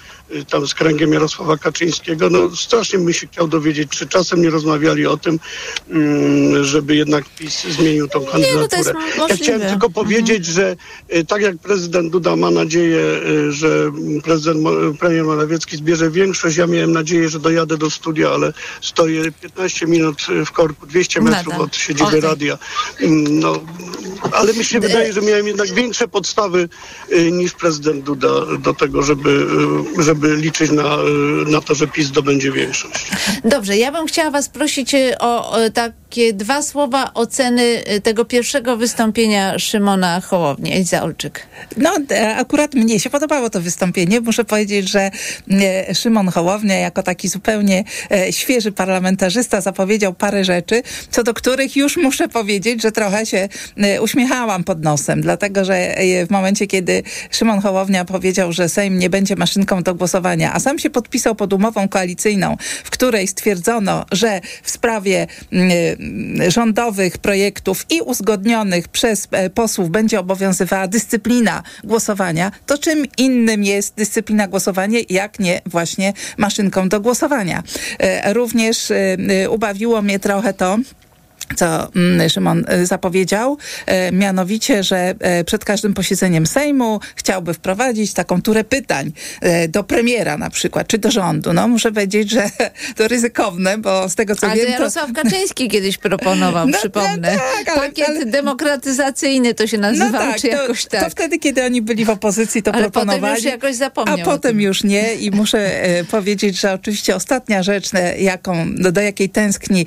tam 0.50 0.66
z 0.66 0.74
kręgiem 0.74 1.12
Jarosława 1.12 1.56
Kaczyńskiego. 1.56 2.30
No 2.30 2.56
strasznie 2.56 2.98
bym 2.98 3.12
się 3.12 3.26
chciał 3.26 3.48
dowiedzieć, 3.48 3.88
czy 3.90 4.06
czasem 4.06 4.42
nie 4.42 4.50
rozmawiali 4.50 5.06
o 5.06 5.16
tym, 5.16 5.38
mm, 5.90 6.64
żeby 6.64 6.96
jednak 6.96 7.24
PiS 7.38 7.64
zmienił 7.64 8.08
tą 8.08 8.20
no 8.20 8.26
kandydaturę. 8.26 8.92
ja 9.28 9.36
chciałem 9.36 9.60
tylko 9.60 9.90
powiedzieć, 9.90 10.46
że 10.46 10.76
tak 11.28 11.42
jak 11.42 11.58
prezydent 11.58 12.12
Duda 12.12 12.36
ma 12.36 12.50
nadzieję, 12.50 13.02
że 13.50 13.92
prezydent, 14.24 14.66
premier 14.98 15.24
Morawiecki 15.24 15.76
zbierze 15.76 16.10
większość, 16.10 16.56
ja 16.56 16.66
miałem 16.66 16.92
nadzieję, 16.92 17.09
że 17.28 17.40
dojadę 17.40 17.76
do 17.76 17.90
studia, 17.90 18.30
ale 18.30 18.52
stoję 18.80 19.32
15 19.32 19.86
minut 19.86 20.26
y, 20.28 20.44
w 20.44 20.52
korku, 20.52 20.86
200 20.86 21.20
metrów 21.20 21.52
Nada. 21.52 21.64
od 21.64 21.76
siedziby 21.76 22.08
Okej. 22.08 22.20
radia. 22.20 22.58
Mm, 23.00 23.40
No, 23.40 23.61
ale 24.32 24.52
mi 24.54 24.64
się 24.64 24.80
wydaje, 24.80 25.12
że 25.12 25.22
miałem 25.22 25.46
jednak 25.46 25.68
większe 25.68 26.08
podstawy 26.08 26.68
y, 27.12 27.32
niż 27.32 27.52
prezydent 27.52 28.04
Duda 28.04 28.28
do 28.58 28.74
tego, 28.74 29.02
żeby, 29.02 29.46
y, 29.98 30.02
żeby 30.02 30.36
liczyć 30.36 30.70
na, 30.70 30.96
y, 31.46 31.50
na 31.50 31.61
to, 31.61 31.74
że 31.74 31.86
PiS 31.86 32.06
zdobędzie 32.06 32.52
większość. 32.52 33.06
Dobrze, 33.44 33.76
ja 33.76 33.92
bym 33.92 34.06
chciała 34.06 34.30
was 34.30 34.48
prosić 34.48 34.94
y, 34.94 35.18
o, 35.18 35.50
o 35.50 35.70
takie 36.11 36.32
dwa 36.32 36.62
słowa 36.62 37.11
oceny 37.14 37.62
y, 37.96 38.00
tego 38.00 38.24
pierwszego 38.24 38.76
wystąpienia 38.76 39.58
Szymona 39.58 40.20
Hołowni. 40.20 40.72
Eliza 40.72 41.02
Olczyk. 41.02 41.46
No, 41.76 41.90
akurat 42.36 42.74
mnie 42.74 43.00
się 43.00 43.11
podobało 43.11 43.50
to 43.50 43.61
wystąpienie. 43.61 44.20
Muszę 44.20 44.44
powiedzieć, 44.44 44.88
że 44.88 45.11
e, 45.50 45.94
Szymon 45.94 46.28
Hołownia 46.28 46.78
jako 46.78 47.02
taki 47.02 47.28
zupełnie 47.28 47.84
e, 48.11 48.32
świeży 48.32 48.72
parlamentarzysta 48.72 49.61
zapowiedział 49.61 50.14
parę 50.14 50.44
rzeczy, 50.44 50.82
co 51.11 51.22
do 51.22 51.34
których 51.34 51.76
już 51.76 51.96
muszę 51.96 52.28
powiedzieć, 52.28 52.82
że 52.82 52.92
trochę 52.92 53.26
się 53.26 53.48
e, 53.76 54.02
uśmiechałam 54.02 54.64
pod 54.64 54.82
nosem, 54.82 55.20
dlatego 55.20 55.64
że 55.64 55.94
w 56.26 56.30
momencie, 56.30 56.66
kiedy 56.66 57.02
Szymon 57.30 57.61
Hołownia 57.61 58.04
powiedział, 58.04 58.52
że 58.52 58.68
Sejm 58.68 58.98
nie 58.98 59.11
będzie 59.11 59.36
maszynką 59.36 59.82
do 59.82 59.94
głosowania, 59.94 60.52
a 60.52 60.61
sam 60.61 60.78
się 60.78 60.90
podpisał 60.90 61.34
pod 61.34 61.52
umową 61.52 61.88
koalicyjną, 61.88 62.56
w 62.84 62.90
której 62.90 63.26
stwierdzono, 63.26 64.04
że 64.12 64.40
w 64.62 64.70
sprawie 64.70 65.26
rządowych 66.48 67.18
projektów 67.18 67.86
i 67.90 68.01
uzgodnionych 68.01 68.88
przez 68.88 69.28
e, 69.30 69.51
posłów 69.51 69.90
będzie 69.90 70.20
obowiązywała 70.20 70.88
dyscyplina 70.88 71.62
głosowania, 71.84 72.53
to 72.66 72.78
czym 72.78 73.07
innym 73.18 73.64
jest 73.64 73.94
dyscyplina 73.94 74.48
głosowania, 74.48 75.01
jak 75.11 75.38
nie 75.38 75.61
właśnie 75.66 76.12
maszynką 76.36 76.88
do 76.88 77.01
głosowania. 77.01 77.62
E, 77.98 78.34
również 78.34 78.90
e, 78.90 79.51
ubawiło 79.51 80.03
mnie 80.03 80.18
trochę 80.18 80.55
to, 80.55 80.78
co 81.57 81.88
mm, 81.96 82.28
Szymon 82.28 82.64
y, 82.72 82.86
zapowiedział, 82.86 83.59
e, 83.86 84.12
mianowicie, 84.12 84.82
że 84.82 85.14
e, 85.20 85.44
przed 85.44 85.64
każdym 85.64 85.94
posiedzeniem 85.94 86.46
Sejmu 86.46 87.01
chciałby 87.16 87.55
wprowadzić 87.55 88.12
taką 88.12 88.42
turę 88.42 88.64
pytań 88.64 89.12
do 89.68 89.84
premiera 89.84 90.36
na 90.38 90.51
przykład, 90.51 90.86
czy 90.86 90.98
do 90.98 91.11
rządu. 91.11 91.53
No 91.53 91.68
muszę 91.68 91.92
powiedzieć, 91.92 92.30
że 92.30 92.51
to 92.96 93.09
ryzykowne, 93.09 93.78
bo 93.78 94.09
z 94.09 94.14
tego 94.14 94.36
co 94.36 94.46
ale 94.46 94.57
wiem... 94.57 94.66
to 94.66 94.72
Jarosław 94.72 95.12
Kaczyński 95.12 95.68
kiedyś 95.68 95.98
proponował, 95.98 96.68
No, 96.70 96.78
przypomnę. 96.78 97.36
tak, 97.36 97.76
ale- 97.76 97.88
Pakiet 97.88 98.09
ale- 98.09 98.24
demokratyzacyjny 98.26 99.55
to 99.55 99.66
się 99.66 99.78
nazywał, 99.78 100.12
No 100.12 100.18
tak, 100.18 100.40
czy 100.40 100.46
jakoś 100.48 100.86
tak. 100.86 101.05
to 101.05 101.11
wtedy, 101.11 101.38
kiedy 101.38 101.64
oni 101.64 101.82
byli 101.82 102.05
w 102.05 102.11
opozycji, 102.11 102.62
to 102.62 102.74
Ale 102.74 102.84
potem 102.90 102.92
proponowali. 103.09 103.34
już 103.34 103.44
jakoś 103.53 103.76
zapomniał 103.76 104.20
A 104.20 104.24
potem 104.24 104.61
już 104.61 104.84
nie 104.84 105.14
i 105.14 105.30
muszę 105.30 105.70
powiedzieć, 106.11 106.61
że 106.61 106.72
oczywiście 106.72 107.16
ostatnia 107.16 107.62
rzecz, 107.62 107.90
jaką, 108.18 108.74
do, 108.74 108.92
do 108.92 109.01
jakiej 109.01 109.28
tęskni 109.30 109.86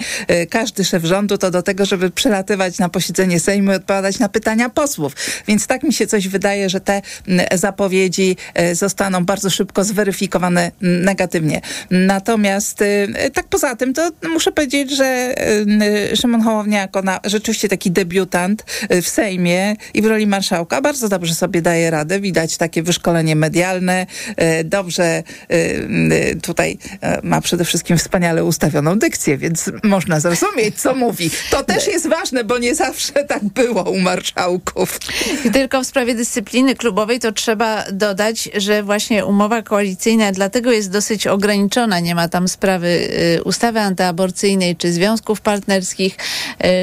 każdy 0.50 0.84
szef 0.86 1.04
rządu, 1.04 1.38
to 1.38 1.52
do 1.54 1.62
tego, 1.62 1.86
żeby 1.86 2.10
przelatywać 2.10 2.80
na 2.80 2.90
posiedzenie 2.90 3.40
Sejmu 3.40 3.72
i 3.72 3.76
odpowiadać 3.76 4.20
na 4.20 4.30
pytania 4.30 4.70
posłów. 4.70 5.16
Więc 5.48 5.68
tak 5.68 5.84
mi 5.84 5.94
się 5.94 6.08
coś 6.08 6.28
wydaje, 6.28 6.70
że 6.70 6.80
te 6.80 7.02
zapowiedzi 7.54 8.38
e, 8.54 8.76
zostaną 8.76 9.26
bardzo 9.26 9.50
szybko 9.50 9.84
zweryfikowane 9.84 10.72
negatywnie. 10.82 11.62
Natomiast 11.92 12.82
e, 12.82 13.30
tak 13.30 13.48
poza 13.48 13.76
tym, 13.76 13.94
to 13.94 14.12
muszę 14.34 14.52
powiedzieć, 14.52 14.92
że 14.92 15.06
e, 15.06 16.16
Szymon 16.16 16.42
Hołownia 16.42 16.82
jako 16.82 17.02
na, 17.02 17.20
rzeczywiście 17.26 17.70
taki 17.70 17.92
debiutant 17.92 18.66
w 19.02 19.08
Sejmie 19.08 19.76
i 19.94 20.02
w 20.02 20.06
roli 20.06 20.28
marszałka 20.28 20.82
bardzo 20.82 21.10
dobrze 21.10 21.36
sobie 21.36 21.62
daje 21.62 21.92
radę. 21.92 22.20
Widać 22.20 22.58
takie 22.58 22.84
wyszkolenie 22.84 23.36
medialne. 23.36 24.06
Dobrze 24.66 25.24
tutaj 26.42 26.78
e, 27.02 27.20
ma 27.24 27.42
przede 27.42 27.66
wszystkim 27.66 27.98
wspaniale 27.98 28.44
ustawioną 28.44 29.00
dykcję, 29.00 29.38
więc 29.38 29.72
można 29.84 30.20
zrozumieć, 30.20 30.82
co 30.82 30.96
mówi. 30.96 31.30
To 31.50 31.64
też 31.64 31.88
jest 31.88 32.10
ważne, 32.10 32.44
bo 32.44 32.58
nie 32.58 32.76
zawsze 32.76 33.14
tak 33.14 33.44
było 33.44 33.84
u 33.84 34.00
marszałków. 34.00 35.00
Tylko 35.54 35.84
w 35.84 35.88
sprawie 35.88 36.16
dyscypliny 36.16 36.76
klubowej 36.76 37.20
to 37.20 37.32
trzeba 37.32 37.84
dodać, 37.92 38.50
że 38.56 38.84
właśnie 38.84 39.26
umowa 39.26 39.62
koalicyjna 39.62 40.32
dlatego 40.32 40.72
jest 40.72 40.92
dosyć 40.92 41.28
ograniczona. 41.28 42.00
Nie 42.00 42.16
ma 42.16 42.30
tam 42.30 42.48
sprawy 42.48 42.88
y, 43.38 43.44
ustawy 43.44 43.80
antyaborcyjnej 43.80 44.76
czy 44.76 44.92
związków 44.92 45.42
partnerskich. 45.42 46.18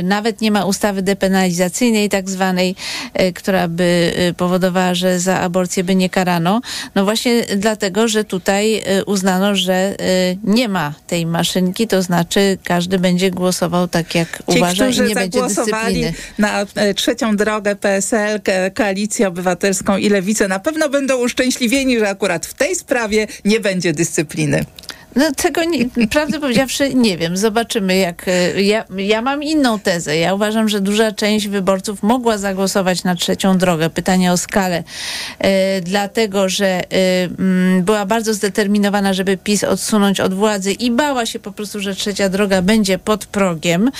Y, 0.01 0.03
nawet 0.03 0.41
nie 0.41 0.51
ma 0.51 0.65
ustawy 0.65 1.03
depenalizacyjnej 1.03 2.09
tak 2.09 2.31
zwanej, 2.31 2.75
y, 3.21 3.33
która 3.33 3.69
by 3.69 4.13
powodowała, 4.37 4.95
że 4.95 5.21
za 5.21 5.41
aborcję 5.41 5.85
by 5.85 5.95
nie 5.95 6.11
karano. 6.11 6.61
No 6.95 7.05
właśnie 7.05 7.43
dlatego, 7.57 8.09
że 8.09 8.25
tutaj 8.25 8.83
uznano, 9.07 9.57
że 9.57 9.97
nie 10.45 10.69
ma 10.69 10.95
tej 11.07 11.27
maszynki, 11.27 11.87
to 11.87 12.03
znaczy 12.03 12.59
każdy 12.65 12.99
będzie 12.99 13.31
głosował 13.31 13.89
tak 13.89 14.15
jak 14.15 14.43
Ci, 14.53 14.59
uważa 14.59 14.85
którzy 14.85 15.03
nie 15.03 15.15
zagłosowali 15.15 16.05
na 16.39 16.67
e, 16.75 16.95
trzecią 16.95 17.37
drogę 17.37 17.77
PSL, 17.77 18.41
Ko- 18.41 18.53
Koalicję 18.75 19.29
Obywatelską 19.29 19.97
i 19.97 20.09
Lewicę, 20.09 20.49
na 20.49 20.59
pewno 20.59 20.89
będą 20.89 21.17
uszczęśliwieni, 21.17 21.99
że 21.99 22.09
akurat 22.09 22.47
w 22.47 22.55
tej 22.55 22.75
sprawie 22.75 23.27
nie 23.45 23.61
będzie 23.61 23.93
dyscypliny. 23.93 24.65
No 25.17 25.33
tego, 25.37 25.65
nie, 25.65 26.07
prawdę 26.11 26.41
powiedziawszy, 26.41 26.95
nie 26.95 27.19
wiem. 27.19 27.37
Zobaczymy, 27.37 27.97
jak... 27.97 28.29
e, 28.29 28.63
Ja, 28.63 28.85
ja 28.97 29.23
mam 29.23 29.43
inną 29.43 29.79
tezę. 29.79 30.17
Ja 30.17 30.35
uważam, 30.35 30.69
że 30.69 30.81
duża 30.81 31.13
część 31.13 31.49
wyborców 31.49 32.03
mogła 32.03 32.39
zagłosować 32.39 33.05
na 33.05 33.15
trzecią 33.15 33.59
drogę. 33.59 33.91
Pytanie 33.91 34.33
o 34.33 34.37
skalę. 34.37 34.85
E, 35.39 35.81
dlatego, 35.81 36.49
że 36.49 36.67
e, 36.67 36.85
mm, 37.39 37.83
była 37.83 38.07
bardzo 38.07 38.35
zdeterminowana, 38.35 39.13
żeby 39.15 39.37
PiS 39.37 39.65
odsunąć 39.65 40.21
od 40.21 40.35
władzy 40.35 40.73
i 40.73 40.91
bała 40.91 41.27
się 41.27 41.39
po 41.39 41.53
prostu, 41.53 41.81
że 41.81 41.95
trzecia 41.95 42.29
droga 42.29 42.63
będzie 42.63 42.99
pod 42.99 43.27
progiem. 43.27 43.91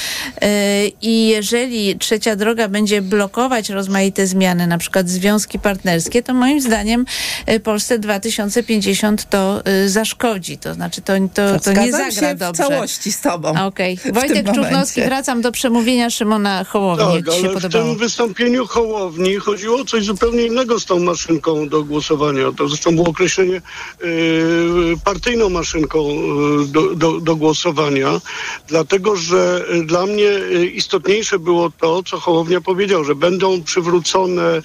E, 0.43 0.87
I 0.87 1.29
jeżeli 1.29 1.99
trzecia 1.99 2.37
droga 2.37 2.69
będzie 2.69 3.03
blokować 3.03 3.71
rozmaite 3.71 4.27
zmiany, 4.27 4.67
na 4.67 4.79
przykład 4.79 5.09
związki 5.09 5.59
partnerskie, 5.59 6.23
to 6.23 6.35
moim 6.35 6.61
zdaniem 6.61 7.05
e, 7.47 7.61
Polsce 7.61 7.99
2050 7.99 9.29
to 9.31 9.65
e, 9.65 9.89
zaszkodzi. 9.89 10.59
To 10.59 10.75
znaczy 10.75 11.00
to, 11.05 11.13
to, 11.35 11.61
to 11.61 11.73
nie 11.73 11.93
zagra 11.93 12.11
się 12.11 12.35
dobrze. 12.35 12.65
w 12.65 12.67
całości 12.67 13.13
z 13.13 13.21
tobą. 13.21 13.67
Okej. 13.67 13.99
tym 13.99 14.13
Wojtek 14.13 14.53
Czubnowski, 14.55 15.03
wracam 15.03 15.43
do 15.43 15.53
przemówienia 15.53 16.11
Szymona 16.11 16.65
Hołowni. 16.65 17.05
Tak, 17.05 17.15
jak 17.15 17.35
ci 17.35 17.41
się 17.41 17.49
ale 17.49 17.61
w 17.61 17.73
tym 17.73 17.97
wystąpieniu 17.97 18.67
Hołowni 18.67 19.37
chodziło 19.37 19.81
o 19.81 19.85
coś 19.85 20.05
zupełnie 20.05 20.47
innego 20.47 20.81
z 20.81 20.85
tą 20.85 20.99
maszynką 20.99 21.69
do 21.69 21.85
głosowania. 21.85 22.53
To 22.57 22.69
zresztą 22.69 22.95
było 22.95 23.09
określenie 23.09 23.63
y, 24.05 24.95
partyjną 25.05 25.49
maszynką 25.49 25.99
y, 26.01 26.67
do, 26.67 26.95
do, 26.95 27.21
do 27.21 27.37
głosowania, 27.37 28.21
dlatego 28.69 29.17
że 29.17 29.65
y, 29.75 29.85
dla 29.85 30.07
mnie 30.07 30.29
y, 30.29 30.67
istotniejsze 30.67 31.39
było 31.39 31.71
to, 31.71 32.03
co 32.03 32.21
Hołownia 32.21 32.61
powiedział, 32.61 33.05
że 33.05 33.15
będą 33.15 33.63
przywrócone 33.63 34.63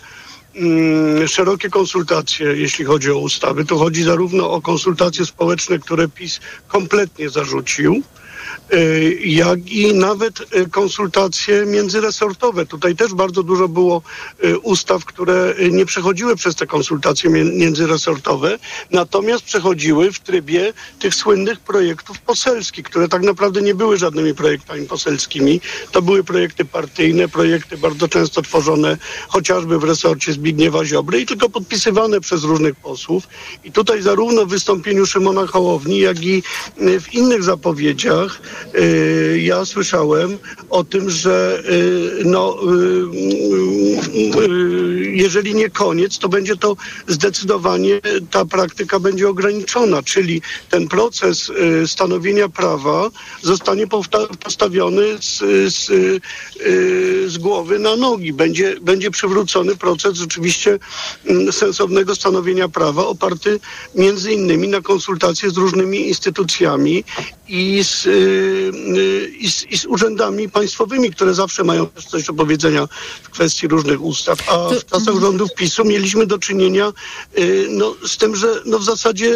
szerokie 1.28 1.70
konsultacje, 1.70 2.46
jeśli 2.46 2.86
chodzi 2.86 3.12
o 3.12 3.18
ustawy. 3.18 3.66
Tu 3.66 3.78
chodzi 3.78 4.04
zarówno 4.04 4.52
o 4.52 4.62
konsultacje 4.62 5.26
społeczne, 5.26 5.80
które 5.80 6.08
PiS 6.08 6.40
kompletnie 6.68 7.30
zarzucił, 7.30 8.04
jak 9.26 9.72
i 9.72 9.94
nawet 9.94 10.56
y, 10.56 10.70
konsultacje 10.70 11.66
międzyresortowe. 11.66 12.66
Tutaj 12.66 12.96
też 12.96 13.14
bardzo 13.14 13.44
dużo 13.44 13.68
było 13.68 14.02
y, 14.44 14.60
ustaw, 14.60 15.06
które 15.06 15.54
y, 15.60 15.72
nie 15.72 15.86
przechodziły 15.86 16.36
przez 16.36 16.56
te 16.56 16.68
konsultacje 16.68 17.30
mię- 17.30 17.44
międzyresortowe, 17.58 18.60
natomiast 18.92 19.44
przechodziły 19.44 20.12
w 20.12 20.20
trybie 20.20 20.74
tych 21.00 21.16
słynnych 21.16 21.60
projektów 21.60 22.20
poselskich, 22.20 22.86
które 22.86 23.08
tak 23.08 23.22
naprawdę 23.22 23.62
nie 23.62 23.76
były 23.76 23.98
żadnymi 23.98 24.34
projektami 24.36 24.88
poselskimi. 24.88 25.62
To 25.92 26.02
były 26.02 26.24
projekty 26.24 26.66
partyjne, 26.66 27.28
projekty 27.28 27.78
bardzo 27.78 28.08
często 28.08 28.42
tworzone 28.42 28.98
chociażby 29.28 29.80
w 29.80 29.84
resorcie 29.84 30.34
Zbigniewa 30.34 30.86
Ziobry 30.86 31.22
i 31.22 31.26
tylko 31.26 31.50
podpisywane 31.50 32.22
przez 32.22 32.44
różnych 32.44 32.76
posłów. 32.76 33.28
I 33.64 33.72
tutaj 33.72 34.02
zarówno 34.02 34.46
w 34.46 34.50
wystąpieniu 34.50 35.06
Szymona 35.06 35.48
Hołowni, 35.48 36.00
jak 36.00 36.24
i 36.24 36.44
y, 36.82 37.00
w 37.00 37.14
innych 37.14 37.44
zapowiedziach 37.44 38.42
y, 38.52 38.55
ja 39.38 39.66
słyszałem 39.66 40.38
o 40.70 40.84
tym, 40.84 41.10
że 41.10 41.64
y, 41.70 42.26
no, 42.26 42.58
y, 42.64 44.42
y, 44.42 45.12
jeżeli 45.12 45.56
nie 45.56 45.70
koniec, 45.70 46.18
to 46.18 46.30
będzie 46.30 46.56
to 46.56 46.76
zdecydowanie 47.08 48.02
ta 48.32 48.46
praktyka 48.46 49.00
będzie 49.00 49.30
ograniczona, 49.30 50.04
czyli 50.04 50.42
ten 50.70 50.88
proces 50.88 51.50
y, 51.50 51.88
stanowienia 51.88 52.50
prawa 52.50 53.10
zostanie 53.42 53.88
postawiony 54.44 55.04
z, 55.20 55.38
z, 55.74 55.90
y, 55.90 57.30
z 57.30 57.38
głowy 57.38 57.80
na 57.80 57.96
nogi. 57.96 58.34
Będzie, 58.34 58.76
będzie 58.82 59.12
przywrócony 59.12 59.76
proces 59.76 60.18
rzeczywiście 60.18 60.80
mm, 61.26 61.52
sensownego 61.52 62.16
stanowienia 62.16 62.70
prawa 62.70 63.08
oparty 63.08 63.60
między 63.96 64.32
innymi 64.34 64.68
na 64.68 64.82
konsultacje 64.82 65.50
z 65.50 65.58
różnymi 65.58 66.08
instytucjami 66.08 67.04
i 67.48 67.84
z, 67.84 68.06
y, 68.06 68.10
y, 68.10 69.32
i 69.40 69.52
z, 69.52 69.64
i 69.64 69.78
z 69.78 69.86
urzędami 69.86 70.50
państwowymi, 70.50 71.12
które 71.12 71.34
zawsze 71.34 71.64
mają 71.64 71.88
coś 72.10 72.24
do 72.24 72.34
powiedzenia 72.34 72.88
w 73.24 73.30
kwestii 73.30 73.68
różnych 73.68 74.02
ustaw. 74.02 74.40
A 74.50 74.70
w 74.70 74.86
czasach 74.86 75.16
rządów 75.20 75.54
PiSu 75.54 75.86
mieliśmy 75.86 76.26
do 76.26 76.40
czynienia 76.40 76.94
y, 77.38 77.68
no, 77.70 77.96
z 78.08 78.18
tym, 78.18 78.36
że 78.36 78.48
no, 78.66 78.80
w 78.80 78.84
zasadzie 78.84 79.36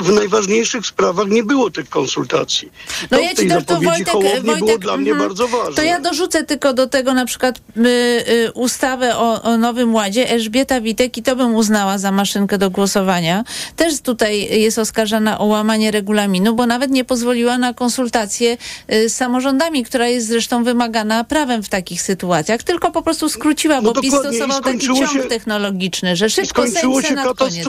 w 0.00 0.12
najważniejszych 0.12 0.86
sprawach 0.86 1.28
nie 1.28 1.42
było 1.42 1.70
tych 1.70 1.88
konsultacji. 1.88 2.72
No 3.10 3.18
to 3.18 3.24
ja 3.24 3.30
ci 3.30 3.36
tej 3.36 3.64
to, 3.64 3.80
Wojtek, 3.80 4.08
Hołowni 4.08 4.40
było 4.40 4.56
Wojtek 4.56 4.78
dla 4.78 4.96
mnie 4.96 5.10
mhm. 5.12 5.28
bardzo 5.28 5.48
ważne. 5.48 5.74
To 5.74 5.82
ja 5.82 6.00
dorzucę 6.00 6.44
tylko 6.44 6.72
do 6.72 6.86
tego 6.86 7.14
na 7.14 7.24
przykład 7.24 7.58
y, 7.58 7.80
y, 8.28 8.52
ustawę 8.52 9.16
o, 9.16 9.42
o 9.42 9.56
Nowym 9.56 9.94
Ładzie. 9.94 10.30
Elżbieta 10.30 10.80
Witek 10.80 11.18
i 11.18 11.22
to 11.22 11.36
bym 11.36 11.54
uznała 11.54 11.98
za 11.98 12.12
maszynkę 12.12 12.58
do 12.58 12.70
głosowania. 12.70 13.44
Też 13.76 14.00
tutaj 14.00 14.60
jest 14.60 14.78
oskarżana 14.78 15.38
o 15.38 15.44
łamanie 15.44 15.90
regulaminu, 15.90 16.54
bo 16.54 16.66
nawet 16.66 16.81
nie 16.90 17.04
pozwoliła 17.04 17.58
na 17.58 17.74
konsultacje 17.74 18.56
y, 18.92 19.08
z 19.08 19.14
samorządami, 19.14 19.84
która 19.84 20.08
jest 20.08 20.26
zresztą 20.26 20.64
wymagana 20.64 21.24
prawem 21.24 21.62
w 21.62 21.68
takich 21.68 22.02
sytuacjach, 22.02 22.62
tylko 22.62 22.90
po 22.90 23.02
prostu 23.02 23.28
skróciła, 23.28 23.80
No 23.80 23.92
bo 23.92 24.00
PiS 24.00 24.14
stosował 24.14 24.60
taki 24.60 24.78
ciąg 24.78 25.12
się- 25.12 25.28
technologiczny, 25.28 26.16
że 26.16 26.30
szybko 26.30 26.62
skończyło 26.66 26.94
Sejm, 26.94 27.02
się 27.02 27.08
Senat, 27.08 27.36
koniec. 27.38 27.64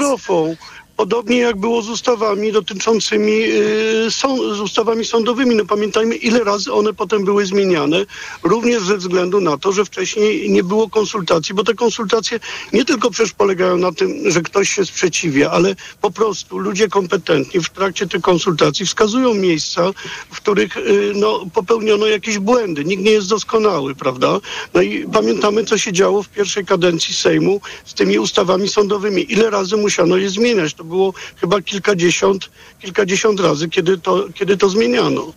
Podobnie 0.97 1.37
jak 1.37 1.57
było 1.57 1.81
z 1.81 1.89
ustawami 1.89 2.51
dotyczącymi, 2.51 3.31
y, 3.31 4.11
są, 4.11 4.53
z 4.53 4.61
ustawami 4.61 5.05
sądowymi. 5.05 5.55
No 5.55 5.65
pamiętajmy, 5.65 6.15
ile 6.15 6.43
razy 6.43 6.73
one 6.73 6.93
potem 6.93 7.25
były 7.25 7.45
zmieniane, 7.45 8.05
również 8.43 8.83
ze 8.83 8.97
względu 8.97 9.41
na 9.41 9.57
to, 9.57 9.71
że 9.71 9.85
wcześniej 9.85 10.49
nie 10.49 10.63
było 10.63 10.89
konsultacji, 10.89 11.55
bo 11.55 11.63
te 11.63 11.73
konsultacje 11.73 12.39
nie 12.73 12.85
tylko 12.85 13.11
przecież 13.11 13.33
polegają 13.33 13.77
na 13.77 13.91
tym, 13.91 14.31
że 14.31 14.41
ktoś 14.41 14.69
się 14.69 14.85
sprzeciwia, 14.85 15.51
ale 15.51 15.75
po 16.01 16.11
prostu 16.11 16.57
ludzie 16.57 16.87
kompetentni 16.87 17.61
w 17.61 17.69
trakcie 17.69 18.07
tych 18.07 18.21
konsultacji 18.21 18.85
wskazują 18.85 19.33
miejsca, 19.33 19.91
w 20.31 20.37
których 20.37 20.77
y, 20.77 21.11
no, 21.15 21.45
popełniono 21.53 22.07
jakieś 22.07 22.39
błędy. 22.39 22.85
Nikt 22.85 23.03
nie 23.03 23.11
jest 23.11 23.29
doskonały, 23.29 23.95
prawda? 23.95 24.39
No 24.73 24.81
i 24.81 25.05
pamiętamy, 25.13 25.65
co 25.65 25.77
się 25.77 25.93
działo 25.93 26.23
w 26.23 26.29
pierwszej 26.29 26.65
kadencji 26.65 27.13
Sejmu 27.13 27.61
z 27.85 27.93
tymi 27.93 28.19
ustawami 28.19 28.69
sądowymi. 28.69 29.33
Ile 29.33 29.49
razy 29.49 29.77
musiano 29.77 30.17
je 30.17 30.29
zmieniać? 30.29 30.73
To 30.83 30.87
było 30.87 31.13
chyba 31.41 31.61
kilkadziesiąt, 31.61 32.49
kilkadziesiąt 32.79 33.39
razy, 33.39 33.69
kiedy 33.69 33.97
to, 33.97 34.25
kiedy 34.33 34.57
to 34.57 34.69
zmieniano. 34.69 35.33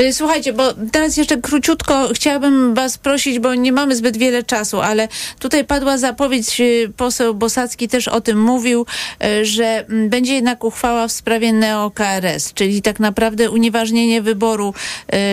Y, 0.00 0.12
słuchajcie, 0.12 0.52
bo 0.52 0.74
teraz 0.92 1.16
jeszcze 1.16 1.36
króciutko 1.36 2.08
chciałabym 2.14 2.74
was 2.74 2.98
prosić, 2.98 3.38
bo 3.38 3.54
nie 3.54 3.72
mamy 3.72 3.96
zbyt 3.96 4.16
wiele 4.16 4.42
czasu, 4.42 4.80
ale 4.80 5.08
tutaj 5.38 5.64
padła 5.64 5.98
zapowiedź, 5.98 6.60
y, 6.60 6.92
poseł 6.96 7.34
Bosacki 7.34 7.88
też 7.88 8.08
o 8.08 8.20
tym 8.20 8.42
mówił, 8.42 8.86
y, 9.24 9.44
że 9.44 9.64
mm, 9.64 10.08
będzie 10.08 10.34
jednak 10.34 10.64
uchwała 10.64 11.08
w 11.08 11.12
sprawie 11.12 11.52
NeoKRS, 11.52 12.52
czyli 12.54 12.82
tak 12.82 13.00
naprawdę 13.00 13.50
unieważnienie 13.50 14.22
wyboru 14.22 14.74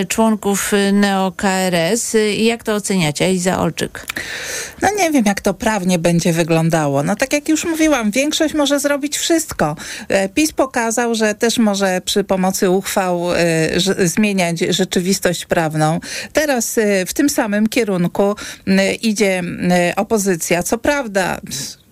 członków 0.07 0.71
NeoKRS. 0.93 2.15
Jak 2.37 2.63
to 2.63 2.75
oceniacie, 2.75 3.25
Eliza 3.25 3.59
Olczyk? 3.59 4.05
No 4.81 4.89
nie 4.97 5.11
wiem, 5.11 5.23
jak 5.25 5.41
to 5.41 5.53
prawnie 5.53 5.99
będzie 5.99 6.33
wyglądało. 6.33 7.03
No 7.03 7.15
tak 7.15 7.33
jak 7.33 7.49
już 7.49 7.65
mówiłam, 7.65 8.11
większość 8.11 8.53
może 8.53 8.79
zrobić 8.79 9.17
wszystko. 9.17 9.75
E, 10.07 10.29
PiS 10.29 10.51
pokazał, 10.51 11.15
że 11.15 11.35
też 11.35 11.57
może 11.57 12.01
przy 12.05 12.23
pomocy 12.23 12.69
uchwał 12.69 13.23
zmienić 14.05 14.22
zmieniać 14.23 14.59
rzeczywistość 14.59 15.45
prawną. 15.45 15.99
Teraz 16.33 16.77
y, 16.77 17.05
w 17.07 17.13
tym 17.13 17.29
samym 17.29 17.67
kierunku 17.67 18.35
y, 18.67 18.93
idzie 18.93 19.41
y, 19.91 19.95
opozycja. 19.95 20.63
Co 20.63 20.77
prawda 20.77 21.39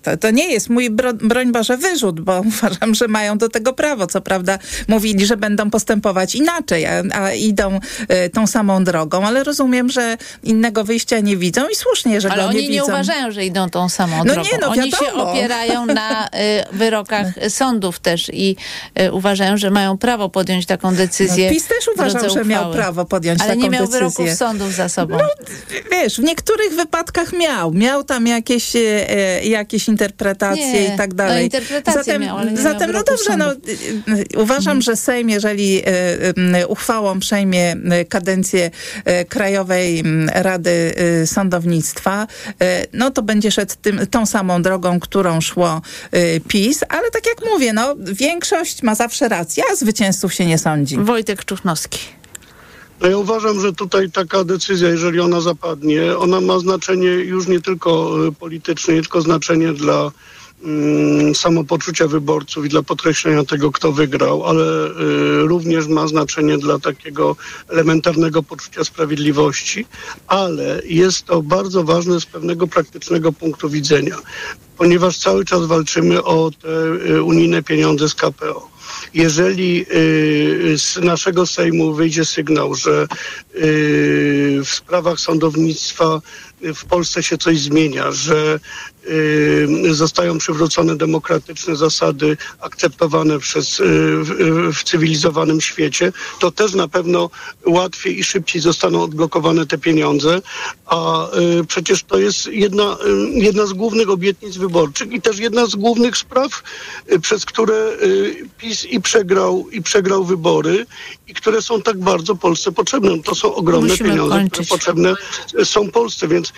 to, 0.02 0.16
to 0.16 0.30
nie 0.30 0.52
jest 0.52 0.70
mój, 0.70 0.90
bro, 0.90 1.12
broń 1.14 1.52
Boże, 1.52 1.76
wyrzut, 1.76 2.20
bo 2.20 2.40
uważam, 2.52 2.94
że 2.94 3.08
mają 3.08 3.38
do 3.38 3.48
tego 3.48 3.72
prawo. 3.72 4.06
Co 4.06 4.20
prawda 4.20 4.58
mówili, 4.88 5.26
że 5.26 5.36
będą 5.36 5.70
postępować 5.70 6.34
inaczej, 6.34 6.86
a, 6.86 7.02
a 7.12 7.32
idą 7.32 7.80
y, 8.26 8.30
tą 8.30 8.46
samą 8.46 8.84
drogą, 8.84 9.26
ale 9.26 9.44
rozumiem, 9.44 9.90
że 9.90 10.16
innego 10.42 10.84
wyjścia 10.84 11.20
nie 11.20 11.36
widzą 11.36 11.68
i 11.68 11.74
słusznie, 11.74 12.20
że 12.20 12.30
ale 12.30 12.42
go 12.42 12.52
nie 12.52 12.58
widzą. 12.58 12.64
Ale 12.64 12.72
oni 12.72 12.76
nie 12.76 12.84
uważają, 12.84 13.30
że 13.30 13.44
idą 13.44 13.70
tą 13.70 13.88
samą 13.88 14.24
no 14.24 14.34
drogą. 14.34 14.50
Nie, 14.52 14.58
no 14.60 14.68
oni 14.68 14.92
się 14.92 15.12
opierają 15.12 15.86
na 15.86 16.26
y, 16.26 16.28
wyrokach 16.72 17.26
sądów 17.48 17.98
też 17.98 18.30
i 18.34 18.56
y, 19.00 19.12
uważają, 19.12 19.56
że 19.56 19.70
mają 19.70 19.98
prawo 19.98 20.28
podjąć 20.28 20.66
taką 20.66 20.94
decyzję. 20.94 21.46
No, 21.46 21.52
PiS 21.52 21.66
też 21.66 21.88
uważał, 21.94 22.30
że 22.30 22.44
miał 22.44 22.72
prawo 22.72 23.04
podjąć 23.04 23.40
ale 23.40 23.48
taką 23.48 23.60
decyzję. 23.60 23.78
Ale 23.78 23.88
nie 23.88 24.00
miał 24.00 24.12
wyroków 24.16 24.38
sądów 24.38 24.74
za 24.74 24.88
sobą. 24.88 25.18
No, 25.18 25.28
wiesz, 25.90 26.16
w 26.16 26.22
niektórych 26.22 26.72
wypadkach 26.74 27.32
miał. 27.32 27.72
Miał 27.72 28.04
tam 28.04 28.26
jakieś, 28.26 28.72
jakieś 29.42 29.88
interpretacje 29.92 30.72
nie, 30.72 30.94
i 30.94 30.96
tak 30.96 31.14
dalej. 31.14 31.36
No, 31.36 31.44
interpretacje 31.44 32.02
zatem, 32.02 32.22
miał, 32.22 32.38
zatem 32.54 32.92
no 32.92 33.02
dobrze, 33.02 33.36
no, 33.36 33.52
uważam, 34.36 34.76
mhm. 34.76 34.82
że 34.82 34.96
Sejm, 34.96 35.28
jeżeli 35.28 35.82
y, 36.60 36.66
uchwałą 36.66 37.20
przejmie 37.20 37.76
kadencję 38.08 38.70
y, 38.70 39.24
Krajowej 39.24 40.02
Rady 40.34 40.94
y, 41.22 41.26
Sądownictwa, 41.26 42.26
no 42.92 43.10
to 43.10 43.22
będzie 43.22 43.50
szedł 43.50 43.74
tym, 43.82 44.06
tą 44.06 44.26
samą 44.26 44.62
drogą, 44.62 45.00
którą 45.00 45.40
szło 45.40 45.82
PiS, 46.48 46.84
ale 46.88 47.10
tak 47.10 47.26
jak 47.26 47.50
mówię, 47.52 47.72
no 47.72 47.96
większość 47.98 48.82
ma 48.82 48.94
zawsze 48.94 49.28
rację, 49.28 49.64
a 49.72 49.76
zwycięzców 49.76 50.34
się 50.34 50.46
nie 50.46 50.58
sądzi. 50.58 50.96
Wojtek 50.98 51.44
Czuchnowski. 51.44 52.21
No 53.02 53.08
ja 53.08 53.18
uważam, 53.18 53.60
że 53.60 53.72
tutaj 53.72 54.10
taka 54.10 54.44
decyzja, 54.44 54.88
jeżeli 54.88 55.20
ona 55.20 55.40
zapadnie, 55.40 56.18
ona 56.18 56.40
ma 56.40 56.58
znaczenie 56.58 57.08
już 57.08 57.46
nie 57.46 57.60
tylko 57.60 58.10
polityczne, 58.38 58.94
nie 58.94 59.00
tylko 59.00 59.20
znaczenie 59.20 59.72
dla 59.72 60.12
mm, 60.64 61.34
samopoczucia 61.34 62.06
wyborców 62.08 62.64
i 62.64 62.68
dla 62.68 62.82
podkreślenia 62.82 63.44
tego, 63.44 63.72
kto 63.72 63.92
wygrał, 63.92 64.44
ale 64.44 64.86
y, 64.86 65.46
również 65.46 65.86
ma 65.86 66.06
znaczenie 66.06 66.58
dla 66.58 66.78
takiego 66.78 67.36
elementarnego 67.68 68.42
poczucia 68.42 68.84
sprawiedliwości, 68.84 69.86
ale 70.26 70.82
jest 70.84 71.24
to 71.24 71.42
bardzo 71.42 71.84
ważne 71.84 72.20
z 72.20 72.26
pewnego 72.26 72.66
praktycznego 72.66 73.32
punktu 73.32 73.70
widzenia, 73.70 74.16
ponieważ 74.78 75.18
cały 75.18 75.44
czas 75.44 75.66
walczymy 75.66 76.22
o 76.22 76.50
te 76.62 76.68
y, 77.10 77.22
unijne 77.22 77.62
pieniądze 77.62 78.08
z 78.08 78.14
KPO 78.14 78.72
jeżeli 79.14 79.86
y, 79.94 80.78
z 80.78 80.96
naszego 80.96 81.46
Sejmu 81.46 81.94
wyjdzie 81.94 82.24
sygnał, 82.24 82.74
że 82.74 83.06
y, 83.54 84.60
w 84.64 84.68
sprawach 84.68 85.20
sądownictwa 85.20 86.20
w 86.74 86.84
Polsce 86.84 87.22
się 87.22 87.38
coś 87.38 87.60
zmienia, 87.60 88.12
że 88.12 88.60
y, 89.08 89.94
zostają 89.94 90.38
przywrócone 90.38 90.96
demokratyczne 90.96 91.76
zasady 91.76 92.36
akceptowane 92.60 93.38
przez, 93.38 93.80
y, 93.80 93.84
w, 94.72 94.84
cywilizowanym 94.84 95.60
świecie, 95.60 96.12
to 96.40 96.50
też 96.50 96.74
na 96.74 96.88
pewno 96.88 97.30
łatwiej 97.66 98.18
i 98.18 98.24
szybciej 98.24 98.62
zostaną 98.62 99.02
odblokowane 99.02 99.66
te 99.66 99.78
pieniądze, 99.78 100.42
a 100.86 101.28
y, 101.60 101.64
przecież 101.64 102.02
to 102.02 102.18
jest 102.18 102.46
jedna, 102.46 102.96
y, 103.06 103.38
jedna 103.38 103.66
z 103.66 103.72
głównych 103.72 104.10
obietnic 104.10 104.56
wyborczych 104.56 105.12
i 105.12 105.20
też 105.20 105.38
jedna 105.38 105.66
z 105.66 105.74
głównych 105.74 106.16
spraw, 106.16 106.62
y, 107.12 107.20
przez 107.20 107.44
które 107.44 107.92
y, 108.02 108.48
PiS 108.58 108.84
i 108.92 109.00
przegrał, 109.00 109.70
i 109.70 109.82
przegrał 109.82 110.24
wybory 110.24 110.86
i 111.28 111.34
które 111.34 111.62
są 111.62 111.82
tak 111.82 111.98
bardzo 111.98 112.36
Polsce 112.36 112.72
potrzebne. 112.72 113.10
To 113.24 113.34
są 113.34 113.54
ogromne 113.54 113.88
Musimy 113.88 114.10
pieniądze, 114.10 114.34
kończyć. 114.34 114.52
które 114.52 114.64
potrzebne 114.66 115.14
są 115.64 115.90
Polsce, 115.90 116.28
więc 116.28 116.52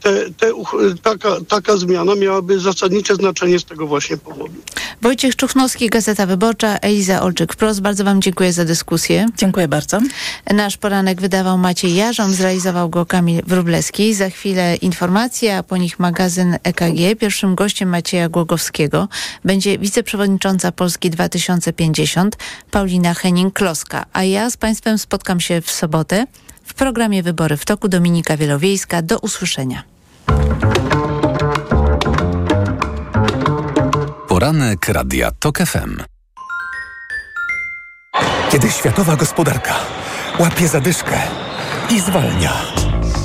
te, 0.00 0.30
te, 0.30 0.52
taka, 1.02 1.36
taka 1.48 1.76
zmiana 1.76 2.14
miałaby 2.14 2.60
zasadnicze 2.60 3.14
znaczenie 3.14 3.58
z 3.58 3.64
tego 3.64 3.86
właśnie 3.86 4.16
powodu. 4.16 4.54
Wojciech 5.02 5.36
Czuchnowski, 5.36 5.88
Gazeta 5.88 6.26
Wyborcza, 6.26 6.76
Eliza 6.76 7.20
Olczyk-Wprost. 7.20 7.80
Bardzo 7.80 8.04
Wam 8.04 8.22
dziękuję 8.22 8.52
za 8.52 8.64
dyskusję. 8.64 9.26
Dziękuję 9.36 9.68
bardzo. 9.68 9.98
Nasz 10.54 10.76
poranek 10.76 11.20
wydawał 11.20 11.58
Maciej 11.58 11.94
Jarząb, 11.94 12.34
zrealizował 12.34 12.88
go 12.88 13.06
Kamil 13.06 13.42
Wróblewski. 13.46 14.14
Za 14.14 14.30
chwilę 14.30 14.76
informacje, 14.76 15.56
a 15.56 15.62
po 15.62 15.76
nich 15.76 15.98
magazyn 15.98 16.58
EKG. 16.62 17.18
Pierwszym 17.20 17.54
gościem 17.54 17.88
Macieja 17.88 18.28
Głogowskiego 18.28 19.08
będzie 19.44 19.78
wiceprzewodnicząca 19.78 20.72
Polski 20.72 21.10
2050 21.58 22.36
Paulina 22.70 23.14
Henning-Kloska. 23.14 24.04
A 24.12 24.22
ja 24.22 24.50
z 24.50 24.56
Państwem 24.56 24.98
spotkam 24.98 25.40
się 25.40 25.60
w 25.60 25.70
sobotę 25.70 26.26
w 26.64 26.74
programie 26.74 27.22
Wybory 27.22 27.56
w 27.56 27.64
toku 27.64 27.88
Dominika 27.88 28.36
Wielowiejska. 28.36 29.02
Do 29.02 29.18
usłyszenia. 29.18 29.82
Poranek 34.28 34.88
Radia 34.88 35.30
TOK 35.38 35.58
FM. 35.58 36.02
Kiedy 38.50 38.70
światowa 38.70 39.16
gospodarka 39.16 39.74
łapie 40.38 40.68
zadyszkę 40.68 41.20
i 41.90 42.00
zwalnia. 42.00 42.52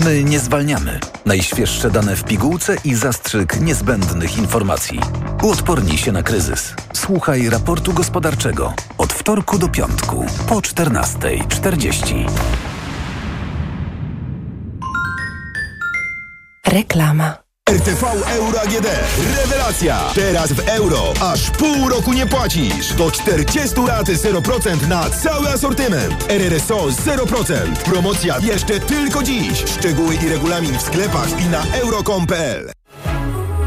My 0.04 0.24
nie 0.24 0.40
zwalniamy. 0.40 1.00
Najświeższe 1.26 1.92
dane 1.92 2.16
w 2.16 2.24
pigułce 2.24 2.76
i 2.86 2.96
zastrzyk 2.96 3.62
niezbędnych 3.62 4.38
informacji. 4.38 5.00
Uodpornij 5.44 5.98
się 5.98 6.12
na 6.12 6.24
kryzys. 6.24 6.74
Słuchaj 6.94 7.50
raportu 7.50 7.94
gospodarczego 7.94 8.74
od 8.98 9.14
wtorku 9.14 9.58
do 9.58 9.70
piątku 9.70 10.26
po 10.50 10.56
14.40. 10.56 12.30
Reklama. 16.66 17.43
RTV 17.74 18.04
Euro 18.36 18.62
AGD. 18.62 18.88
Rewelacja! 19.38 20.00
Teraz 20.16 20.54
w 20.54 20.70
euro 20.70 21.14
aż 21.22 21.52
pół 21.52 21.90
roku 21.90 22.14
nie 22.14 22.26
płacisz. 22.26 22.94
Do 22.94 23.12
40 23.12 23.76
lat 23.88 24.08
0% 24.08 24.88
na 24.88 25.10
cały 25.10 25.50
asortyment. 25.50 26.26
RRSO 26.32 26.88
0%. 26.88 27.76
Promocja 27.86 28.36
jeszcze 28.40 28.80
tylko 28.80 29.24
dziś. 29.24 29.64
Szczegóły 29.66 30.16
i 30.16 30.30
regulamin 30.30 30.78
w 30.78 30.82
sklepach 30.82 31.42
i 31.42 31.46
na 31.46 31.64
euro.com.pl. 31.82 32.83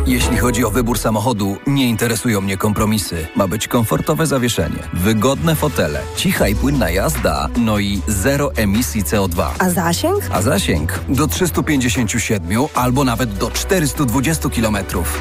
Jeśli 0.07 0.37
chodzi 0.37 0.65
o 0.65 0.71
wybór 0.71 0.99
samochodu, 0.99 1.57
nie 1.67 1.89
interesują 1.89 2.41
mnie 2.41 2.57
kompromisy. 2.57 3.27
Ma 3.37 3.49
być 3.49 3.69
komfortowe 3.69 4.27
zawieszenie, 4.27 4.79
wygodne 4.93 5.55
fotele, 5.55 6.01
cicha 6.17 6.49
i 6.49 6.55
płynna 6.55 6.91
jazda, 6.91 7.49
no 7.57 7.79
i 7.79 8.03
zero 8.09 8.55
emisji 8.55 9.05
CO2. 9.05 9.47
A 9.59 9.71
zasięg? 9.71 10.21
A 10.33 10.43
zasięg 10.43 11.01
do 11.09 11.27
357 11.27 12.67
albo 12.75 13.05
nawet 13.05 13.35
do 13.35 13.51
420 13.51 14.49
km 14.49 14.77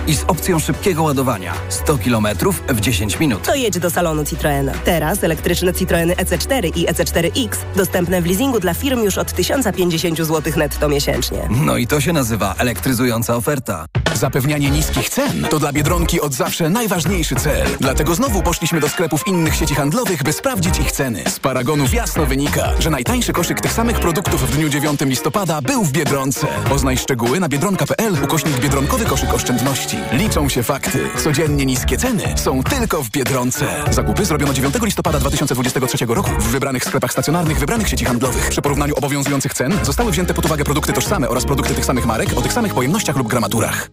i 0.08 0.16
z 0.16 0.24
opcją 0.24 0.60
szybkiego 0.60 1.04
ładowania 1.04 1.54
100 1.70 1.98
km 1.98 2.28
w 2.70 2.80
10 2.82 3.20
minut. 3.20 3.44
To 3.44 3.56
jedź 3.56 3.80
do 3.80 3.90
salonu 3.90 4.26
Citroena. 4.26 4.72
Teraz 4.72 5.24
elektryczne 5.24 5.74
Citroeny 5.74 6.14
EC4 6.14 6.72
i 6.76 6.88
EC4X 6.88 7.58
dostępne 7.76 8.22
w 8.22 8.26
leasingu 8.26 8.60
dla 8.60 8.74
firm 8.74 9.04
już 9.04 9.18
od 9.18 9.34
1050 9.34 10.18
zł 10.18 10.54
netto 10.58 10.90
miesięcznie. 10.90 11.48
No 11.66 11.78
i 11.78 11.88
to 11.88 12.02
się 12.02 12.14
nazywa 12.14 12.56
elektryzująca 12.58 13.36
oferta. 13.36 13.86
Zapewnianie 14.14 14.72
niskich 14.76 15.10
cen 15.10 15.48
to 15.50 15.60
dla 15.60 15.74
Biedronki 15.74 16.22
od 16.22 16.34
zawsze 16.34 16.70
najważniejszy 16.70 17.36
cel. 17.36 17.68
Dlatego 17.80 18.16
znowu 18.16 18.44
poszliśmy 18.44 18.80
do 18.80 18.90
sklepów 18.90 19.28
innych 19.28 19.56
sieci 19.56 19.76
handlowych, 19.76 20.24
by 20.24 20.34
sprawdzić 20.34 20.80
ich 20.80 20.92
ceny. 20.92 21.24
Z 21.28 21.40
paragonów 21.40 21.94
jasno 21.94 22.26
wynika, 22.26 22.74
że 22.80 22.90
najtańszy 22.90 23.34
koszyk 23.34 23.62
tych 23.62 23.74
samych 23.74 24.00
produktów 24.00 24.42
w 24.42 24.56
dniu 24.56 24.70
9 24.70 25.02
listopada 25.02 25.62
był 25.62 25.84
w 25.84 25.92
Biedronce. 25.92 26.48
Poznaj 26.70 26.98
szczegóły 26.98 27.40
na 27.40 27.50
biedronka.pl 27.50 28.18
ukośnik 28.24 28.60
Biedronkowy 28.60 29.06
koszyk 29.06 29.34
oszczędności. 29.34 29.98
Liczą 30.12 30.50
się 30.50 30.64
fakty. 30.64 31.00
Codziennie 31.24 31.66
niskie 31.66 31.98
ceny 31.98 32.24
są 32.36 32.64
tylko 32.64 33.04
w 33.04 33.10
Biedronce. 33.10 33.68
Zakupy 33.92 34.26
zrobiono 34.26 34.54
9 34.54 34.76
listopada 34.82 35.20
2023 35.20 36.06
roku 36.06 36.32
w 36.40 36.48
wybranych 36.48 36.84
sklepach 36.84 37.12
stacjonarnych 37.12 37.60
wybranych 37.60 37.90
sieci 37.90 38.06
handlowych. 38.06 38.50
Przy 38.50 38.62
porównaniu 38.62 38.96
obowiązujących 38.96 39.54
cen 39.54 39.74
zostały 39.84 40.12
wzięte 40.12 40.34
pod 40.34 40.46
uwagę 40.46 40.64
produkty 40.64 40.94
tożsame 40.94 41.30
oraz 41.30 41.46
produkty 41.46 41.74
tych 41.74 41.86
samych 41.86 42.06
marek 42.06 42.30
o 42.38 42.42
tych 42.42 42.54
samych 42.54 42.74
pojemnościach 42.74 43.16
lub 43.16 43.28
gramaturach. 43.28 43.90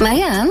Marian, 0.00 0.50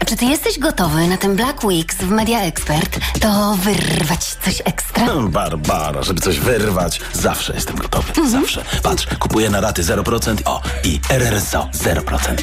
a 0.00 0.04
czy 0.04 0.16
ty 0.16 0.24
jesteś 0.24 0.58
gotowy 0.58 1.08
na 1.08 1.16
ten 1.16 1.36
Black 1.36 1.64
Weeks 1.64 1.96
w 1.96 2.10
Media 2.10 2.40
Expert? 2.42 2.98
To 3.20 3.56
wyrwać 3.62 4.24
coś 4.44 4.62
ekstra? 4.64 5.06
Barbara, 5.28 6.02
żeby 6.02 6.20
coś 6.20 6.38
wyrwać, 6.38 7.00
zawsze 7.12 7.54
jestem 7.54 7.76
gotowy. 7.76 8.12
Zawsze. 8.30 8.64
Patrz, 8.82 9.06
kupuję 9.18 9.50
na 9.50 9.60
raty 9.60 9.82
0%. 9.82 10.36
O, 10.44 10.62
i 10.84 11.00
RRSO 11.08 11.68
0%. 11.72 12.34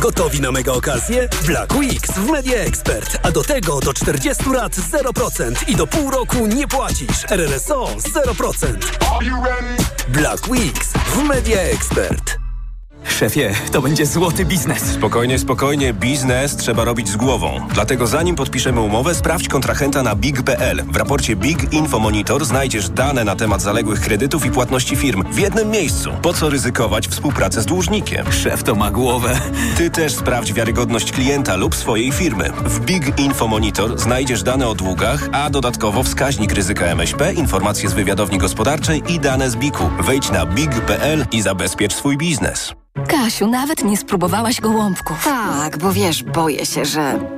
Gotowi 0.00 0.40
na 0.40 0.52
mega 0.52 0.72
okazję? 0.72 1.28
Black 1.46 1.74
Weeks 1.74 2.10
w 2.10 2.30
Media 2.30 2.58
Expert. 2.58 3.18
A 3.22 3.30
do 3.30 3.44
tego 3.44 3.80
do 3.80 3.94
40 3.94 4.50
lat 4.50 4.72
0% 4.76 5.54
i 5.68 5.76
do 5.76 5.86
pół 5.86 6.10
roku 6.10 6.46
nie 6.46 6.68
płacisz. 6.68 7.24
RRSO 7.30 7.88
0%. 8.14 8.76
Black 10.08 10.48
Weeks 10.48 10.88
w 11.14 11.22
Media 11.22 11.60
Expert. 11.60 12.47
Szefie, 13.10 13.54
to 13.72 13.82
będzie 13.82 14.06
złoty 14.06 14.44
biznes. 14.44 14.82
Spokojnie, 14.82 15.38
spokojnie, 15.38 15.94
biznes 15.94 16.56
trzeba 16.56 16.84
robić 16.84 17.08
z 17.08 17.16
głową. 17.16 17.66
Dlatego 17.74 18.06
zanim 18.06 18.36
podpiszemy 18.36 18.80
umowę, 18.80 19.14
sprawdź 19.14 19.48
kontrahenta 19.48 20.02
na 20.02 20.14
big.pl. 20.14 20.84
W 20.92 20.96
raporcie 20.96 21.36
Big 21.36 21.72
Info 21.72 21.98
Monitor 21.98 22.44
znajdziesz 22.44 22.88
dane 22.88 23.24
na 23.24 23.36
temat 23.36 23.62
zaległych 23.62 24.00
kredytów 24.00 24.46
i 24.46 24.50
płatności 24.50 24.96
firm 24.96 25.24
w 25.32 25.38
jednym 25.38 25.70
miejscu. 25.70 26.10
Po 26.22 26.32
co 26.32 26.50
ryzykować 26.50 27.08
współpracę 27.08 27.62
z 27.62 27.66
dłużnikiem? 27.66 28.32
Szef 28.32 28.62
to 28.62 28.74
ma 28.74 28.90
głowę. 28.90 29.40
Ty 29.76 29.90
też 29.90 30.14
sprawdź 30.14 30.52
wiarygodność 30.52 31.12
klienta 31.12 31.56
lub 31.56 31.74
swojej 31.74 32.12
firmy. 32.12 32.50
W 32.64 32.80
Big 32.80 33.18
Info 33.18 33.48
Monitor 33.48 33.98
znajdziesz 33.98 34.42
dane 34.42 34.68
o 34.68 34.74
długach, 34.74 35.28
a 35.32 35.50
dodatkowo 35.50 36.02
wskaźnik 36.02 36.52
ryzyka 36.52 36.86
MŚP, 36.86 37.32
informacje 37.32 37.88
z 37.88 37.92
wywiadowni 37.92 38.38
gospodarczej 38.38 39.02
i 39.08 39.20
dane 39.20 39.50
z 39.50 39.56
BIK-u. 39.56 40.02
Wejdź 40.02 40.30
na 40.30 40.46
big.pl 40.46 41.26
i 41.32 41.42
zabezpiecz 41.42 41.94
swój 41.94 42.16
biznes. 42.16 42.74
Kasiu, 43.06 43.46
nawet 43.46 43.84
nie 43.84 43.96
spróbowałaś 43.96 44.60
gołąbków. 44.60 45.24
Tak, 45.24 45.78
bo 45.78 45.92
wiesz, 45.92 46.22
boję 46.22 46.66
się, 46.66 46.84
że 46.84 47.18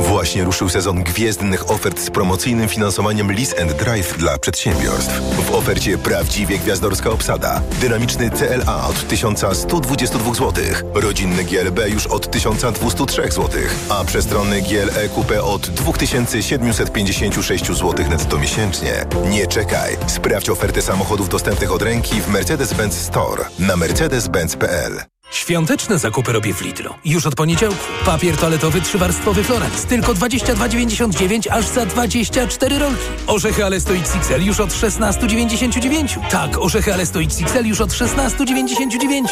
Właśnie 0.00 0.44
ruszył 0.44 0.68
sezon 0.68 1.02
gwiezdnych 1.02 1.70
ofert 1.70 2.00
z 2.00 2.10
promocyjnym 2.10 2.68
finansowaniem 2.68 3.32
Lease 3.32 3.62
and 3.62 3.72
Drive 3.72 4.18
dla 4.18 4.38
przedsiębiorstw. 4.38 5.20
W 5.46 5.54
ofercie 5.54 5.98
prawdziwie 5.98 6.58
gwiazdorska 6.58 7.10
obsada. 7.10 7.62
Dynamiczny 7.80 8.30
CLA 8.30 8.88
od 8.88 9.08
1122 9.08 10.34
zł. 10.34 10.64
Rodzinny 10.94 11.44
GLB 11.44 11.80
już 11.88 12.06
od 12.06 12.30
1203 12.30 13.22
zł. 13.22 13.48
A 13.88 14.04
przestronny 14.04 14.62
GLE 14.62 15.08
Coupe 15.14 15.42
od 15.42 15.70
2756 15.70 17.66
zł 17.66 17.94
netto 18.10 18.38
miesięcznie. 18.38 19.06
Nie 19.30 19.46
czekaj. 19.46 19.96
Sprawdź 20.06 20.50
ofertę 20.50 20.82
samochodów 20.82 21.28
dostępnych 21.28 21.72
od 21.72 21.82
ręki 21.82 22.20
w 22.20 22.28
Mercedes-Benz 22.28 22.92
Store 22.92 23.44
na 23.58 23.76
mercedes-benz.pl. 23.76 25.17
Świąteczne 25.30 25.98
zakupy 25.98 26.32
robię 26.32 26.54
w 26.54 26.60
Lidlu. 26.62 26.94
Już 27.04 27.26
od 27.26 27.34
poniedziałku. 27.34 27.76
Papier 28.04 28.36
toaletowy 28.36 28.80
trzywarstwowy 28.80 29.44
Florence. 29.44 29.86
Tylko 29.88 30.14
22,99 30.14 31.48
aż 31.50 31.66
za 31.66 31.86
24 31.86 32.78
rolki. 32.78 33.02
Orzechy 33.26 33.64
Alesto 33.64 33.92
XXL 33.94 34.42
już 34.44 34.60
od 34.60 34.70
16,99. 34.70 36.28
Tak, 36.30 36.58
orzechy 36.58 36.94
Alesto 36.94 37.20
XXL 37.20 37.64
już 37.66 37.80
od 37.80 37.90
16,99. 37.90 39.26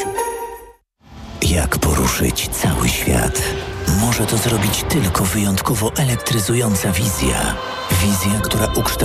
Jak 1.42 1.78
poruszyć 1.78 2.48
cały 2.48 2.88
świat? 2.88 3.42
Może 4.00 4.26
to 4.26 4.36
zrobić 4.36 4.84
tylko 4.88 5.24
wyjątkowo 5.24 5.92
elektryzująca 5.96 6.92
wizja. 6.92 7.54
Wizja, 8.02 8.40
która 8.42 8.66
ukształtuje 8.66 8.86